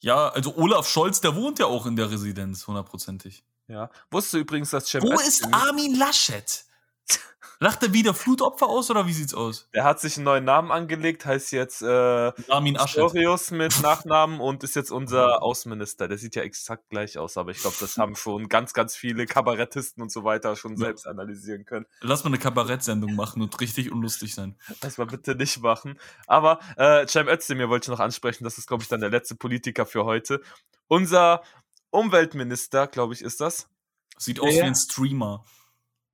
Ja, 0.00 0.28
also 0.28 0.56
Olaf 0.56 0.88
Scholz, 0.88 1.20
der 1.20 1.34
wohnt 1.34 1.58
ja 1.58 1.66
auch 1.66 1.86
in 1.86 1.96
der 1.96 2.10
Residenz, 2.10 2.66
hundertprozentig. 2.66 3.44
Ja. 3.66 3.90
Wusstest 4.10 4.34
du 4.34 4.38
übrigens, 4.38 4.70
dass 4.70 4.88
Cem 4.88 5.02
Wo 5.02 5.12
ist 5.20 5.44
Armin 5.52 5.94
Laschet? 5.96 6.64
Lacht 7.60 7.82
er 7.82 7.92
wieder 7.92 8.14
Flutopfer 8.14 8.68
aus 8.68 8.88
oder 8.88 9.08
wie 9.08 9.12
sieht's 9.12 9.34
aus? 9.34 9.68
Der 9.74 9.82
hat 9.82 9.98
sich 9.98 10.16
einen 10.16 10.24
neuen 10.24 10.44
Namen 10.44 10.70
angelegt, 10.70 11.26
heißt 11.26 11.50
jetzt 11.50 11.82
äh, 11.82 12.32
Armin 12.48 12.76
Astorius 12.76 13.50
mit 13.50 13.82
Nachnamen 13.82 14.38
und 14.38 14.62
ist 14.62 14.76
jetzt 14.76 14.92
unser 14.92 15.42
Außenminister. 15.42 16.06
Der 16.06 16.18
sieht 16.18 16.36
ja 16.36 16.42
exakt 16.42 16.88
gleich 16.88 17.18
aus, 17.18 17.36
aber 17.36 17.50
ich 17.50 17.58
glaube, 17.58 17.74
das 17.80 17.96
haben 17.96 18.14
schon 18.14 18.48
ganz, 18.48 18.74
ganz 18.74 18.94
viele 18.94 19.26
Kabarettisten 19.26 20.00
und 20.00 20.12
so 20.12 20.22
weiter 20.22 20.54
schon 20.54 20.72
ja. 20.72 20.78
selbst 20.78 21.08
analysieren 21.08 21.64
können. 21.64 21.86
Lass 22.00 22.22
mal 22.22 22.30
eine 22.30 22.38
Kabarettsendung 22.38 23.16
machen 23.16 23.42
und 23.42 23.60
richtig 23.60 23.90
unlustig 23.90 24.36
sein. 24.36 24.56
Das 24.80 24.96
mal 24.96 25.08
bitte 25.08 25.34
nicht 25.34 25.60
machen. 25.60 25.98
Aber 26.28 26.60
äh, 26.76 27.08
Cem 27.08 27.26
Özdemir 27.26 27.68
wollte 27.68 27.86
ich 27.86 27.98
noch 27.98 28.04
ansprechen, 28.04 28.44
das 28.44 28.58
ist, 28.58 28.68
glaube 28.68 28.84
ich, 28.84 28.88
dann 28.88 29.00
der 29.00 29.10
letzte 29.10 29.34
Politiker 29.34 29.84
für 29.84 30.04
heute. 30.04 30.42
Unser 30.86 31.42
Umweltminister, 31.90 32.86
glaube 32.86 33.14
ich, 33.14 33.22
ist 33.22 33.40
das. 33.40 33.68
Sieht 34.16 34.38
aus 34.38 34.54
wie 34.54 34.62
ein 34.62 34.76
Streamer. 34.76 35.44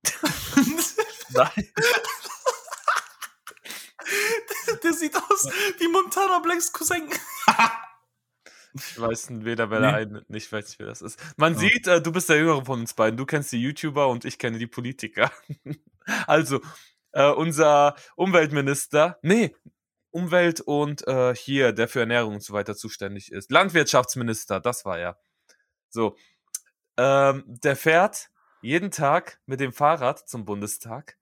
Nein. 1.35 1.51
der, 4.83 4.92
sieht 4.92 5.16
aus 5.16 5.49
wie 5.79 5.88
Montana 5.88 6.40
Blacks 6.40 6.73
Cousin. 6.73 7.09
Ich 8.75 9.01
weiß 9.01 9.29
weder, 9.44 9.70
wer 9.70 9.81
nee. 9.81 9.87
der 9.87 9.94
eine, 9.94 10.25
nicht 10.29 10.51
weiß 10.51 10.66
nicht, 10.66 10.79
wer 10.81 10.87
das 10.87 11.01
ist. 11.01 11.18
Man 11.37 11.55
oh. 11.55 11.59
sieht, 11.59 11.87
äh, 11.87 12.03
du 12.03 12.11
bist 12.11 12.29
der 12.29 12.38
Jüngere 12.38 12.64
von 12.64 12.81
uns 12.81 12.94
beiden. 12.94 13.16
Du 13.16 13.25
kennst 13.25 13.53
die 13.53 13.62
YouTuber 13.62 14.09
und 14.09 14.25
ich 14.25 14.38
kenne 14.38 14.59
die 14.59 14.66
Politiker. 14.66 15.31
also, 16.27 16.61
äh, 17.12 17.31
unser 17.31 17.94
Umweltminister, 18.16 19.18
nee, 19.23 19.55
Umwelt 20.11 20.61
und 20.61 21.07
äh, 21.07 21.35
hier, 21.35 21.73
der 21.73 21.88
für 21.88 22.01
Ernährung 22.01 22.35
und 22.35 22.42
so 22.42 22.53
weiter 22.53 22.77
zuständig 22.77 23.33
ist. 23.33 23.51
Landwirtschaftsminister, 23.51 24.61
das 24.61 24.85
war 24.85 24.99
er. 24.99 25.18
So, 25.88 26.16
ähm, 26.97 27.44
der 27.47 27.77
fährt 27.77 28.31
jeden 28.62 28.90
Tag 28.90 29.40
mit 29.47 29.61
dem 29.61 29.73
Fahrrad 29.73 30.29
zum 30.29 30.44
Bundestag 30.44 31.16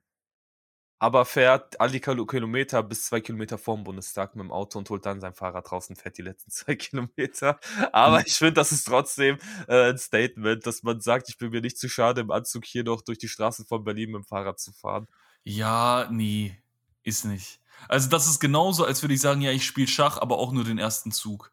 aber 1.03 1.25
fährt 1.25 1.81
alle 1.81 1.99
Kilometer 1.99 2.81
bis 2.85 3.07
zwei 3.07 3.21
Kilometer 3.21 3.59
vorm 3.59 3.83
Bundestag 3.83 4.37
mit 4.37 4.45
dem 4.45 4.53
Auto 4.53 4.79
und 4.79 4.89
holt 4.89 5.05
dann 5.05 5.21
sein 5.21 5.35
Fahrrad 5.35 5.69
draußen, 5.69 5.97
fährt 5.97 6.17
die 6.17 6.23
letzten 6.23 6.51
zwei 6.53 6.77
Kilometer. 6.77 7.59
Aber 7.91 8.21
mhm. 8.21 8.25
ich 8.25 8.35
finde, 8.35 8.53
das 8.53 8.71
ist 8.71 8.85
trotzdem 8.85 9.37
äh, 9.67 9.91
ein 9.91 9.99
Statement, 9.99 10.65
dass 10.65 10.85
man 10.85 11.01
sagt, 11.01 11.29
ich 11.29 11.39
bin 11.39 11.51
mir 11.51 11.61
nicht 11.61 11.77
zu 11.77 11.89
schade, 11.89 12.21
im 12.21 12.31
Anzug 12.31 12.65
hier 12.65 12.85
noch 12.85 13.01
durch 13.03 13.19
die 13.19 13.27
Straßen 13.27 13.67
von 13.67 13.83
Berlin 13.83 14.13
mit 14.13 14.23
dem 14.23 14.25
Fahrrad 14.25 14.61
zu 14.61 14.71
fahren. 14.71 15.09
Ja, 15.43 16.07
nee, 16.09 16.57
ist 17.03 17.25
nicht. 17.25 17.59
Also 17.89 18.09
das 18.09 18.29
ist 18.29 18.39
genauso, 18.39 18.85
als 18.85 19.03
würde 19.03 19.15
ich 19.15 19.21
sagen, 19.21 19.41
ja, 19.41 19.51
ich 19.51 19.67
spiele 19.67 19.89
Schach, 19.89 20.19
aber 20.19 20.39
auch 20.39 20.53
nur 20.53 20.63
den 20.63 20.79
ersten 20.79 21.11
Zug. 21.11 21.51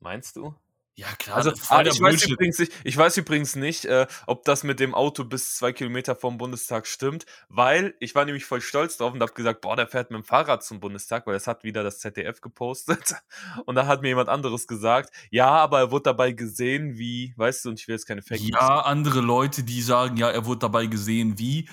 Meinst 0.00 0.36
du? 0.36 0.54
Ja, 0.98 1.06
klar. 1.16 1.36
Also, 1.36 1.50
ah, 1.68 1.82
ich, 1.82 2.00
weiß 2.00 2.26
übrigens 2.26 2.58
nicht, 2.58 2.72
ich 2.82 2.96
weiß 2.96 3.18
übrigens 3.18 3.54
nicht, 3.54 3.84
äh, 3.84 4.08
ob 4.26 4.44
das 4.44 4.64
mit 4.64 4.80
dem 4.80 4.96
Auto 4.96 5.22
bis 5.22 5.54
zwei 5.54 5.72
Kilometer 5.72 6.16
vom 6.16 6.38
Bundestag 6.38 6.88
stimmt, 6.88 7.24
weil 7.48 7.94
ich 8.00 8.16
war 8.16 8.24
nämlich 8.24 8.44
voll 8.44 8.60
stolz 8.60 8.96
drauf 8.96 9.12
und 9.12 9.22
habe 9.22 9.32
gesagt, 9.32 9.60
boah, 9.60 9.76
der 9.76 9.86
fährt 9.86 10.10
mit 10.10 10.20
dem 10.20 10.24
Fahrrad 10.24 10.64
zum 10.64 10.80
Bundestag, 10.80 11.24
weil 11.28 11.34
das 11.34 11.46
hat 11.46 11.62
wieder 11.62 11.84
das 11.84 12.00
ZDF 12.00 12.40
gepostet. 12.40 13.14
Und 13.64 13.76
da 13.76 13.86
hat 13.86 14.02
mir 14.02 14.08
jemand 14.08 14.28
anderes 14.28 14.66
gesagt, 14.66 15.10
ja, 15.30 15.48
aber 15.48 15.78
er 15.78 15.90
wurde 15.92 16.02
dabei 16.04 16.32
gesehen, 16.32 16.98
wie, 16.98 17.32
weißt 17.36 17.64
du, 17.64 17.68
und 17.68 17.78
ich 17.78 17.86
will 17.86 17.94
jetzt 17.94 18.06
keine 18.06 18.22
Fake 18.22 18.40
News. 18.40 18.50
Ja, 18.50 18.80
andere 18.80 19.20
Leute, 19.20 19.62
die 19.62 19.82
sagen, 19.82 20.16
ja, 20.16 20.28
er 20.30 20.46
wurde 20.46 20.60
dabei 20.60 20.86
gesehen, 20.86 21.38
wie, 21.38 21.68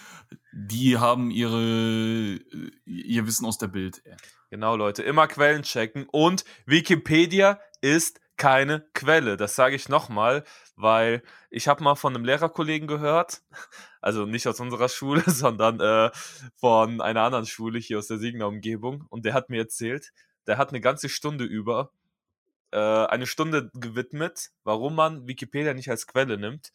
die 0.52 1.00
haben 1.00 1.32
ihre, 1.32 2.40
ihr 2.86 3.26
Wissen 3.26 3.46
aus 3.46 3.58
der 3.58 3.68
Bild. 3.68 4.04
Genau, 4.52 4.76
Leute, 4.76 5.02
immer 5.02 5.28
Quellen 5.28 5.64
checken. 5.64 6.06
Und 6.12 6.46
Wikipedia 6.66 7.60
ist 7.82 8.20
keine 8.38 8.82
Quelle. 8.94 9.38
Das 9.38 9.56
sage 9.56 9.76
ich 9.76 9.90
nochmal, 9.90 10.44
weil 10.76 11.24
ich 11.50 11.68
habe 11.68 11.84
mal 11.84 11.96
von 11.96 12.16
einem 12.16 12.26
Lehrerkollegen 12.26 12.88
gehört, 12.88 13.42
also 14.02 14.26
nicht 14.26 14.48
aus 14.48 14.60
unserer 14.60 14.90
Schule, 14.90 15.24
sondern 15.28 15.80
äh, 15.80 16.12
von 16.56 17.02
einer 17.02 17.22
anderen 17.22 17.46
Schule 17.46 17.80
hier 17.80 18.00
aus 18.00 18.08
der 18.08 18.18
Siegner 18.18 18.48
Umgebung. 18.48 19.06
Und 19.10 19.26
der 19.26 19.34
hat 19.34 19.50
mir 19.50 19.60
erzählt, 19.62 20.12
der 20.48 20.58
hat 20.58 20.70
eine 20.70 20.82
ganze 20.82 21.10
Stunde 21.10 21.46
über 21.46 21.92
äh, 22.72 22.78
eine 22.78 23.28
Stunde 23.28 23.72
gewidmet, 23.74 24.52
warum 24.64 24.96
man 24.96 25.28
Wikipedia 25.28 25.74
nicht 25.74 25.90
als 25.90 26.08
Quelle 26.08 26.38
nimmt 26.38 26.72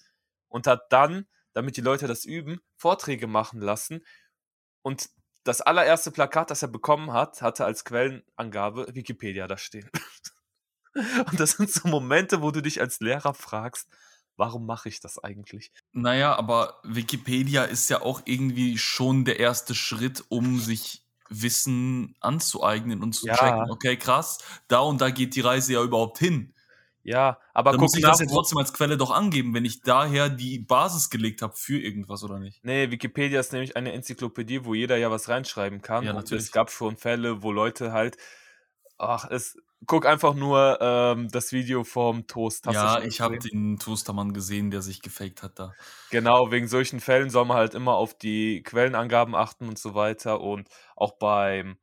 und 0.48 0.66
hat 0.66 0.92
dann, 0.92 1.26
damit 1.52 1.76
die 1.76 1.82
Leute 1.82 2.06
das 2.06 2.24
üben, 2.24 2.60
Vorträge 2.76 3.26
machen 3.26 3.60
lassen. 3.60 4.04
Und 4.82 5.10
das 5.44 5.60
allererste 5.60 6.10
Plakat, 6.10 6.50
das 6.50 6.62
er 6.62 6.68
bekommen 6.68 7.12
hat, 7.12 7.42
hatte 7.42 7.64
als 7.64 7.84
Quellenangabe 7.84 8.94
Wikipedia 8.94 9.46
da 9.46 9.56
stehen. 9.56 9.90
Und 11.30 11.38
das 11.38 11.52
sind 11.52 11.70
so 11.70 11.88
Momente, 11.88 12.42
wo 12.42 12.50
du 12.50 12.62
dich 12.62 12.80
als 12.80 13.00
Lehrer 13.00 13.34
fragst, 13.34 13.88
warum 14.36 14.66
mache 14.66 14.88
ich 14.88 15.00
das 15.00 15.22
eigentlich? 15.22 15.72
Naja, 15.92 16.34
aber 16.36 16.80
Wikipedia 16.82 17.64
ist 17.64 17.90
ja 17.90 18.02
auch 18.02 18.22
irgendwie 18.24 18.78
schon 18.78 19.24
der 19.24 19.38
erste 19.38 19.74
Schritt, 19.74 20.24
um 20.28 20.58
sich 20.58 21.04
Wissen 21.28 22.16
anzueignen 22.20 23.02
und 23.02 23.12
zu 23.12 23.28
ja. 23.28 23.36
checken, 23.36 23.70
okay, 23.70 23.96
krass, 23.96 24.38
da 24.66 24.80
und 24.80 25.00
da 25.00 25.10
geht 25.10 25.36
die 25.36 25.40
Reise 25.42 25.74
ja 25.74 25.82
überhaupt 25.82 26.18
hin. 26.18 26.54
Ja, 27.02 27.38
aber 27.54 27.72
Dann 27.72 27.80
muss 27.80 27.96
ich 27.96 28.02
das 28.02 28.20
ja 28.20 28.26
trotzdem 28.26 28.58
als 28.58 28.74
Quelle 28.74 28.98
doch 28.98 29.10
angeben, 29.10 29.54
wenn 29.54 29.64
ich 29.64 29.80
daher 29.80 30.28
die 30.28 30.58
Basis 30.58 31.08
gelegt 31.08 31.40
habe 31.40 31.54
für 31.56 31.80
irgendwas 31.80 32.22
oder 32.22 32.38
nicht. 32.38 32.62
Nee, 32.62 32.90
Wikipedia 32.90 33.40
ist 33.40 33.52
nämlich 33.52 33.76
eine 33.76 33.92
Enzyklopädie, 33.92 34.64
wo 34.64 34.74
jeder 34.74 34.98
ja 34.98 35.10
was 35.10 35.28
reinschreiben 35.28 35.80
kann. 35.80 36.04
Ja, 36.04 36.12
natürlich. 36.12 36.42
Und 36.42 36.46
es 36.46 36.52
gab 36.52 36.70
schon 36.70 36.98
Fälle, 36.98 37.42
wo 37.42 37.52
Leute 37.52 37.92
halt, 37.92 38.18
ach, 38.98 39.30
es, 39.30 39.56
guck 39.86 40.06
einfach 40.06 40.34
nur 40.34 40.78
ähm, 40.80 41.28
das 41.30 41.52
Video 41.52 41.84
vom 41.84 42.26
Toast. 42.26 42.66
Hast 42.66 42.74
ja, 42.74 43.02
ich 43.02 43.20
habe 43.20 43.38
den 43.38 43.78
Toastermann 43.78 44.32
gesehen, 44.32 44.70
der 44.70 44.82
sich 44.82 45.02
gefaked 45.02 45.42
hat 45.42 45.58
da. 45.58 45.72
Genau, 46.10 46.50
wegen 46.50 46.68
solchen 46.68 47.00
Fällen 47.00 47.30
soll 47.30 47.46
man 47.46 47.56
halt 47.56 47.74
immer 47.74 47.94
auf 47.94 48.16
die 48.16 48.62
Quellenangaben 48.62 49.34
achten 49.34 49.68
und 49.68 49.78
so 49.78 49.94
weiter 49.94 50.40
und 50.40 50.68
auch 50.96 51.12
beim 51.18 51.78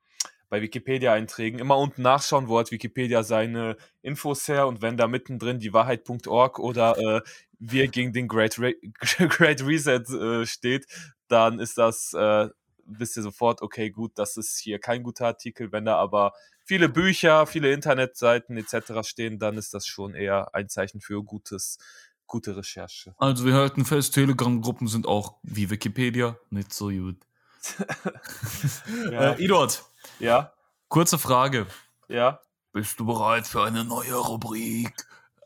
bei 0.50 0.62
Wikipedia-Einträgen 0.62 1.60
immer 1.60 1.78
unten 1.78 2.02
nachschauen, 2.02 2.48
wo 2.48 2.58
hat 2.58 2.72
Wikipedia 2.72 3.24
seine 3.24 3.76
Infos 4.02 4.48
her 4.48 4.68
und 4.68 4.82
wenn 4.82 4.96
da 4.96 5.08
mittendrin 5.08 5.60
die 5.60 5.74
Wahrheit.org 5.74 6.60
oder 6.60 6.98
äh, 6.98 7.22
wir 7.60 7.88
gegen 7.90 8.14
den 8.14 8.28
Great, 8.28 8.58
Re 8.60 8.76
Great 9.28 9.66
Reset 9.66 10.04
äh, 10.10 10.46
steht, 10.46 10.86
dann 11.28 11.60
ist 11.60 11.78
das, 11.78 12.14
äh, 12.14 12.48
wisst 12.88 13.18
ihr 13.18 13.24
sofort, 13.24 13.62
okay, 13.62 13.90
gut, 13.90 14.14
das 14.16 14.38
ist 14.38 14.58
hier 14.58 14.80
kein 14.80 15.04
guter 15.04 15.28
Artikel. 15.28 15.72
Wenn 15.72 15.86
da 15.86 15.98
aber 15.98 16.34
viele 16.64 16.90
Bücher, 16.90 17.46
viele 17.46 17.72
Internetseiten 17.72 18.58
etc. 18.58 19.08
stehen, 19.08 19.40
dann 19.40 19.58
ist 19.58 19.74
das 19.74 19.86
schon 19.86 20.16
eher 20.16 20.54
ein 20.54 20.70
Zeichen 20.70 21.02
für 21.02 21.24
gutes, 21.24 21.78
gute 22.26 22.56
Recherche. 22.56 23.14
Also 23.18 23.46
wir 23.46 23.54
halten 23.54 23.86
fest, 23.86 24.14
Telegram-Gruppen 24.14 24.88
sind 24.88 25.08
auch 25.08 25.36
wie 25.44 25.70
Wikipedia 25.70 26.38
nicht 26.50 26.74
so 26.74 26.90
gut. 26.90 27.18
ja. 29.12 29.34
äh, 29.34 29.44
Eduard. 29.44 29.84
Ja. 30.20 30.54
Kurze 30.88 31.18
Frage. 31.18 31.68
Ja. 32.08 32.40
Bist 32.72 33.00
du 33.00 33.06
bereit 33.06 33.48
für 33.48 33.64
eine 33.64 33.84
neue 33.84 34.16
Rubrik? 34.16 34.94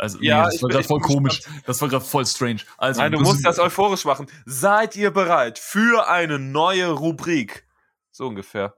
Also, 0.02 0.18
ja, 0.20 0.48
nee, 0.48 0.54
das 0.54 0.64
war 0.64 0.70
gerade 0.70 0.84
voll 0.84 1.00
komisch. 1.00 1.44
Das 1.68 1.80
war 1.80 1.88
gerade 1.88 2.04
voll 2.04 2.26
strange. 2.26 2.62
Also, 2.80 3.02
Nein, 3.02 3.12
du 3.12 3.20
musst 3.20 3.46
das 3.46 3.60
euphorisch 3.60 4.04
machen. 4.04 4.26
Seid 4.48 4.96
ihr 4.96 5.12
bereit 5.12 5.60
für 5.60 6.10
eine 6.10 6.40
neue 6.40 6.90
Rubrik? 6.90 7.68
So 8.10 8.26
ungefähr. 8.26 8.74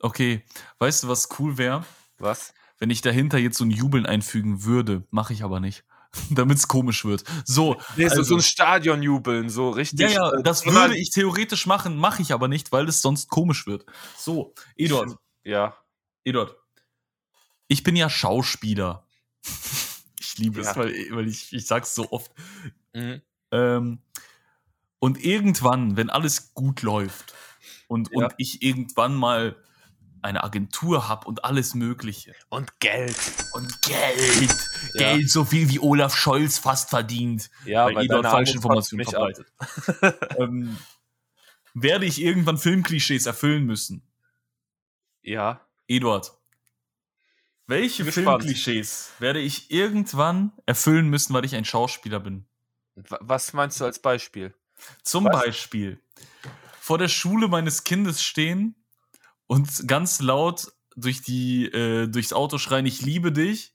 Okay, 0.00 0.44
weißt 0.78 1.04
du, 1.04 1.08
was 1.08 1.30
cool 1.38 1.56
wäre? 1.56 1.86
Was? 2.18 2.52
Wenn 2.78 2.90
ich 2.90 3.00
dahinter 3.00 3.38
jetzt 3.38 3.56
so 3.56 3.64
ein 3.64 3.70
Jubeln 3.70 4.04
einfügen 4.04 4.64
würde, 4.64 5.04
mache 5.08 5.32
ich 5.32 5.42
aber 5.42 5.60
nicht. 5.60 5.86
Damit 6.30 6.58
es 6.58 6.68
komisch 6.68 7.06
wird. 7.06 7.24
So, 7.46 7.80
nee, 7.96 8.04
also, 8.04 8.22
so 8.22 8.34
ein 8.34 8.42
Stadionjubeln, 8.42 9.48
so 9.48 9.70
richtig. 9.70 10.12
Ja, 10.12 10.30
ja, 10.34 10.42
das 10.42 10.66
würde 10.66 10.98
ich 10.98 11.08
theoretisch 11.08 11.66
machen, 11.66 11.96
mache 11.96 12.20
ich 12.20 12.34
aber 12.34 12.48
nicht, 12.48 12.70
weil 12.70 12.86
es 12.86 13.00
sonst 13.00 13.30
komisch 13.30 13.66
wird. 13.66 13.86
So, 14.18 14.52
Eduard. 14.76 15.16
Ja. 15.42 15.74
Eduard. 16.22 16.54
Ich 17.66 17.82
bin 17.82 17.96
ja 17.96 18.10
Schauspieler. 18.10 19.06
ich 20.36 20.44
liebe 20.44 20.60
ja. 20.60 20.70
es, 20.70 20.76
weil, 20.76 20.92
weil 21.10 21.28
ich, 21.28 21.52
ich 21.52 21.66
sag's 21.66 21.94
so 21.94 22.10
oft. 22.10 22.30
Mhm. 22.94 23.22
Ähm, 23.52 23.98
und 24.98 25.24
irgendwann, 25.24 25.96
wenn 25.96 26.10
alles 26.10 26.52
gut 26.54 26.82
läuft 26.82 27.34
und, 27.88 28.10
ja. 28.12 28.18
und 28.18 28.34
ich 28.36 28.62
irgendwann 28.62 29.14
mal 29.14 29.56
eine 30.22 30.42
Agentur 30.42 31.08
habe 31.08 31.26
und 31.28 31.44
alles 31.44 31.74
Mögliche. 31.74 32.34
Und 32.48 32.80
Geld. 32.80 33.16
Und 33.52 33.82
Geld. 33.82 34.56
Ja. 34.94 35.14
Geld 35.14 35.30
so 35.30 35.44
viel 35.44 35.70
wie 35.70 35.78
Olaf 35.78 36.16
Scholz 36.16 36.58
fast 36.58 36.90
verdient. 36.90 37.50
Ja, 37.64 37.86
weil, 37.86 37.94
weil 37.94 38.02
ihr 38.04 38.08
dort 38.08 38.26
falsche 38.26 38.54
Informationen 38.54 39.04
verbreitet. 39.04 39.46
ähm, 40.38 40.76
werde 41.74 42.06
ich 42.06 42.20
irgendwann 42.20 42.58
Filmklischees 42.58 43.26
erfüllen 43.26 43.64
müssen? 43.64 44.02
Ja. 45.22 45.60
Eduard. 45.86 46.32
Welche 47.66 48.04
Filmklischees 48.04 49.12
werde 49.18 49.40
ich 49.40 49.70
irgendwann 49.70 50.52
erfüllen 50.66 51.08
müssen, 51.08 51.34
weil 51.34 51.44
ich 51.44 51.54
ein 51.54 51.64
Schauspieler 51.64 52.20
bin? 52.20 52.46
Was 52.94 53.52
meinst 53.52 53.80
du 53.80 53.84
als 53.84 53.98
Beispiel? 53.98 54.54
Zum 55.02 55.24
Was? 55.24 55.44
Beispiel 55.44 56.00
vor 56.86 56.98
der 56.98 57.08
Schule 57.08 57.48
meines 57.48 57.82
Kindes 57.82 58.22
stehen 58.22 58.76
und 59.48 59.88
ganz 59.88 60.20
laut 60.20 60.72
durch 60.94 61.20
die, 61.20 61.64
äh, 61.66 62.06
durchs 62.06 62.32
Auto 62.32 62.58
schreien, 62.58 62.86
ich 62.86 63.02
liebe 63.02 63.32
dich 63.32 63.74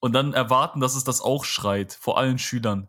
und 0.00 0.14
dann 0.14 0.32
erwarten, 0.32 0.80
dass 0.80 0.94
es 0.94 1.04
das 1.04 1.20
auch 1.20 1.44
schreit, 1.44 1.92
vor 1.92 2.16
allen 2.16 2.38
Schülern. 2.38 2.88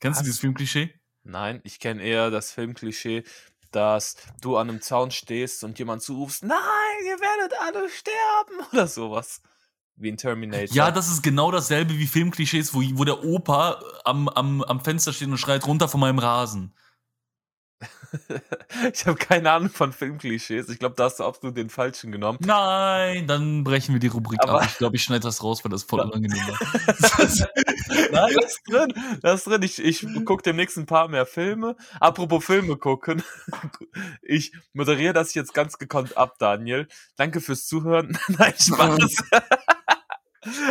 Kennst 0.00 0.18
Was? 0.18 0.24
du 0.24 0.24
dieses 0.24 0.40
Filmklischee? 0.40 0.92
Nein, 1.22 1.60
ich 1.62 1.78
kenne 1.78 2.02
eher 2.02 2.32
das 2.32 2.50
Filmklischee, 2.50 3.22
dass 3.70 4.16
du 4.40 4.56
an 4.56 4.68
einem 4.68 4.82
Zaun 4.82 5.12
stehst 5.12 5.62
und 5.62 5.78
jemand 5.78 6.02
zurufst, 6.02 6.42
nein, 6.42 6.58
ihr 7.06 7.20
werdet 7.20 7.60
alle 7.60 7.88
sterben 7.88 8.66
oder 8.72 8.88
sowas. 8.88 9.40
Wie 9.96 10.08
in 10.08 10.16
Terminator. 10.16 10.74
Ja, 10.74 10.90
das 10.90 11.10
ist 11.10 11.22
genau 11.22 11.50
dasselbe 11.50 11.98
wie 11.98 12.06
Filmklischees, 12.06 12.72
wo, 12.72 12.82
wo 12.94 13.04
der 13.04 13.22
Opa 13.24 13.82
am, 14.04 14.28
am, 14.28 14.62
am 14.62 14.80
Fenster 14.80 15.12
steht 15.12 15.28
und 15.28 15.38
schreit 15.38 15.66
runter 15.66 15.88
von 15.88 16.00
meinem 16.00 16.18
Rasen. 16.18 16.74
ich 18.92 19.06
habe 19.06 19.16
keine 19.16 19.50
Ahnung 19.50 19.70
von 19.70 19.92
Filmklischees. 19.92 20.68
Ich 20.68 20.78
glaube, 20.78 20.94
da 20.96 21.04
hast 21.04 21.20
du 21.20 21.24
absolut 21.24 21.56
den 21.56 21.70
falschen 21.70 22.12
genommen. 22.12 22.38
Nein, 22.42 23.26
dann 23.26 23.64
brechen 23.64 23.94
wir 23.94 24.00
die 24.00 24.08
Rubrik 24.08 24.40
Aber 24.42 24.62
ab. 24.62 24.68
Ich 24.70 24.78
glaube, 24.78 24.96
ich 24.96 25.02
schneide 25.02 25.20
das 25.20 25.42
raus, 25.42 25.64
weil 25.64 25.70
das 25.70 25.84
voll 25.84 26.00
unangenehm 26.00 26.46
war. 26.46 26.58
Nein, 28.12 28.34
das 28.34 28.44
ist 28.44 28.62
drin. 28.68 28.94
Das 29.22 29.34
ist 29.40 29.46
drin. 29.46 29.62
Ich, 29.62 29.78
ich 29.78 30.06
gucke 30.24 30.42
demnächst 30.42 30.76
ein 30.76 30.86
paar 30.86 31.08
mehr 31.08 31.26
Filme. 31.26 31.76
Apropos 31.98 32.44
Filme 32.44 32.76
gucken. 32.76 33.22
Ich 34.22 34.52
moderiere 34.72 35.12
das 35.12 35.34
jetzt 35.34 35.54
ganz 35.54 35.76
gekonnt 35.78 36.16
ab, 36.16 36.36
Daniel. 36.38 36.86
Danke 37.16 37.40
fürs 37.40 37.66
Zuhören. 37.66 38.16
Nein, 38.28 38.54
Spaß. 38.56 39.24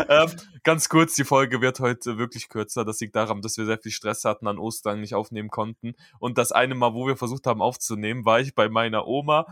Ähm, 0.07 0.31
ganz 0.63 0.89
kurz, 0.89 1.15
die 1.15 1.23
Folge 1.23 1.61
wird 1.61 1.79
heute 1.79 2.17
wirklich 2.17 2.49
kürzer. 2.49 2.85
Das 2.85 2.99
liegt 2.99 3.15
daran, 3.15 3.41
dass 3.41 3.57
wir 3.57 3.65
sehr 3.65 3.77
viel 3.77 3.91
Stress 3.91 4.25
hatten, 4.25 4.47
an 4.47 4.57
Ostern 4.57 5.01
nicht 5.01 5.15
aufnehmen 5.15 5.49
konnten. 5.49 5.95
Und 6.19 6.37
das 6.37 6.51
eine 6.51 6.75
Mal, 6.75 6.93
wo 6.93 7.07
wir 7.07 7.17
versucht 7.17 7.45
haben 7.45 7.61
aufzunehmen, 7.61 8.25
war 8.25 8.39
ich 8.39 8.55
bei 8.55 8.69
meiner 8.69 9.07
Oma. 9.07 9.45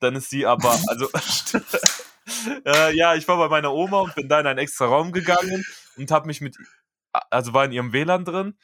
Dann 0.00 0.16
ist 0.16 0.30
sie 0.30 0.46
aber, 0.46 0.70
also, 0.88 1.08
äh, 2.64 2.96
ja, 2.96 3.14
ich 3.14 3.26
war 3.26 3.36
bei 3.38 3.48
meiner 3.48 3.72
Oma 3.72 4.00
und 4.00 4.14
bin 4.14 4.28
da 4.28 4.40
in 4.40 4.46
einen 4.46 4.58
extra 4.58 4.86
Raum 4.86 5.12
gegangen 5.12 5.64
und 5.96 6.10
habe 6.10 6.26
mich 6.26 6.40
mit, 6.40 6.56
also 7.30 7.52
war 7.52 7.64
in 7.64 7.72
ihrem 7.72 7.92
WLAN 7.92 8.24
drin. 8.24 8.56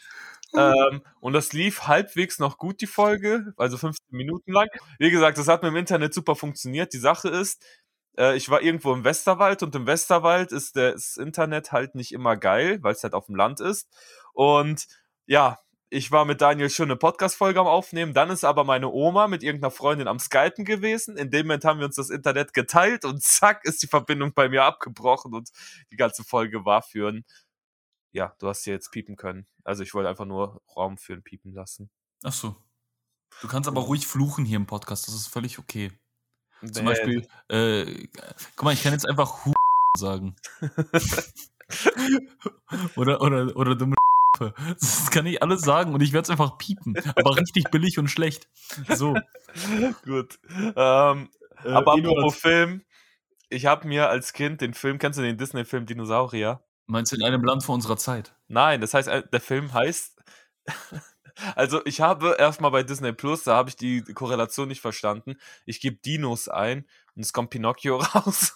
Ähm, 0.53 1.03
und 1.21 1.33
das 1.33 1.53
lief 1.53 1.87
halbwegs 1.87 2.39
noch 2.41 2.59
gut, 2.59 2.81
die 2.81 2.89
Folge, 2.89 3.53
also 3.57 3.79
15 3.79 4.05
Minuten 4.11 4.53
lang. 4.53 4.69
Wie 4.99 5.11
gesagt, 5.11 5.39
das 5.39 5.47
hat 5.47 5.63
mit 5.63 5.71
dem 5.71 5.77
Internet 5.77 6.13
super 6.13 6.35
funktioniert. 6.35 6.93
Die 6.93 6.99
Sache 6.99 7.29
ist, 7.29 7.65
äh, 8.21 8.37
ich 8.37 8.51
war 8.51 8.63
irgendwo 8.63 8.93
im 8.93 9.03
Westerwald 9.03 9.63
und 9.63 9.75
im 9.75 9.87
Westerwald 9.87 10.53
ist 10.53 10.77
das 10.77 11.17
Internet 11.17 11.73
halt 11.73 11.95
nicht 11.95 12.13
immer 12.13 12.37
geil, 12.37 12.79
weil 12.83 12.93
es 12.93 13.03
halt 13.03 13.15
auf 13.15 13.27
dem 13.27 13.35
Land 13.35 13.61
ist. 13.61 13.89
Und 14.35 14.87
ja, 15.27 15.59
ich 15.89 16.13
war 16.13 16.25
mit 16.25 16.41
Daniel 16.41 16.71
schon 16.71 16.85
eine 16.87 16.97
Podcast-Folge 16.97 17.59
am 17.59 17.67
Aufnehmen. 17.67 18.15
Dann 18.15 18.31
ist 18.31 18.45
aber 18.45 18.63
meine 18.63 18.91
Oma 18.91 19.27
mit 19.27 19.43
irgendeiner 19.43 19.73
Freundin 19.73 20.07
am 20.07 20.21
Skypen 20.21 20.65
gewesen. 20.65 21.17
In 21.17 21.31
dem 21.31 21.47
Moment 21.47 21.65
haben 21.65 21.81
wir 21.81 21.87
uns 21.87 21.97
das 21.97 22.11
Internet 22.11 22.53
geteilt 22.53 23.05
und 23.05 23.23
zack 23.23 23.65
ist 23.65 23.83
die 23.83 23.89
Verbindung 23.89 24.33
bei 24.35 24.49
mir 24.49 24.65
abgebrochen 24.65 25.35
und 25.35 25.51
die 25.91 25.97
ganze 25.97 26.23
Folge 26.23 26.65
war 26.65 26.83
für 26.83 27.09
ein, 27.11 27.25
ja, 28.13 28.35
du 28.39 28.49
hast 28.49 28.65
sie 28.65 28.71
jetzt 28.71 28.91
piepen 28.91 29.17
können. 29.17 29.47
Also 29.65 29.83
ich 29.83 29.95
wollte 29.95 30.09
einfach 30.11 30.27
nur 30.27 30.63
Raum 30.77 30.99
für 30.99 31.15
ein 31.15 31.23
Piepen 31.23 31.53
lassen. 31.53 31.91
Ach 32.23 32.33
so. 32.33 32.57
Du 33.41 33.49
kannst 33.49 33.69
aber 33.69 33.81
ruhig 33.81 34.07
fluchen 34.07 34.45
hier 34.45 34.57
im 34.57 34.67
Podcast, 34.67 35.09
das 35.09 35.15
ist 35.15 35.29
völlig 35.29 35.59
okay. 35.59 35.93
Zum 36.73 36.85
Beispiel, 36.85 37.27
äh, 37.49 37.87
guck 38.57 38.65
mal, 38.65 38.75
ich 38.75 38.83
kann 38.83 38.93
jetzt 38.93 39.09
einfach 39.09 39.47
Hu 39.47 39.53
sagen. 39.97 40.37
oder, 42.97 43.21
oder, 43.21 43.57
oder 43.57 43.75
dumme 43.75 43.97
Das 44.81 45.11
kann 45.11 45.27
ich 45.27 45.43
alles 45.43 45.63
sagen 45.63 45.95
und 45.95 46.03
ich 46.03 46.13
werde 46.13 46.25
es 46.25 46.31
einfach 46.31 46.59
piepen. 46.59 46.97
Aber 47.17 47.37
richtig 47.37 47.71
billig 47.71 47.99
und 47.99 48.09
schlecht. 48.09 48.49
So. 48.89 49.15
Gut. 50.05 50.39
Ähm, 50.77 51.31
äh, 51.65 51.69
aber 51.69 51.95
apropos 51.95 52.37
Film, 52.37 52.83
ich 53.49 53.67
habe 53.67 53.89
mir 53.89 54.09
als 54.09 54.33
Kind 54.33 54.61
den 54.61 54.75
Film, 54.75 54.99
kennst 54.99 55.19
du 55.19 55.23
den 55.23 55.39
Disney-Film 55.39 55.87
Dinosaurier? 55.87 56.61
Meinst 56.87 57.13
du 57.13 57.17
in 57.17 57.23
einem 57.23 57.45
Land 57.45 57.65
vor 57.65 57.75
unserer 57.75 57.97
Zeit? 57.97 58.35
Nein, 58.49 58.81
das 58.81 58.95
heißt, 58.95 59.09
äh, 59.09 59.23
der 59.33 59.41
Film 59.41 59.73
heißt. 59.73 60.17
Also, 61.57 61.81
ich 61.85 62.01
habe 62.01 62.37
erstmal 62.39 62.71
bei 62.71 62.83
Disney 62.83 63.13
Plus, 63.13 63.45
da 63.45 63.55
habe 63.55 63.69
ich 63.69 63.77
die 63.77 64.03
Korrelation 64.03 64.69
nicht 64.69 64.81
verstanden. 64.81 65.37
Ich 65.67 65.81
gebe 65.81 65.97
Dinos 65.97 66.49
ein 66.49 66.87
und 67.15 67.23
es 67.23 67.33
kommt 67.33 67.51
Pinocchio 67.51 67.97
raus. 68.15 68.55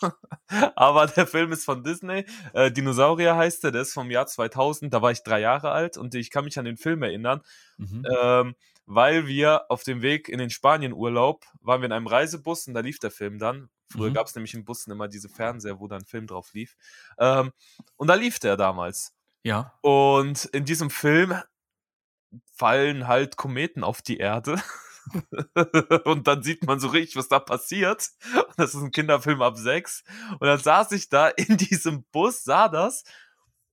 Aber 0.76 1.06
der 1.06 1.26
Film 1.26 1.52
ist 1.52 1.64
von 1.64 1.82
Disney. 1.82 2.24
Äh, 2.52 2.70
Dinosaurier 2.70 3.36
heißt 3.36 3.64
er, 3.64 3.72
der 3.72 3.82
ist 3.82 3.92
vom 3.92 4.10
Jahr 4.10 4.26
2000. 4.26 4.92
Da 4.92 5.02
war 5.02 5.10
ich 5.10 5.22
drei 5.22 5.40
Jahre 5.40 5.70
alt 5.70 5.96
und 5.96 6.14
ich 6.14 6.30
kann 6.30 6.44
mich 6.44 6.58
an 6.58 6.64
den 6.64 6.76
Film 6.76 7.02
erinnern. 7.02 7.42
Mhm. 7.78 8.06
Ähm, 8.18 8.54
weil 8.86 9.26
wir 9.26 9.70
auf 9.70 9.82
dem 9.82 10.02
Weg 10.02 10.28
in 10.28 10.38
den 10.38 10.50
Spanien-Urlaub 10.50 11.44
waren 11.60 11.80
wir 11.80 11.86
in 11.86 11.92
einem 11.92 12.06
Reisebus 12.06 12.66
und 12.66 12.74
da 12.74 12.80
lief 12.80 12.98
der 12.98 13.10
Film 13.10 13.38
dann. 13.38 13.70
Früher 13.90 14.10
mhm. 14.10 14.14
gab 14.14 14.26
es 14.26 14.34
nämlich 14.34 14.54
in 14.54 14.64
Bussen 14.64 14.90
immer 14.90 15.08
diese 15.08 15.28
Fernseher, 15.28 15.80
wo 15.80 15.88
dann 15.88 16.00
ein 16.00 16.06
Film 16.06 16.26
drauf 16.26 16.52
lief. 16.52 16.76
Ähm, 17.18 17.52
und 17.96 18.08
da 18.08 18.14
lief 18.14 18.38
der 18.38 18.56
damals. 18.56 19.14
Ja. 19.42 19.74
Und 19.82 20.46
in 20.46 20.64
diesem 20.64 20.90
Film 20.90 21.34
fallen 22.54 23.08
halt 23.08 23.36
Kometen 23.36 23.84
auf 23.84 24.02
die 24.02 24.18
Erde. 24.18 24.60
und 26.04 26.26
dann 26.26 26.42
sieht 26.42 26.64
man 26.64 26.80
so 26.80 26.88
richtig, 26.88 27.16
was 27.16 27.28
da 27.28 27.38
passiert. 27.38 28.10
Und 28.34 28.58
das 28.58 28.74
ist 28.74 28.80
ein 28.80 28.90
Kinderfilm 28.90 29.42
ab 29.42 29.56
sechs. 29.56 30.02
Und 30.32 30.46
dann 30.46 30.58
saß 30.58 30.92
ich 30.92 31.08
da 31.08 31.28
in 31.28 31.56
diesem 31.56 32.04
Bus, 32.04 32.44
sah 32.44 32.68
das 32.68 33.04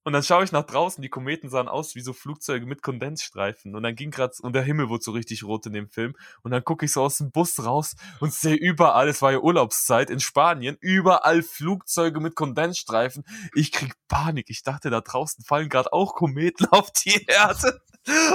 und 0.04 0.14
dann 0.14 0.24
schaue 0.24 0.44
ich 0.44 0.52
nach 0.52 0.66
draußen, 0.66 1.02
die 1.02 1.10
Kometen 1.10 1.50
sahen 1.50 1.68
aus 1.68 1.94
wie 1.96 2.02
so 2.02 2.14
Flugzeuge 2.14 2.66
mit 2.66 2.82
Kondensstreifen. 2.82 3.76
Und 3.76 3.84
dann 3.84 3.96
ging 3.96 4.10
gerade, 4.10 4.34
und 4.42 4.54
der 4.54 4.64
Himmel 4.64 4.90
wurde 4.90 5.04
so 5.04 5.12
richtig 5.12 5.44
rot 5.44 5.68
in 5.68 5.74
dem 5.74 5.90
Film. 5.90 6.16
Und 6.42 6.52
dann 6.52 6.64
gucke 6.64 6.86
ich 6.86 6.92
so 6.92 7.04
aus 7.04 7.18
dem 7.18 7.32
Bus 7.32 7.64
raus 7.64 7.96
und 8.20 8.34
sehe 8.34 8.56
überall, 8.56 9.08
es 9.08 9.22
war 9.22 9.32
ja 9.32 9.40
Urlaubszeit 9.40 10.10
in 10.10 10.20
Spanien, 10.20 10.78
überall 10.80 11.44
Flugzeuge 11.44 12.20
mit 12.20 12.36
Kondensstreifen. 12.36 13.24
Ich 13.54 13.72
krieg 13.72 13.94
Panik. 14.08 14.50
Ich 14.50 14.64
dachte, 14.64 14.90
da 14.90 15.02
draußen 15.02 15.44
fallen 15.44 15.70
gerade 15.70 15.94
auch 15.94 16.16
Kometen 16.16 16.66
auf 16.72 16.92
die 16.92 17.26
Erde. 17.28 17.82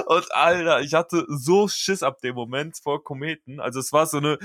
Und 0.07 0.33
Alter, 0.33 0.81
ich 0.81 0.95
hatte 0.95 1.27
so 1.29 1.67
Schiss 1.67 2.05
ab 2.05 2.21
dem 2.21 2.37
Moment 2.37 2.79
vor 2.81 3.03
Kometen. 3.03 3.59
Also 3.59 3.81
es 3.81 3.93
war 3.93 4.07
so 4.07 4.19
eine 4.19 4.39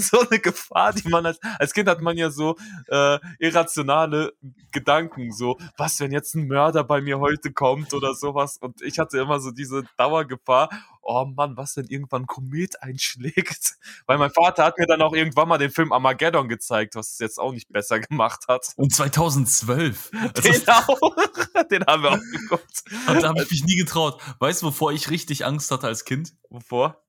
so 0.10 0.20
eine 0.20 0.38
Gefahr, 0.38 0.92
die 0.92 1.08
man 1.08 1.26
als, 1.26 1.38
als 1.58 1.72
Kind 1.72 1.88
hat 1.88 2.00
man 2.00 2.16
ja 2.16 2.30
so 2.30 2.56
äh, 2.88 3.18
irrationale 3.38 4.32
Gedanken, 4.72 5.32
so, 5.32 5.58
was, 5.76 6.00
wenn 6.00 6.12
jetzt 6.12 6.34
ein 6.34 6.46
Mörder 6.46 6.84
bei 6.84 7.00
mir 7.00 7.18
heute 7.18 7.52
kommt 7.52 7.92
oder 7.94 8.14
sowas. 8.14 8.58
Und 8.58 8.82
ich 8.82 8.98
hatte 8.98 9.18
immer 9.18 9.40
so 9.40 9.50
diese 9.50 9.84
Dauergefahr, 9.96 10.68
oh 11.02 11.24
Mann, 11.24 11.56
was, 11.56 11.76
wenn 11.76 11.86
irgendwann 11.86 12.22
ein 12.22 12.26
Komet 12.26 12.82
einschlägt? 12.82 13.76
Weil 14.06 14.18
mein 14.18 14.30
Vater 14.30 14.64
hat 14.64 14.78
mir 14.78 14.86
dann 14.86 15.02
auch 15.02 15.12
irgendwann 15.12 15.48
mal 15.48 15.58
den 15.58 15.70
Film 15.70 15.92
Armageddon 15.92 16.48
gezeigt, 16.48 16.94
was 16.94 17.12
es 17.12 17.18
jetzt 17.18 17.38
auch 17.38 17.52
nicht 17.52 17.70
besser 17.72 18.00
gemacht 18.00 18.44
hat. 18.48 18.72
Und 18.76 18.94
2012. 18.94 20.10
Den 20.44 20.68
auch. 20.68 21.16
den 21.70 21.84
haben 21.86 22.02
wir 22.02 22.12
auch 22.12 22.18
geguckt. 22.18 22.84
Und 23.08 23.22
da 23.22 23.28
habe 23.28 23.42
ich 23.42 23.50
mich 23.50 23.64
nie 23.64 23.76
getraut. 23.76 24.20
Weißt 24.38 24.62
du, 24.62 24.66
wovor 24.66 24.92
ich 24.92 25.10
richtig 25.10 25.44
Angst 25.44 25.70
hatte 25.70 25.86
als 25.86 26.04
Kind? 26.04 26.34
Wovor? 26.48 27.02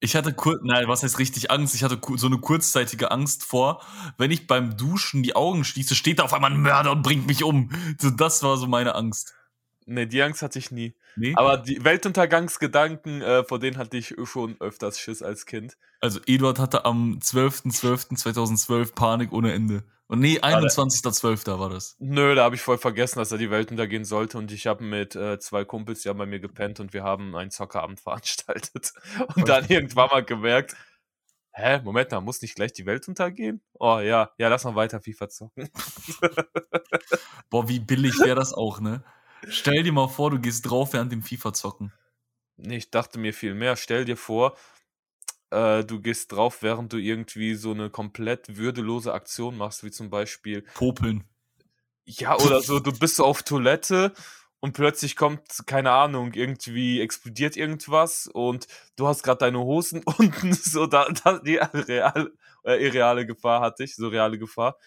Ich 0.00 0.14
hatte 0.14 0.32
kurz, 0.32 0.60
nein, 0.62 0.86
was 0.86 1.02
heißt 1.02 1.18
richtig 1.18 1.50
Angst? 1.50 1.74
Ich 1.74 1.82
hatte 1.82 2.00
so 2.16 2.28
eine 2.28 2.38
kurzzeitige 2.38 3.10
Angst 3.10 3.44
vor, 3.44 3.82
wenn 4.16 4.30
ich 4.30 4.46
beim 4.46 4.76
Duschen 4.76 5.24
die 5.24 5.34
Augen 5.34 5.64
schließe, 5.64 5.96
steht 5.96 6.20
da 6.20 6.24
auf 6.24 6.32
einmal 6.32 6.52
ein 6.52 6.60
Mörder 6.60 6.92
und 6.92 7.02
bringt 7.02 7.26
mich 7.26 7.42
um. 7.42 7.70
So, 8.00 8.10
das 8.10 8.42
war 8.44 8.56
so 8.56 8.68
meine 8.68 8.94
Angst. 8.94 9.34
Nee, 9.86 10.06
die 10.06 10.22
Angst 10.22 10.42
hatte 10.42 10.58
ich 10.58 10.70
nie. 10.70 10.94
Nee? 11.18 11.34
Aber 11.36 11.58
die 11.58 11.84
Weltuntergangsgedanken, 11.84 13.22
äh, 13.22 13.44
vor 13.44 13.58
denen 13.58 13.76
hatte 13.76 13.96
ich 13.96 14.14
schon 14.24 14.56
öfters 14.60 14.98
Schiss 14.98 15.22
als 15.22 15.46
Kind. 15.46 15.76
Also 16.00 16.20
Eduard 16.26 16.58
hatte 16.58 16.84
am 16.84 17.18
12.12.2012 17.20 18.94
Panik 18.94 19.32
ohne 19.32 19.52
Ende. 19.52 19.84
Und 20.06 20.20
nee, 20.20 20.38
21.12. 20.38 21.58
war 21.58 21.68
das. 21.68 21.96
Nö, 21.98 22.34
da 22.34 22.44
habe 22.44 22.54
ich 22.54 22.62
voll 22.62 22.78
vergessen, 22.78 23.18
dass 23.18 23.30
er 23.30 23.36
die 23.36 23.50
Welt 23.50 23.70
untergehen 23.70 24.06
sollte. 24.06 24.38
Und 24.38 24.50
ich 24.52 24.66
habe 24.66 24.82
mit 24.82 25.14
äh, 25.14 25.38
zwei 25.38 25.66
Kumpels, 25.66 26.00
die 26.00 26.08
haben 26.08 26.16
bei 26.16 26.24
mir 26.24 26.40
gepennt 26.40 26.80
und 26.80 26.94
wir 26.94 27.02
haben 27.02 27.36
einen 27.36 27.50
Zockerabend 27.50 28.00
veranstaltet. 28.00 28.92
Und 29.36 29.48
dann 29.48 29.66
irgendwann 29.68 30.08
mal 30.08 30.24
gemerkt, 30.24 30.76
hä, 31.52 31.80
Moment, 31.84 32.12
da 32.12 32.22
muss 32.22 32.40
nicht 32.40 32.54
gleich 32.54 32.72
die 32.72 32.86
Welt 32.86 33.06
untergehen? 33.06 33.60
Oh 33.74 33.98
ja, 33.98 34.30
ja, 34.38 34.48
lass 34.48 34.64
mal 34.64 34.76
weiter 34.76 35.00
FIFA 35.00 35.28
zocken. 35.28 35.68
Boah, 37.50 37.68
wie 37.68 37.80
billig 37.80 38.18
wäre 38.20 38.36
das 38.36 38.54
auch, 38.54 38.80
ne? 38.80 39.04
Stell 39.48 39.82
dir 39.82 39.92
mal 39.92 40.08
vor, 40.08 40.30
du 40.30 40.38
gehst 40.38 40.68
drauf 40.68 40.92
während 40.92 41.12
dem 41.12 41.22
FIFA 41.22 41.52
zocken. 41.52 41.92
Nee, 42.56 42.78
ich 42.78 42.90
dachte 42.90 43.18
mir 43.18 43.32
viel 43.32 43.54
mehr. 43.54 43.76
Stell 43.76 44.04
dir 44.04 44.16
vor, 44.16 44.56
äh, 45.50 45.84
du 45.84 46.00
gehst 46.00 46.32
drauf, 46.32 46.62
während 46.62 46.92
du 46.92 46.96
irgendwie 46.96 47.54
so 47.54 47.70
eine 47.70 47.90
komplett 47.90 48.56
würdelose 48.56 49.12
Aktion 49.12 49.56
machst, 49.56 49.84
wie 49.84 49.90
zum 49.90 50.10
Beispiel. 50.10 50.62
Popeln. 50.74 51.24
Ja, 52.04 52.36
oder 52.36 52.62
so, 52.62 52.80
du 52.80 52.92
bist 52.98 53.16
so 53.16 53.24
auf 53.24 53.42
Toilette 53.42 54.14
und 54.60 54.72
plötzlich 54.72 55.14
kommt, 55.14 55.42
keine 55.66 55.92
Ahnung, 55.92 56.32
irgendwie 56.32 57.00
explodiert 57.00 57.56
irgendwas 57.56 58.26
und 58.26 58.66
du 58.96 59.06
hast 59.06 59.22
gerade 59.22 59.38
deine 59.38 59.58
Hosen 59.58 60.02
unten, 60.18 60.52
so 60.52 60.86
da, 60.86 61.08
da 61.08 61.38
die 61.38 61.56
real, 61.56 62.32
äh, 62.64 62.82
irreale 62.84 63.26
Gefahr 63.26 63.60
hatte 63.60 63.84
ich, 63.84 63.94
so 63.94 64.08
reale 64.08 64.38
Gefahr. 64.38 64.78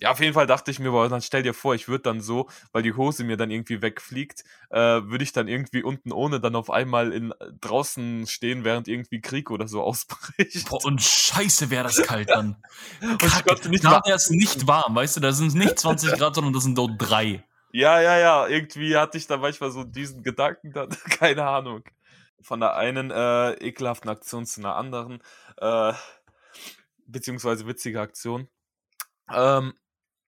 Ja, 0.00 0.12
auf 0.12 0.20
jeden 0.20 0.32
Fall 0.32 0.46
dachte 0.46 0.70
ich 0.70 0.78
mir, 0.78 0.92
boah, 0.92 1.08
dann 1.08 1.22
stell 1.22 1.42
dir 1.42 1.54
vor, 1.54 1.74
ich 1.74 1.88
würde 1.88 2.02
dann 2.02 2.20
so, 2.20 2.48
weil 2.70 2.84
die 2.84 2.92
Hose 2.92 3.24
mir 3.24 3.36
dann 3.36 3.50
irgendwie 3.50 3.82
wegfliegt, 3.82 4.44
äh, 4.70 4.78
würde 4.78 5.24
ich 5.24 5.32
dann 5.32 5.48
irgendwie 5.48 5.82
unten 5.82 6.12
ohne 6.12 6.38
dann 6.38 6.54
auf 6.54 6.70
einmal 6.70 7.12
in 7.12 7.34
draußen 7.60 8.28
stehen, 8.28 8.62
während 8.62 8.86
irgendwie 8.86 9.20
Krieg 9.20 9.50
oder 9.50 9.66
so 9.66 9.82
ausbricht. 9.82 10.68
Boah, 10.68 10.84
und 10.84 11.02
scheiße 11.02 11.70
wäre 11.70 11.84
das 11.84 12.00
kalt 12.02 12.30
dann. 12.30 12.62
und 13.02 13.22
ich 13.22 13.44
konnte 13.44 13.68
nicht 13.68 13.84
da 13.84 14.00
wäre 14.04 14.16
es 14.16 14.30
nicht 14.30 14.68
warm, 14.68 14.94
weißt 14.94 15.16
du, 15.16 15.20
da 15.20 15.32
sind 15.32 15.54
nicht 15.54 15.78
20 15.78 16.12
Grad, 16.12 16.36
sondern 16.36 16.52
das 16.52 16.62
sind 16.62 16.78
dort 16.78 16.92
drei. 16.98 17.44
Ja, 17.72 18.00
ja, 18.00 18.18
ja, 18.18 18.46
irgendwie 18.46 18.96
hatte 18.96 19.18
ich 19.18 19.26
da 19.26 19.36
manchmal 19.36 19.70
so 19.70 19.84
diesen 19.84 20.22
Gedanken 20.22 20.72
dann, 20.72 20.90
keine 21.10 21.44
Ahnung. 21.44 21.82
Von 22.40 22.60
der 22.60 22.76
einen 22.76 23.10
äh, 23.10 23.52
ekelhaften 23.54 24.08
Aktion 24.08 24.46
zu 24.46 24.60
einer 24.60 24.76
anderen, 24.76 25.20
äh, 25.56 25.92
beziehungsweise 27.06 27.66
witzige 27.66 28.00
Aktion. 28.00 28.48
Ähm, 29.30 29.74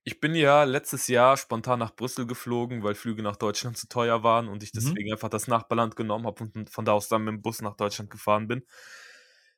ich 0.04 0.20
bin 0.20 0.34
ja 0.34 0.64
letztes 0.64 1.08
Jahr 1.08 1.36
spontan 1.36 1.78
nach 1.78 1.94
Brüssel 1.94 2.26
geflogen, 2.26 2.82
weil 2.82 2.94
Flüge 2.94 3.22
nach 3.22 3.36
Deutschland 3.36 3.76
zu 3.78 3.88
teuer 3.88 4.22
waren 4.22 4.48
und 4.48 4.62
ich 4.62 4.72
mhm. 4.74 4.78
deswegen 4.78 5.08
mhm. 5.08 5.12
einfach 5.14 5.28
das 5.28 5.48
Nachbarland 5.48 5.96
genommen 5.96 6.26
habe 6.26 6.44
und 6.44 6.70
von 6.70 6.84
da 6.84 6.92
aus 6.92 7.08
dann 7.08 7.24
mit 7.24 7.34
dem 7.34 7.42
Bus 7.42 7.60
nach 7.62 7.76
Deutschland 7.76 8.10
gefahren 8.10 8.48
bin, 8.48 8.64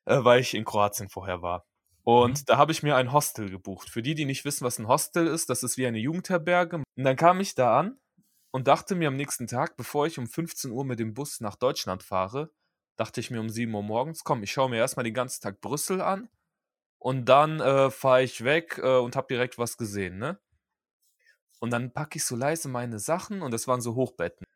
äh, 0.04 0.22
weil 0.22 0.40
ich 0.40 0.54
in 0.54 0.64
Kroatien 0.64 1.08
vorher 1.08 1.42
war. 1.42 1.66
Und 2.04 2.40
mhm. 2.40 2.44
da 2.46 2.58
habe 2.58 2.72
ich 2.72 2.82
mir 2.82 2.96
ein 2.96 3.12
Hostel 3.12 3.48
gebucht. 3.48 3.88
Für 3.88 4.02
die, 4.02 4.14
die 4.14 4.24
nicht 4.24 4.44
wissen, 4.44 4.64
was 4.64 4.78
ein 4.78 4.88
Hostel 4.88 5.28
ist, 5.28 5.48
das 5.50 5.62
ist 5.62 5.76
wie 5.76 5.86
eine 5.86 5.98
Jugendherberge. 5.98 6.76
Und 6.76 7.04
dann 7.04 7.16
kam 7.16 7.38
ich 7.38 7.54
da 7.54 7.78
an 7.78 7.98
und 8.50 8.66
dachte 8.66 8.96
mir 8.96 9.08
am 9.08 9.16
nächsten 9.16 9.46
Tag, 9.46 9.76
bevor 9.76 10.06
ich 10.06 10.18
um 10.18 10.26
15 10.26 10.72
Uhr 10.72 10.84
mit 10.84 10.98
dem 10.98 11.14
Bus 11.14 11.40
nach 11.40 11.54
Deutschland 11.54 12.02
fahre, 12.02 12.50
dachte 12.96 13.20
ich 13.20 13.30
mir 13.30 13.40
um 13.40 13.48
7 13.48 13.72
Uhr 13.72 13.82
morgens, 13.82 14.24
komm, 14.24 14.42
ich 14.42 14.50
schaue 14.50 14.68
mir 14.68 14.78
erstmal 14.78 15.04
den 15.04 15.14
ganzen 15.14 15.40
Tag 15.42 15.60
Brüssel 15.60 16.00
an 16.00 16.28
und 17.02 17.24
dann 17.24 17.58
äh, 17.58 17.90
fahre 17.90 18.22
ich 18.22 18.44
weg 18.44 18.78
äh, 18.80 18.98
und 18.98 19.16
habe 19.16 19.26
direkt 19.28 19.58
was 19.58 19.76
gesehen, 19.76 20.18
ne? 20.18 20.38
Und 21.58 21.70
dann 21.70 21.92
packe 21.92 22.16
ich 22.18 22.24
so 22.24 22.36
leise 22.36 22.68
meine 22.68 23.00
Sachen 23.00 23.42
und 23.42 23.50
das 23.52 23.66
waren 23.66 23.80
so 23.80 23.96
Hochbetten. 23.96 24.46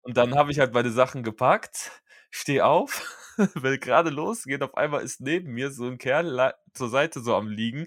Und 0.00 0.16
dann 0.16 0.34
habe 0.34 0.50
ich 0.50 0.58
halt 0.58 0.74
meine 0.74 0.90
Sachen 0.90 1.22
gepackt, 1.22 2.02
stehe 2.30 2.66
auf, 2.66 3.16
will 3.54 3.78
gerade 3.78 4.10
losgehen, 4.10 4.62
auf 4.64 4.76
einmal 4.76 5.02
ist 5.02 5.20
neben 5.20 5.52
mir 5.52 5.70
so 5.70 5.86
ein 5.86 5.98
Kerl 5.98 6.54
zur 6.74 6.88
Seite 6.88 7.20
so 7.20 7.36
am 7.36 7.46
liegen 7.46 7.86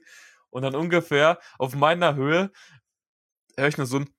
und 0.49 0.61
dann 0.61 0.75
ungefähr 0.75 1.39
auf 1.59 1.75
meiner 1.75 2.15
Höhe 2.15 2.51
höre 3.57 3.67
ich 3.67 3.77
nur 3.77 3.87
so 3.87 3.99
ein 3.99 4.09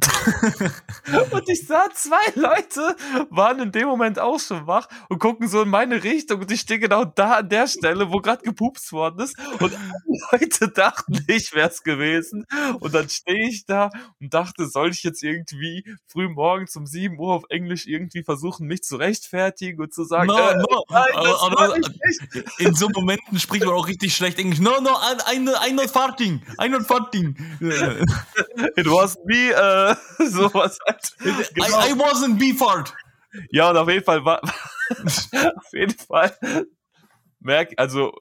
und 1.30 1.48
ich 1.48 1.66
sah, 1.66 1.88
zwei 1.94 2.32
Leute 2.34 2.96
waren 3.30 3.60
in 3.60 3.72
dem 3.72 3.86
Moment 3.86 4.18
auch 4.18 4.40
schon 4.40 4.66
wach 4.66 4.88
und 5.08 5.18
gucken 5.18 5.48
so 5.48 5.62
in 5.62 5.68
meine 5.68 6.02
Richtung 6.02 6.40
und 6.40 6.50
ich 6.50 6.60
stehe 6.60 6.80
genau 6.80 7.04
da 7.04 7.36
an 7.36 7.48
der 7.48 7.68
Stelle, 7.68 8.12
wo 8.12 8.18
gerade 8.18 8.42
gepupst 8.42 8.92
worden 8.92 9.20
ist 9.20 9.38
und 9.60 9.72
alle 9.72 9.94
Leute 10.32 10.68
dachten, 10.68 11.24
ich 11.28 11.54
wäre 11.54 11.68
es 11.68 11.82
gewesen 11.82 12.44
und 12.80 12.94
dann 12.94 13.08
stehe 13.08 13.48
ich 13.48 13.66
da 13.66 13.90
und 14.20 14.34
dachte, 14.34 14.66
soll 14.66 14.90
ich 14.90 15.02
jetzt 15.04 15.22
irgendwie 15.22 15.84
früh 16.06 16.28
morgens 16.28 16.74
um 16.76 16.86
7 16.86 17.18
Uhr 17.18 17.32
auf 17.32 17.44
Englisch 17.48 17.86
irgendwie 17.86 18.24
versuchen, 18.24 18.66
mich 18.66 18.82
zu 18.82 18.96
rechtfertigen 18.96 19.80
und 19.80 19.94
zu 19.94 20.04
sagen, 20.04 20.26
no, 20.26 20.36
äh, 20.36 20.56
no. 20.56 20.84
Nein, 20.90 21.12
aber, 21.14 21.76
in 22.58 22.74
so 22.74 22.88
Momenten 22.88 23.38
spricht 23.38 23.64
man 23.64 23.74
auch 23.74 23.86
richtig 23.86 24.14
schlecht 24.14 24.38
Englisch. 24.38 24.60
No, 24.60 24.80
no, 24.80 24.90
I'm, 24.90 25.48
I'm 25.54 25.74
not 25.74 25.90
farting. 25.90 26.42
I'm 26.58 26.70
not 26.70 26.82
farting. 26.82 27.36
It 28.76 28.86
was 28.86 29.16
me, 29.24 29.52
uh, 29.54 29.83
sowas 30.18 30.78
halt. 30.86 31.14
Genau. 31.18 31.66
I, 31.66 31.90
I 31.90 31.94
wasn't 31.94 32.38
B-Fart. 32.38 32.94
Ja, 33.50 33.70
und 33.70 33.76
auf 33.76 33.88
jeden 33.88 34.04
Fall 34.04 34.24
war, 34.24 34.42
auf 34.92 35.72
jeden 35.72 35.98
Fall, 35.98 36.36
merk, 37.40 37.72
also, 37.76 38.12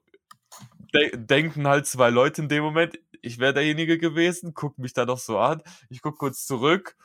de 0.93 1.11
denken 1.15 1.67
halt 1.67 1.87
zwei 1.87 2.09
Leute 2.09 2.41
in 2.41 2.49
dem 2.49 2.63
Moment, 2.63 2.99
ich 3.21 3.39
wäre 3.39 3.53
derjenige 3.53 3.97
gewesen, 3.97 4.53
guck 4.53 4.77
mich 4.77 4.93
da 4.93 5.05
noch 5.05 5.17
so 5.17 5.39
an, 5.39 5.61
ich 5.89 6.01
guck 6.01 6.17
kurz 6.17 6.45
zurück 6.45 6.95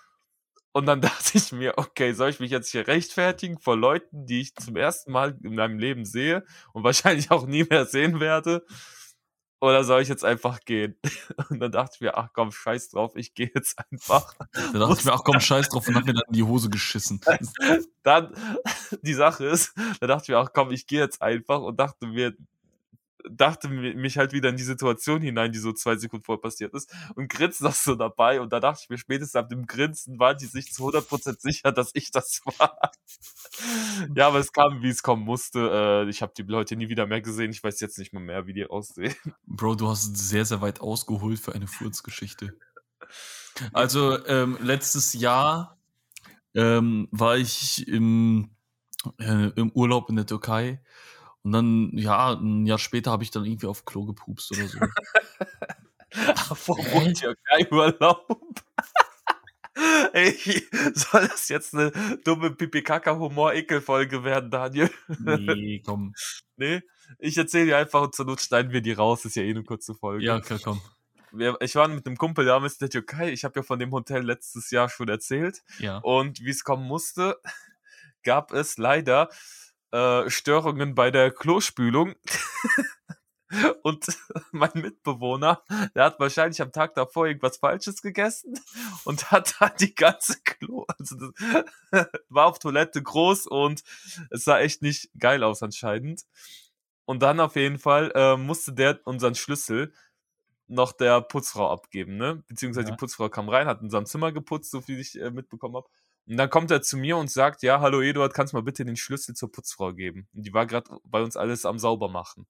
und 0.72 0.86
dann 0.86 1.00
dachte 1.00 1.38
ich 1.38 1.52
mir, 1.52 1.74
okay, 1.76 2.12
soll 2.12 2.30
ich 2.30 2.40
mich 2.40 2.50
jetzt 2.50 2.70
hier 2.70 2.86
rechtfertigen 2.86 3.58
vor 3.58 3.76
Leuten, 3.76 4.26
die 4.26 4.40
ich 4.40 4.54
zum 4.54 4.76
ersten 4.76 5.12
Mal 5.12 5.36
in 5.42 5.54
meinem 5.54 5.78
Leben 5.78 6.04
sehe 6.04 6.44
und 6.72 6.84
wahrscheinlich 6.84 7.30
auch 7.30 7.46
nie 7.46 7.64
mehr 7.64 7.86
sehen 7.86 8.20
werde? 8.20 8.64
Oder 9.60 9.84
soll 9.84 10.02
ich 10.02 10.08
jetzt 10.08 10.24
einfach 10.24 10.60
gehen? 10.60 10.96
Und 11.50 11.60
dann 11.60 11.72
dachte 11.72 11.92
ich 11.96 12.00
mir, 12.00 12.16
ach 12.16 12.30
komm, 12.32 12.52
scheiß 12.52 12.90
drauf, 12.90 13.12
ich 13.16 13.34
gehe 13.34 13.50
jetzt 13.54 13.78
einfach. 13.90 14.34
Da 14.52 14.78
dachte 14.78 14.96
ich 14.98 15.04
mir, 15.04 15.12
ach 15.12 15.24
komm, 15.24 15.40
scheiß 15.40 15.68
drauf 15.68 15.88
und 15.88 15.96
hab 15.96 16.04
mir 16.04 16.14
dann 16.14 16.24
in 16.28 16.34
die 16.34 16.42
Hose 16.42 16.70
geschissen. 16.70 17.20
Dann, 18.02 18.32
die 19.02 19.14
Sache 19.14 19.44
ist, 19.44 19.74
da 20.00 20.06
dachte 20.06 20.24
ich 20.24 20.28
mir, 20.30 20.38
ach 20.38 20.50
komm, 20.54 20.70
ich 20.70 20.86
gehe 20.86 21.00
jetzt 21.00 21.20
einfach 21.20 21.60
und 21.60 21.78
dachte 21.78 22.06
mir, 22.06 22.34
dachte 23.30 23.68
mich 23.68 24.18
halt 24.18 24.32
wieder 24.32 24.48
in 24.48 24.56
die 24.56 24.62
Situation 24.62 25.20
hinein, 25.20 25.52
die 25.52 25.58
so 25.58 25.72
zwei 25.72 25.96
Sekunden 25.96 26.24
vorher 26.24 26.40
passiert 26.40 26.74
ist 26.74 26.92
und 27.14 27.28
grinst 27.28 27.60
noch 27.62 27.74
so 27.74 27.94
dabei 27.94 28.40
und 28.40 28.52
da 28.52 28.60
dachte 28.60 28.80
ich 28.84 28.90
mir 28.90 28.98
spätestens 28.98 29.36
ab 29.36 29.48
dem 29.48 29.66
Grinsen 29.66 30.18
waren 30.18 30.36
die 30.38 30.46
sich 30.46 30.72
zu 30.72 30.88
100% 30.88 31.40
sicher, 31.40 31.72
dass 31.72 31.90
ich 31.94 32.10
das 32.10 32.42
war. 32.58 32.78
ja, 34.14 34.28
aber 34.28 34.38
es 34.38 34.52
kam, 34.52 34.82
wie 34.82 34.88
es 34.88 35.02
kommen 35.02 35.24
musste. 35.24 36.04
Äh, 36.06 36.10
ich 36.10 36.22
habe 36.22 36.32
die 36.36 36.42
Leute 36.42 36.76
nie 36.76 36.88
wieder 36.88 37.06
mehr 37.06 37.20
gesehen. 37.20 37.50
Ich 37.50 37.62
weiß 37.62 37.80
jetzt 37.80 37.98
nicht 37.98 38.12
mal 38.12 38.20
mehr, 38.20 38.46
wie 38.46 38.52
die 38.52 38.66
aussehen. 38.66 39.14
Bro, 39.46 39.76
du 39.76 39.88
hast 39.88 40.16
sehr, 40.16 40.44
sehr 40.44 40.60
weit 40.60 40.80
ausgeholt 40.80 41.38
für 41.38 41.54
eine 41.54 41.66
Furzgeschichte. 41.66 42.54
Also, 43.72 44.24
ähm, 44.26 44.56
letztes 44.60 45.14
Jahr 45.14 45.78
ähm, 46.54 47.08
war 47.10 47.36
ich 47.36 47.88
im, 47.88 48.50
äh, 49.18 49.50
im 49.56 49.72
Urlaub 49.72 50.08
in 50.10 50.16
der 50.16 50.26
Türkei 50.26 50.80
und 51.42 51.52
dann, 51.52 51.90
ja, 51.94 52.32
ein 52.32 52.66
Jahr 52.66 52.78
später 52.78 53.10
habe 53.10 53.22
ich 53.22 53.30
dann 53.30 53.44
irgendwie 53.44 53.66
auf 53.66 53.84
Klo 53.84 54.04
gepupst 54.04 54.52
oder 54.52 54.66
so. 54.68 54.78
Apropos 56.10 57.12
Türkei-Urlaub. 57.14 58.26
Ey, 60.12 60.36
soll 60.94 61.28
das 61.28 61.48
jetzt 61.48 61.74
eine 61.74 61.92
dumme 62.24 62.50
Pipi-Kaka-Humor-Ekel-Folge 62.50 64.24
werden, 64.24 64.50
Daniel? 64.50 64.90
Nee, 65.18 65.82
komm. 65.86 66.14
Nee, 66.56 66.82
ich 67.18 67.36
erzähle 67.36 67.66
dir 67.66 67.76
einfach 67.78 68.02
und 68.02 68.14
zur 68.14 68.26
Not 68.26 68.40
schneiden 68.40 68.72
wir 68.72 68.80
die 68.80 68.92
raus, 68.92 69.24
ist 69.24 69.36
ja 69.36 69.42
eh 69.42 69.50
eine 69.50 69.62
kurze 69.62 69.94
Folge. 69.94 70.24
Ja, 70.24 70.36
okay, 70.36 70.58
komm. 70.62 70.80
Ich 71.60 71.74
war 71.74 71.86
mit 71.88 72.06
einem 72.06 72.16
Kumpel 72.16 72.46
damals 72.46 72.74
in 72.74 72.78
der 72.80 72.90
Türkei. 72.90 73.30
Ich 73.30 73.44
habe 73.44 73.60
ja 73.60 73.62
von 73.62 73.78
dem 73.78 73.92
Hotel 73.92 74.22
letztes 74.22 74.70
Jahr 74.70 74.88
schon 74.88 75.08
erzählt. 75.08 75.62
Ja. 75.78 75.98
Und 75.98 76.40
wie 76.40 76.50
es 76.50 76.64
kommen 76.64 76.86
musste, 76.86 77.38
gab 78.24 78.52
es 78.52 78.78
leider 78.78 79.28
äh, 79.92 80.28
Störungen 80.28 80.94
bei 80.94 81.10
der 81.10 81.30
Klospülung. 81.30 82.14
Und 83.82 84.06
mein 84.52 84.70
Mitbewohner, 84.74 85.62
der 85.94 86.04
hat 86.04 86.20
wahrscheinlich 86.20 86.60
am 86.60 86.72
Tag 86.72 86.94
davor 86.94 87.26
irgendwas 87.26 87.56
Falsches 87.56 88.02
gegessen 88.02 88.58
und 89.04 89.30
hat 89.30 89.54
da 89.58 89.70
die 89.70 89.94
ganze 89.94 90.40
Klo, 90.42 90.84
also 90.98 91.16
das, 91.16 92.06
war 92.28 92.46
auf 92.46 92.58
Toilette 92.58 93.02
groß 93.02 93.46
und 93.46 93.82
es 94.30 94.44
sah 94.44 94.58
echt 94.58 94.82
nicht 94.82 95.10
geil 95.18 95.42
aus 95.42 95.62
anscheinend. 95.62 96.24
Und 97.06 97.22
dann 97.22 97.40
auf 97.40 97.56
jeden 97.56 97.78
Fall 97.78 98.12
äh, 98.14 98.36
musste 98.36 98.74
der 98.74 99.00
unseren 99.04 99.34
Schlüssel 99.34 99.94
noch 100.66 100.92
der 100.92 101.22
Putzfrau 101.22 101.70
abgeben, 101.70 102.18
ne? 102.18 102.44
Beziehungsweise 102.48 102.88
ja. 102.88 102.94
die 102.94 102.98
Putzfrau 102.98 103.30
kam 103.30 103.48
rein, 103.48 103.66
hat 103.66 103.80
in 103.80 103.88
seinem 103.88 104.04
Zimmer 104.04 104.30
geputzt, 104.30 104.70
so 104.70 104.82
viel 104.82 105.00
ich 105.00 105.18
äh, 105.18 105.30
mitbekommen 105.30 105.76
habe. 105.76 105.88
Und 106.28 106.36
dann 106.36 106.50
kommt 106.50 106.70
er 106.70 106.82
zu 106.82 106.98
mir 106.98 107.16
und 107.16 107.30
sagt, 107.30 107.62
ja, 107.62 107.80
hallo 107.80 108.02
Eduard, 108.02 108.34
kannst 108.34 108.52
du 108.52 108.58
mal 108.58 108.62
bitte 108.62 108.84
den 108.84 108.96
Schlüssel 108.96 109.34
zur 109.34 109.50
Putzfrau 109.50 109.94
geben? 109.94 110.28
Und 110.34 110.42
die 110.42 110.52
war 110.52 110.66
gerade 110.66 110.90
bei 111.04 111.22
uns 111.22 111.36
alles 111.36 111.64
am 111.64 111.78
Saubermachen. 111.78 112.46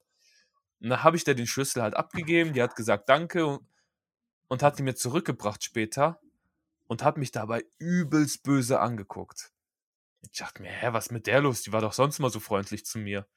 Und 0.80 0.88
dann 0.88 1.04
habe 1.04 1.16
ich 1.16 1.22
dir 1.22 1.36
den 1.36 1.46
Schlüssel 1.46 1.82
halt 1.82 1.94
abgegeben, 1.94 2.52
die 2.52 2.62
hat 2.62 2.74
gesagt, 2.74 3.08
danke 3.08 3.46
und, 3.46 3.60
und 4.48 4.64
hat 4.64 4.80
ihn 4.80 4.84
mir 4.84 4.96
zurückgebracht 4.96 5.62
später 5.62 6.20
und 6.88 7.04
hat 7.04 7.18
mich 7.18 7.30
dabei 7.30 7.64
übelst 7.78 8.42
böse 8.42 8.80
angeguckt. 8.80 9.52
Ich 10.22 10.38
dachte 10.38 10.60
mir, 10.62 10.70
hä, 10.70 10.88
was 10.90 11.12
mit 11.12 11.28
der 11.28 11.40
los? 11.40 11.62
Die 11.62 11.72
war 11.72 11.80
doch 11.80 11.92
sonst 11.92 12.18
immer 12.18 12.30
so 12.30 12.40
freundlich 12.40 12.84
zu 12.84 12.98
mir. 12.98 13.28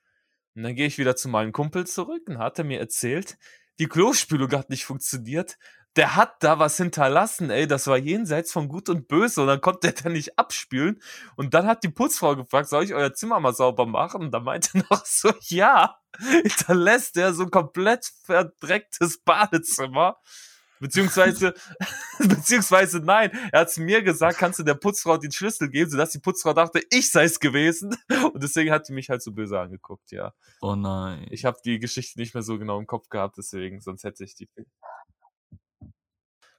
Und 0.56 0.64
dann 0.64 0.76
gehe 0.76 0.88
ich 0.88 0.98
wieder 0.98 1.16
zu 1.16 1.30
meinem 1.30 1.52
Kumpel 1.52 1.86
zurück 1.86 2.24
und 2.28 2.40
hat 2.40 2.58
er 2.58 2.66
mir 2.66 2.80
erzählt, 2.80 3.38
die 3.78 3.88
Klospülung 3.88 4.52
hat 4.52 4.70
nicht 4.72 4.86
funktioniert, 4.86 5.58
der 5.96 6.16
hat 6.16 6.42
da 6.42 6.60
was 6.60 6.78
hinterlassen, 6.78 7.50
ey, 7.50 7.68
das 7.68 7.88
war 7.88 7.98
jenseits 7.98 8.52
von 8.52 8.70
Gut 8.70 8.90
und 8.90 9.08
Böse 9.08 9.42
und 9.42 9.48
dann 9.48 9.62
konnte 9.62 9.92
der 9.92 10.04
da 10.04 10.10
nicht 10.10 10.40
abspülen 10.40 11.02
und 11.36 11.54
dann 11.54 11.66
hat 11.66 11.84
die 11.84 11.90
Putzfrau 11.90 12.36
gefragt, 12.36 12.70
soll 12.70 12.84
ich 12.84 12.94
euer 12.94 13.14
Zimmer 13.14 13.40
mal 13.40 13.54
sauber 13.54 13.86
machen? 13.86 14.22
Und 14.22 14.32
da 14.32 14.40
meinte 14.40 14.78
noch 14.90 15.06
so, 15.06 15.32
ja, 15.48 15.98
hinterlässt 16.18 17.16
der 17.16 17.34
so 17.34 17.44
ein 17.44 17.52
komplett 17.52 18.10
verdrecktes 18.24 19.20
Badezimmer. 19.24 20.18
Beziehungsweise, 20.82 21.54
beziehungsweise 22.20 23.02
nein, 23.02 23.30
er 23.52 23.62
hat 23.62 23.72
zu 23.72 23.82
mir 23.82 24.02
gesagt, 24.02 24.40
kannst 24.40 24.58
du 24.58 24.64
der 24.64 24.74
Putzfrau 24.74 25.18
den 25.18 25.32
Schlüssel 25.32 25.70
geben, 25.70 25.92
sodass 25.92 26.10
die 26.10 26.20
Putzfrau 26.20 26.54
dachte, 26.54 26.82
ich 26.90 27.12
sei 27.12 27.26
es 27.26 27.40
gewesen. 27.40 27.96
Und 28.34 28.42
deswegen 28.42 28.72
hat 28.72 28.88
sie 28.88 28.94
mich 28.94 29.10
halt 29.10 29.22
so 29.22 29.32
böse 29.32 29.60
angeguckt, 29.60 30.12
ja. 30.12 30.34
Oh 30.60 30.76
nein. 30.76 31.28
Ich 31.30 31.46
habe 31.46 31.60
die 31.64 31.78
Geschichte 31.78 32.20
nicht 32.20 32.34
mehr 32.34 32.42
so 32.42 32.58
genau 32.58 32.80
im 32.80 32.88
Kopf 32.88 33.10
gehabt, 33.10 33.38
deswegen, 33.38 33.80
sonst 33.80 34.04
hätte 34.04 34.24
ich 34.24 34.34
die. 34.34 34.50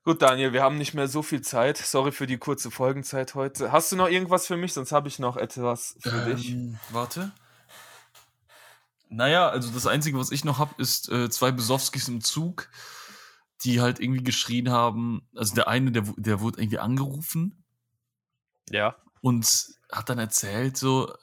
Gut, 0.05 0.21
Daniel, 0.21 0.53
wir 0.53 0.65
haben 0.65 0.79
nicht 0.79 0.95
mehr 0.95 1.07
so 1.07 1.23
viel 1.23 1.43
Zeit. 1.43 1.79
Sorry 1.79 2.11
für 2.11 2.27
die 2.27 2.37
kurze 2.37 2.73
Folgenzeit 2.73 3.37
heute. 3.37 3.71
Hast 3.71 3.93
du 3.93 3.97
noch 3.97 4.09
irgendwas 4.09 4.49
für 4.49 4.57
mich? 4.57 4.73
Sonst 4.73 4.91
habe 4.91 5.07
ich 5.07 5.21
noch 5.21 5.37
etwas 5.37 5.97
für 6.01 6.29
ähm, 6.29 6.37
dich. 6.37 6.57
Warte. 6.91 7.31
Naja, 9.09 9.49
also 9.49 9.71
das 9.71 9.87
Einzige, 9.87 10.19
was 10.19 10.33
ich 10.33 10.45
noch 10.45 10.59
habe, 10.59 10.75
ist 10.79 11.09
äh, 11.09 11.31
zwei 11.31 11.53
Besowskis 11.53 12.09
im 12.09 12.21
Zug, 12.21 12.69
die 13.63 13.81
halt 13.81 14.01
irgendwie 14.01 14.25
geschrien 14.25 14.71
haben. 14.71 15.29
Also 15.37 15.55
der 15.55 15.69
eine, 15.69 15.93
der, 15.93 16.03
der 16.17 16.41
wurde 16.41 16.61
irgendwie 16.61 16.81
angerufen. 16.81 17.63
Ja. 18.71 18.97
Und 19.21 19.47
hat 19.93 20.09
dann 20.09 20.19
erzählt, 20.19 20.77
so, 20.77 21.15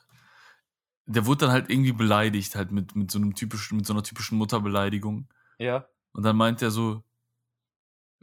der 1.05 1.25
wurde 1.25 1.47
dann 1.47 1.51
halt 1.51 1.69
irgendwie 1.69 1.91
beleidigt, 1.91 2.55
halt 2.55 2.71
mit, 2.71 2.95
mit 2.95 3.11
so 3.11 3.19
einem 3.19 3.35
typischen, 3.35 3.75
mit 3.75 3.85
so 3.85 3.91
einer 3.91 4.03
typischen 4.03 4.37
Mutterbeleidigung. 4.37 5.27
Ja. 5.57 5.85
Und 6.13 6.23
dann 6.23 6.37
meint 6.37 6.61
er 6.61 6.71
so, 6.71 7.03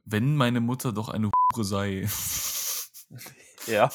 wenn 0.06 0.36
meine 0.36 0.60
Mutter 0.60 0.92
doch 0.92 1.08
eine 1.08 1.30
Hure 1.30 1.64
sei. 1.64 2.08
Ja. 3.66 3.90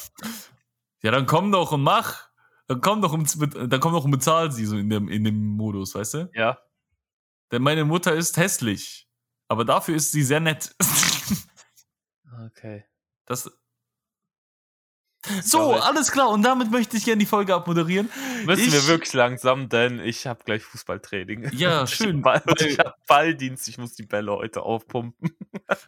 Ja, 1.02 1.10
dann 1.10 1.24
komm 1.24 1.50
doch 1.50 1.72
und 1.72 1.82
mach. 1.82 2.28
Dann 2.66 2.82
komm 2.82 3.00
doch 3.00 3.12
und, 3.14 3.34
dann 3.72 3.80
komm 3.80 3.94
doch 3.94 4.04
und 4.04 4.10
bezahl 4.10 4.52
sie 4.52 4.66
so 4.66 4.76
in 4.76 4.90
dem, 4.90 5.08
in 5.08 5.24
dem 5.24 5.56
Modus, 5.56 5.94
weißt 5.94 6.14
du? 6.14 6.30
Ja. 6.34 6.58
Denn 7.50 7.62
meine 7.62 7.86
Mutter 7.86 8.14
ist 8.14 8.36
hässlich. 8.36 9.08
Aber 9.48 9.64
dafür 9.64 9.96
ist 9.96 10.12
sie 10.12 10.22
sehr 10.22 10.40
nett. 10.40 10.74
okay. 12.46 12.84
Das, 13.24 13.50
so, 15.42 15.74
alles 15.74 16.10
klar. 16.12 16.28
Und 16.30 16.42
damit 16.42 16.70
möchte 16.70 16.96
ich 16.96 17.04
gerne 17.04 17.18
die 17.18 17.26
Folge 17.26 17.54
abmoderieren. 17.54 18.10
Müssen 18.44 18.68
ich, 18.68 18.72
wir 18.72 18.86
wirklich 18.86 19.12
langsam, 19.12 19.68
denn 19.68 20.00
ich 20.00 20.26
habe 20.26 20.44
gleich 20.44 20.62
Fußballtraining. 20.62 21.50
Ja, 21.62 21.86
schön. 21.86 22.18
Ich, 22.18 22.22
Ball, 22.22 22.42
ich 22.58 22.78
habe 22.78 22.94
Balldienst, 23.06 23.68
ich 23.68 23.78
muss 23.78 23.94
die 23.94 24.04
Bälle 24.04 24.32
heute 24.32 24.62
aufpumpen. 24.62 25.36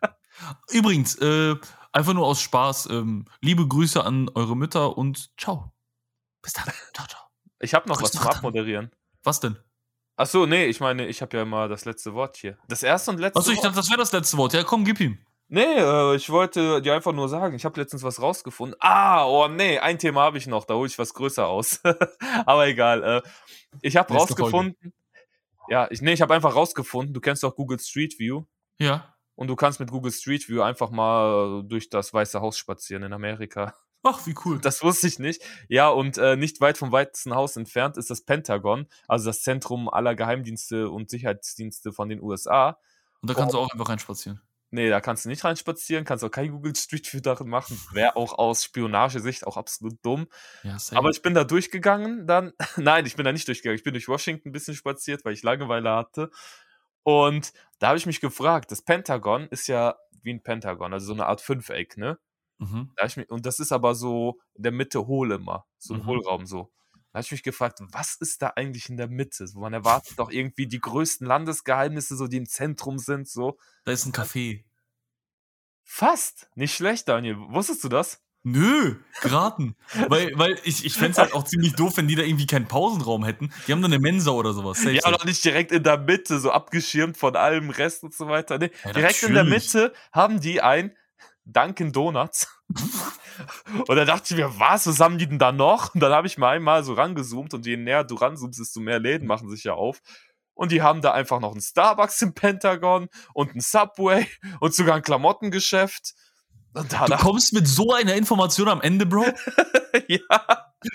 Übrigens, 0.71 1.17
äh, 1.17 1.57
einfach 1.93 2.13
nur 2.13 2.27
aus 2.27 2.41
Spaß. 2.41 2.89
Ähm, 2.91 3.25
liebe 3.41 3.67
Grüße 3.67 4.05
an 4.05 4.31
eure 4.35 4.57
Mütter 4.57 4.97
und 4.97 5.31
ciao. 5.39 5.73
Bis 6.43 6.53
dann. 6.53 6.67
Ciao, 6.95 7.07
ciao. 7.07 7.23
Ich 7.61 7.75
habe 7.75 7.89
noch 7.89 7.97
Grüß 7.97 8.15
was 8.15 8.23
zum 8.23 8.29
Abmoderieren. 8.29 8.91
Was 9.23 9.41
denn? 9.41 9.57
Ach 10.17 10.27
so, 10.27 10.47
nee, 10.47 10.67
ich 10.67 10.81
meine, 10.81 11.07
ich 11.07 11.23
habe 11.23 11.37
ja 11.37 11.45
mal 11.45 11.69
das 11.69 11.87
letzte 11.87 12.15
Wort 12.15 12.37
hier. 12.37 12.57
Das 12.69 12.83
erste 12.83 13.11
und 13.11 13.19
letzte 13.19 13.41
Achso, 13.41 13.51
ich 13.51 13.61
dachte, 13.61 13.77
das 13.77 13.89
wäre 13.89 13.99
das 13.99 14.13
letzte 14.13 14.37
Wort. 14.37 14.53
Ja, 14.53 14.63
komm, 14.63 14.85
gib 14.85 15.01
ihm. 15.01 15.19
Nee, 15.49 15.79
äh, 15.79 16.17
ich 16.17 16.31
wollte 16.31 16.81
dir 16.81 16.95
einfach 16.95 17.13
nur 17.13 17.29
sagen, 17.29 17.55
ich 17.55 17.65
habe 17.65 17.79
letztens 17.79 18.03
was 18.03 18.21
rausgefunden. 18.21 18.77
Ah, 18.81 19.27
oh 19.27 19.47
nee, 19.49 19.79
ein 19.79 19.99
Thema 19.99 20.23
habe 20.23 20.39
ich 20.39 20.47
noch, 20.47 20.65
da 20.65 20.75
hole 20.75 20.89
ich 20.89 20.99
was 20.99 21.13
größer 21.15 21.47
aus. 21.47 21.81
Aber 22.47 22.67
egal. 22.67 23.03
Äh, 23.03 23.23
ich 23.83 23.97
habe 23.97 24.15
rausgefunden. 24.15 24.77
Folge. 24.81 24.95
Ja, 25.69 25.89
ich, 25.91 26.03
nee, 26.03 26.13
ich 26.13 26.23
habe 26.23 26.35
einfach 26.35 26.55
rausgefunden, 26.55 27.15
du 27.15 27.21
kennst 27.21 27.43
doch 27.43 27.55
Google 27.55 27.79
Street 27.79 28.19
View. 28.19 28.45
Ja. 28.79 29.15
Und 29.35 29.49
du 29.49 29.57
kannst 29.57 29.81
mit 29.81 29.91
Google 29.91 30.13
Street 30.13 30.49
View 30.49 30.63
einfach 30.63 30.91
mal 30.91 31.63
durch 31.65 31.91
das 31.91 32.13
Weiße 32.13 32.41
Haus 32.41 32.57
spazieren 32.57 33.03
in 33.03 33.13
Amerika. 33.13 33.75
Ach, 34.03 34.27
wie 34.27 34.35
cool. 34.45 34.59
Das 34.61 34.83
wusste 34.83 35.07
ich 35.07 35.19
nicht. 35.19 35.43
Ja, 35.69 35.89
und 35.89 36.19
äh, 36.19 36.37
nicht 36.37 36.61
weit 36.61 36.77
vom 36.77 36.93
Weißen 36.93 37.35
Haus 37.35 37.57
entfernt 37.57 37.97
ist 37.97 38.11
das 38.11 38.21
Pentagon, 38.21 38.87
also 39.09 39.27
das 39.27 39.43
Zentrum 39.43 39.89
aller 39.89 40.15
Geheimdienste 40.15 40.91
und 40.91 41.09
Sicherheitsdienste 41.09 41.93
von 41.93 42.11
den 42.11 42.21
USA. 42.21 42.79
Und 43.23 43.31
da 43.31 43.35
kannst 43.35 43.55
oh. 43.55 43.59
du 43.59 43.65
auch 43.65 43.71
einfach 43.71 43.89
reinspazieren. 43.89 44.43
Nee, 44.75 44.89
da 44.89 45.01
kannst 45.01 45.25
du 45.25 45.29
nicht 45.29 45.45
reinspazieren, 45.45 46.05
kannst 46.05 46.25
auch 46.25 46.31
kein 46.31 46.51
Google 46.51 46.75
Street 46.75 47.13
View 47.13 47.21
darin 47.21 47.49
machen. 47.49 47.81
Wäre 47.93 48.17
auch 48.17 48.37
aus 48.37 48.65
Spionagesicht 48.65 49.47
auch 49.47 49.57
absolut 49.57 50.05
dumm. 50.05 50.27
Ja, 50.65 50.77
Aber 50.97 51.11
ich 51.11 51.23
bin 51.23 51.33
da 51.33 51.45
durchgegangen, 51.45 52.27
dann. 52.27 52.53
Nein, 52.77 53.07
ich 53.07 53.15
bin 53.15 53.25
da 53.25 53.31
nicht 53.31 53.47
durchgegangen. 53.47 53.77
Ich 53.79 53.85
bin 53.85 53.93
durch 53.93 54.09
Washington 54.09 54.49
ein 54.49 54.53
bisschen 54.53 54.75
spaziert, 54.75 55.25
weil 55.25 55.33
ich 55.33 55.45
Langeweile 55.45 55.93
hatte. 55.93 56.33
Und 57.05 57.53
da 57.79 57.89
habe 57.89 57.99
ich 57.99 58.07
mich 58.07 58.21
gefragt, 58.21 58.73
das 58.73 58.83
Pentagon 58.83 59.47
ist 59.47 59.69
ja 59.69 59.95
wie 60.23 60.33
ein 60.33 60.43
Pentagon, 60.43 60.93
also 60.93 61.07
so 61.07 61.13
eine 61.13 61.27
Art 61.27 61.41
Fünfeck, 61.41 61.97
ne? 61.97 62.19
Mhm. 62.59 62.91
Da 62.97 63.05
mich, 63.15 63.31
und 63.31 63.47
das 63.47 63.61
ist 63.61 63.71
aber 63.71 63.95
so 63.95 64.41
in 64.55 64.65
der 64.65 64.73
Mitte 64.73 65.07
hohl 65.07 65.31
immer, 65.31 65.67
so 65.79 65.95
ein 65.95 66.01
mhm. 66.01 66.07
Hohlraum 66.07 66.47
so. 66.47 66.73
Da 67.15 67.19
habe 67.19 67.27
ich 67.27 67.31
mich 67.31 67.45
gefragt, 67.45 67.79
was 67.93 68.17
ist 68.17 68.43
da 68.43 68.55
eigentlich 68.57 68.89
in 68.89 68.97
der 68.97 69.07
Mitte? 69.07 69.47
So, 69.47 69.61
man 69.61 69.73
erwartet 69.73 70.19
doch 70.19 70.33
irgendwie 70.33 70.67
die 70.67 70.81
größten 70.81 71.25
Landesgeheimnisse, 71.25 72.17
so 72.17 72.27
die 72.27 72.39
im 72.39 72.49
Zentrum 72.49 72.99
sind, 72.99 73.29
so. 73.29 73.57
Da 73.85 73.93
ist 73.93 74.05
ein 74.05 74.13
Café. 74.13 74.65
Fast. 75.85 76.49
Nicht 76.57 76.75
schlecht, 76.75 77.07
Daniel. 77.07 77.37
Wusstest 77.37 77.85
du 77.85 77.89
das? 77.89 78.21
Nö, 78.43 78.97
geraten. 79.23 79.77
weil, 80.09 80.33
weil 80.35 80.59
ich, 80.65 80.85
ich 80.85 80.95
fände 80.95 81.13
es 81.13 81.19
halt 81.19 81.35
auch 81.35 81.45
ziemlich 81.45 81.75
doof, 81.75 81.99
wenn 81.99 82.09
die 82.09 82.17
da 82.17 82.25
irgendwie 82.25 82.49
keinen 82.49 82.67
Pausenraum 82.67 83.25
hätten. 83.25 83.53
Die 83.69 83.71
haben 83.71 83.81
dann 83.81 83.93
eine 83.93 84.03
Mensa 84.03 84.33
oder 84.33 84.53
sowas. 84.53 84.83
Ja, 84.83 85.01
aber 85.05 85.25
nicht 85.25 85.45
direkt 85.45 85.71
in 85.71 85.85
der 85.85 85.99
Mitte, 85.99 86.41
so 86.41 86.51
abgeschirmt 86.51 87.17
von 87.17 87.37
allem 87.37 87.71
Rest 87.71 88.03
und 88.03 88.13
so 88.13 88.27
weiter. 88.27 88.59
Nee, 88.59 88.73
ja, 88.85 88.93
direkt 88.93 89.23
natürlich. 89.23 89.29
in 89.29 89.35
der 89.35 89.45
Mitte 89.45 89.93
haben 90.11 90.41
die 90.41 90.61
ein 90.61 90.97
Dunkin' 91.45 91.93
Donuts. 91.93 92.49
und 93.89 93.97
da 93.97 94.05
dachte 94.05 94.35
ich 94.35 94.37
mir, 94.41 94.59
was, 94.59 94.87
was 94.87 95.01
haben 95.01 95.19
die 95.19 95.27
denn 95.27 95.39
da 95.39 95.53
noch? 95.53 95.95
Und 95.95 96.01
dann 96.01 96.13
habe 96.13 96.27
ich 96.27 96.39
mal 96.39 96.51
einmal 96.51 96.85
so 96.85 96.95
rangezoomt 96.95 97.55
und 97.55 97.67
je 97.67 97.77
näher 97.77 98.05
du 98.05 98.15
ranzoomst, 98.15 98.61
desto 98.61 98.81
mehr 98.81 98.99
Läden 98.99 99.27
machen 99.27 99.49
sich 99.49 99.65
ja 99.65 99.75
auf. 99.75 100.01
Und 100.55 100.71
die 100.71 100.83
haben 100.83 101.01
da 101.01 101.13
einfach 101.13 101.41
noch 101.41 101.55
ein 101.55 101.61
Starbucks 101.61 102.23
im 102.23 102.35
Pentagon 102.35 103.09
und 103.33 103.55
ein 103.57 103.61
Subway 103.61 104.27
und 104.61 104.75
sogar 104.75 104.97
ein 104.97 105.03
Klamottengeschäft 105.03 106.15
du 106.75 107.17
kommst 107.17 107.53
mit 107.53 107.69
so 107.69 107.93
einer 107.93 108.15
Information 108.15 108.69
am 108.69 108.81
Ende, 108.81 109.07
Bro? 109.07 109.25
ja. 110.09 110.19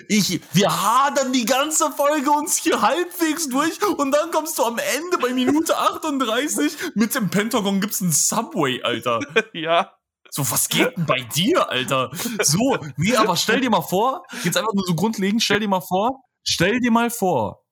Ich, 0.06 0.40
wir 0.52 0.70
hadern 0.70 1.32
die 1.32 1.44
ganze 1.44 1.90
Folge 1.90 2.30
uns 2.30 2.56
hier 2.58 2.80
halbwegs 2.80 3.48
durch 3.48 3.82
und 3.82 4.12
dann 4.12 4.30
kommst 4.30 4.58
du 4.58 4.64
am 4.64 4.78
Ende 4.78 5.18
bei 5.18 5.32
Minute 5.32 5.76
38 5.76 6.94
mit 6.94 7.14
dem 7.14 7.28
Pentagon 7.28 7.80
gibt's 7.80 8.00
ein 8.00 8.12
Subway, 8.12 8.82
Alter. 8.82 9.20
ja. 9.52 9.92
So, 10.30 10.48
was 10.50 10.68
geht 10.68 10.96
denn 10.96 11.06
bei 11.06 11.20
dir, 11.20 11.68
Alter? 11.68 12.10
So, 12.42 12.78
nee, 12.96 13.16
aber 13.16 13.36
stell 13.36 13.60
dir 13.60 13.70
mal 13.70 13.82
vor, 13.82 14.24
jetzt 14.44 14.56
einfach 14.56 14.72
nur 14.74 14.84
so 14.86 14.94
grundlegend, 14.94 15.42
stell 15.42 15.60
dir 15.60 15.68
mal 15.68 15.80
vor, 15.80 16.22
stell 16.44 16.78
dir 16.80 16.90
mal 16.90 17.10
vor, 17.10 17.64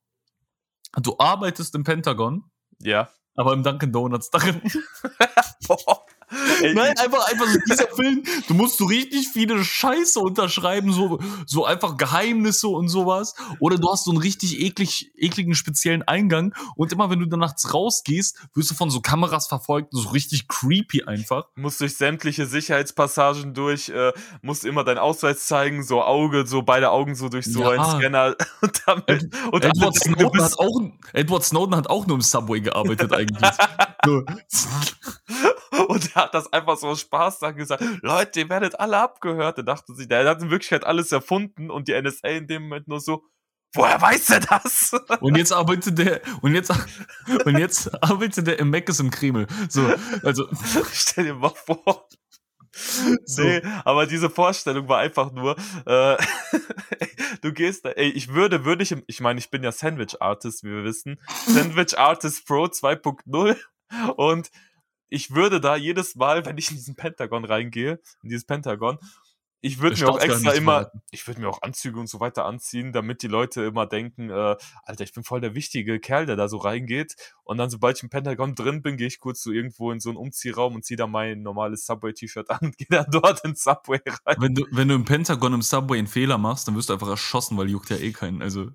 du 0.96 1.16
arbeitest 1.18 1.74
im 1.74 1.84
Pentagon. 1.84 2.50
Ja. 2.80 3.10
Aber 3.36 3.52
im 3.52 3.62
Dunkin' 3.62 3.92
Donuts 3.92 4.30
darin. 4.30 4.60
Nein, 6.30 6.94
einfach, 6.98 7.26
einfach 7.28 7.46
so 7.46 7.58
dieser 7.68 7.88
Film, 7.96 8.22
du 8.46 8.54
musst 8.54 8.78
so 8.78 8.86
richtig 8.86 9.28
viele 9.28 9.64
Scheiße 9.64 10.20
unterschreiben, 10.20 10.92
so, 10.92 11.18
so 11.46 11.64
einfach 11.64 11.96
Geheimnisse 11.96 12.68
und 12.68 12.88
sowas. 12.88 13.34
Oder 13.60 13.76
du 13.78 13.90
hast 13.90 14.04
so 14.04 14.10
einen 14.10 14.20
richtig 14.20 14.60
eklig, 14.60 15.12
ekligen 15.16 15.54
speziellen 15.54 16.02
Eingang 16.02 16.54
und 16.76 16.92
immer 16.92 17.10
wenn 17.10 17.20
du 17.20 17.26
dann 17.26 17.40
nachts 17.40 17.72
rausgehst, 17.72 18.36
wirst 18.54 18.70
du 18.70 18.74
von 18.74 18.90
so 18.90 19.00
Kameras 19.00 19.46
verfolgt, 19.46 19.88
so 19.92 20.10
richtig 20.10 20.48
creepy 20.48 21.04
einfach. 21.04 21.46
Du 21.54 21.62
musst 21.62 21.80
durch 21.80 21.96
sämtliche 21.96 22.46
Sicherheitspassagen 22.46 23.54
durch, 23.54 23.88
äh, 23.88 24.12
musst 24.42 24.64
immer 24.64 24.84
deinen 24.84 24.98
Ausweis 24.98 25.46
zeigen, 25.46 25.82
so 25.82 26.02
Auge, 26.02 26.46
so 26.46 26.62
beide 26.62 26.90
Augen 26.90 27.14
so 27.14 27.28
durch 27.28 27.46
so 27.46 27.60
ja. 27.60 27.70
einen 27.70 27.84
Scanner. 27.84 28.36
Und 28.60 28.82
damit, 28.86 29.34
und 29.52 29.64
Edward, 29.64 29.94
Snowden 29.96 30.42
hat 30.42 30.58
auch, 30.58 30.80
Edward 31.12 31.44
Snowden 31.44 31.76
hat 31.76 31.88
auch 31.88 32.06
nur 32.06 32.16
im 32.16 32.22
Subway 32.22 32.60
gearbeitet 32.60 33.12
eigentlich. 33.12 33.50
Und 35.86 36.14
er 36.14 36.22
hat 36.22 36.34
das 36.34 36.52
einfach 36.52 36.76
so 36.76 36.94
Spaß 36.94 37.38
da 37.38 37.50
gesagt, 37.52 37.82
Leute, 38.02 38.40
ihr 38.40 38.48
werdet 38.48 38.78
alle 38.78 38.98
abgehört. 38.98 39.58
Er 39.58 39.64
dachte 39.64 39.94
sich, 39.94 40.08
der 40.08 40.28
hat 40.28 40.42
in 40.42 40.50
Wirklichkeit 40.50 40.84
alles 40.84 41.12
erfunden 41.12 41.70
und 41.70 41.88
die 41.88 42.00
NSA 42.00 42.28
in 42.28 42.46
dem 42.46 42.62
Moment 42.64 42.88
nur 42.88 43.00
so, 43.00 43.24
Woher 43.74 44.00
weiß 44.00 44.30
er 44.30 44.40
das? 44.40 44.92
Und 45.20 45.36
jetzt 45.36 45.52
arbeitet 45.52 45.98
der, 45.98 46.22
und 46.40 46.54
jetzt, 46.54 46.72
und 47.44 47.58
jetzt 47.58 48.02
arbeitet 48.02 48.46
der 48.46 48.58
im 48.58 48.70
Meckes 48.70 48.98
im 48.98 49.10
Kreml. 49.10 49.46
So, 49.68 49.86
also. 50.22 50.48
Stell 50.92 51.24
dir 51.24 51.34
mal 51.34 51.50
vor. 51.50 52.08
So. 53.24 53.42
Nee, 53.42 53.60
aber 53.84 54.06
diese 54.06 54.30
Vorstellung 54.30 54.88
war 54.88 55.00
einfach 55.00 55.32
nur, 55.32 55.56
äh, 55.84 56.16
du 57.42 57.52
gehst 57.52 57.84
da, 57.84 57.90
ey, 57.90 58.08
ich 58.08 58.28
würde, 58.28 58.64
würde 58.64 58.82
ich, 58.84 58.94
ich 59.06 59.20
meine, 59.20 59.38
ich 59.38 59.50
bin 59.50 59.64
ja 59.64 59.72
Sandwich 59.72 60.20
Artist, 60.20 60.64
wie 60.64 60.70
wir 60.70 60.84
wissen, 60.84 61.20
Sandwich 61.46 61.98
Artist 61.98 62.46
Pro 62.46 62.64
2.0 62.64 63.56
und 64.16 64.50
ich 65.08 65.30
würde 65.32 65.60
da 65.60 65.76
jedes 65.76 66.14
Mal, 66.14 66.44
wenn 66.46 66.58
ich 66.58 66.70
in 66.70 66.76
diesen 66.76 66.96
Pentagon 66.96 67.44
reingehe, 67.44 68.00
in 68.22 68.28
dieses 68.28 68.44
Pentagon, 68.44 68.98
ich 69.60 69.80
würde 69.80 69.98
mir 69.98 70.08
auch 70.08 70.20
extra 70.20 70.52
immer, 70.52 70.92
ich 71.10 71.26
würde 71.26 71.40
mir 71.40 71.48
auch 71.48 71.62
Anzüge 71.62 71.98
und 71.98 72.08
so 72.08 72.20
weiter 72.20 72.44
anziehen, 72.44 72.92
damit 72.92 73.22
die 73.22 73.26
Leute 73.26 73.64
immer 73.64 73.86
denken, 73.86 74.30
äh, 74.30 74.56
Alter, 74.84 75.02
ich 75.02 75.12
bin 75.12 75.24
voll 75.24 75.40
der 75.40 75.54
wichtige 75.54 75.98
Kerl, 75.98 76.26
der 76.26 76.36
da 76.36 76.48
so 76.48 76.58
reingeht. 76.58 77.16
Und 77.42 77.58
dann, 77.58 77.68
sobald 77.68 77.96
ich 77.96 78.04
im 78.04 78.08
Pentagon 78.08 78.54
drin 78.54 78.82
bin, 78.82 78.96
gehe 78.96 79.08
ich 79.08 79.18
kurz 79.18 79.42
so 79.42 79.50
irgendwo 79.50 79.90
in 79.90 79.98
so 79.98 80.10
einen 80.10 80.18
Umziehraum 80.18 80.76
und 80.76 80.84
ziehe 80.84 80.96
da 80.96 81.08
mein 81.08 81.42
normales 81.42 81.86
Subway-T-Shirt 81.86 82.50
an 82.50 82.58
und 82.62 82.78
gehe 82.78 82.86
dann 82.88 83.06
dort 83.10 83.44
ins 83.44 83.64
Subway 83.64 84.00
rein. 84.24 84.36
Wenn 84.38 84.54
du, 84.54 84.64
wenn 84.70 84.88
du 84.88 84.94
im 84.94 85.04
Pentagon 85.04 85.52
im 85.54 85.62
Subway 85.62 85.98
einen 85.98 86.06
Fehler 86.06 86.38
machst, 86.38 86.68
dann 86.68 86.76
wirst 86.76 86.90
du 86.90 86.92
einfach 86.92 87.08
erschossen, 87.08 87.58
weil 87.58 87.68
juckt 87.68 87.90
ja 87.90 87.96
eh 87.96 88.12
keinen. 88.12 88.42
Also 88.42 88.70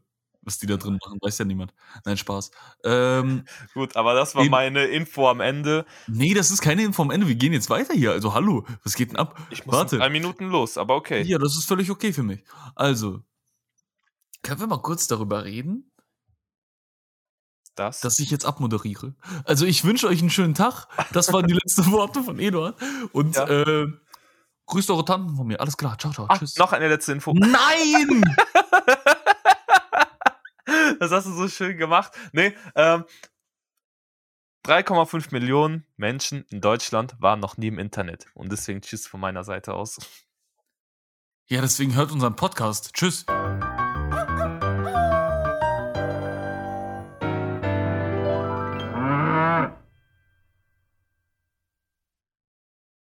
was 0.46 0.58
die 0.58 0.68
da 0.68 0.78
drin 0.78 1.00
machen, 1.04 1.20
weiß 1.22 1.38
ja 1.40 1.46
niemand. 1.46 1.74
Nein, 2.06 2.18
Spaß. 2.18 2.52
Ähm, 2.84 3.46
Gut, 3.74 3.96
aber 3.96 4.14
das 4.14 4.36
war 4.36 4.44
meine 4.46 4.86
Info 4.86 5.30
am 5.30 5.40
Ende. 5.40 5.86
Nee, 6.08 6.34
das 6.34 6.52
ist 6.52 6.62
keine 6.62 6.84
Info 6.84 7.02
am 7.02 7.12
Ende. 7.12 7.28
Wir 7.28 7.36
gehen 7.36 7.54
jetzt 7.54 7.70
weiter 7.70 7.94
hier. 7.94 8.12
Also, 8.12 8.34
hallo, 8.34 8.66
was 8.84 8.96
geht 8.96 9.12
denn 9.12 9.18
ab? 9.18 9.40
Ich 9.50 9.66
muss 9.66 9.76
Warte. 9.76 9.98
drei 9.98 10.10
Minuten 10.10 10.46
los, 10.46 10.78
aber 10.78 10.96
okay. 10.96 11.22
Ja, 11.24 11.38
das 11.38 11.56
ist 11.56 11.66
völlig 11.66 11.90
okay 11.90 12.14
für 12.14 12.24
mich. 12.24 12.44
Also, 12.76 13.22
können 14.42 14.60
wir 14.60 14.68
mal 14.68 14.82
kurz 14.82 15.08
darüber 15.08 15.46
reden? 15.46 15.92
Das? 17.76 18.02
Dass 18.02 18.20
ich 18.20 18.30
jetzt 18.30 18.46
abmoderiere. 18.46 19.16
Also, 19.46 19.66
ich 19.66 19.84
wünsche 19.84 20.08
euch 20.08 20.20
einen 20.20 20.30
schönen 20.30 20.54
Tag. 20.54 20.88
Das 21.12 21.34
waren 21.34 21.48
die 21.48 21.54
letzten 21.64 21.92
Worte 21.92 22.24
von 22.24 22.38
Eduard. 22.40 22.76
Und, 23.14 23.36
ja. 23.36 23.48
äh, 23.48 23.88
grüßt 24.68 24.92
eure 24.92 25.06
Tanten 25.06 25.36
von 25.36 25.48
mir. 25.48 25.60
Alles 25.60 25.78
klar. 25.78 25.98
Ciao, 25.98 26.14
ciao. 26.14 26.28
Ach, 26.30 26.38
tschüss. 26.38 26.58
Noch 26.58 26.74
eine 26.74 26.88
letzte 26.88 27.14
Info. 27.14 27.34
Nein! 27.34 28.24
Das 31.04 31.12
hast 31.12 31.28
du 31.28 31.34
so 31.34 31.48
schön 31.48 31.78
gemacht. 31.78 32.14
Nee, 32.32 32.56
ähm, 32.76 33.04
3,5 34.66 35.32
Millionen 35.32 35.86
Menschen 35.98 36.46
in 36.50 36.62
Deutschland 36.62 37.16
waren 37.20 37.42
noch 37.42 37.58
nie 37.58 37.68
im 37.68 37.80
Internet. 37.80 38.28
Und 38.34 38.52
deswegen 38.52 38.82
tschüss 38.82 39.08
von 39.08 39.20
meiner 39.20 39.44
Seite 39.44 39.74
aus. 39.74 39.98
Ja, 41.48 41.60
deswegen 41.60 41.96
hört 41.96 42.12
unseren 42.12 42.38
Podcast. 42.38 42.94
Tschüss. 42.94 43.26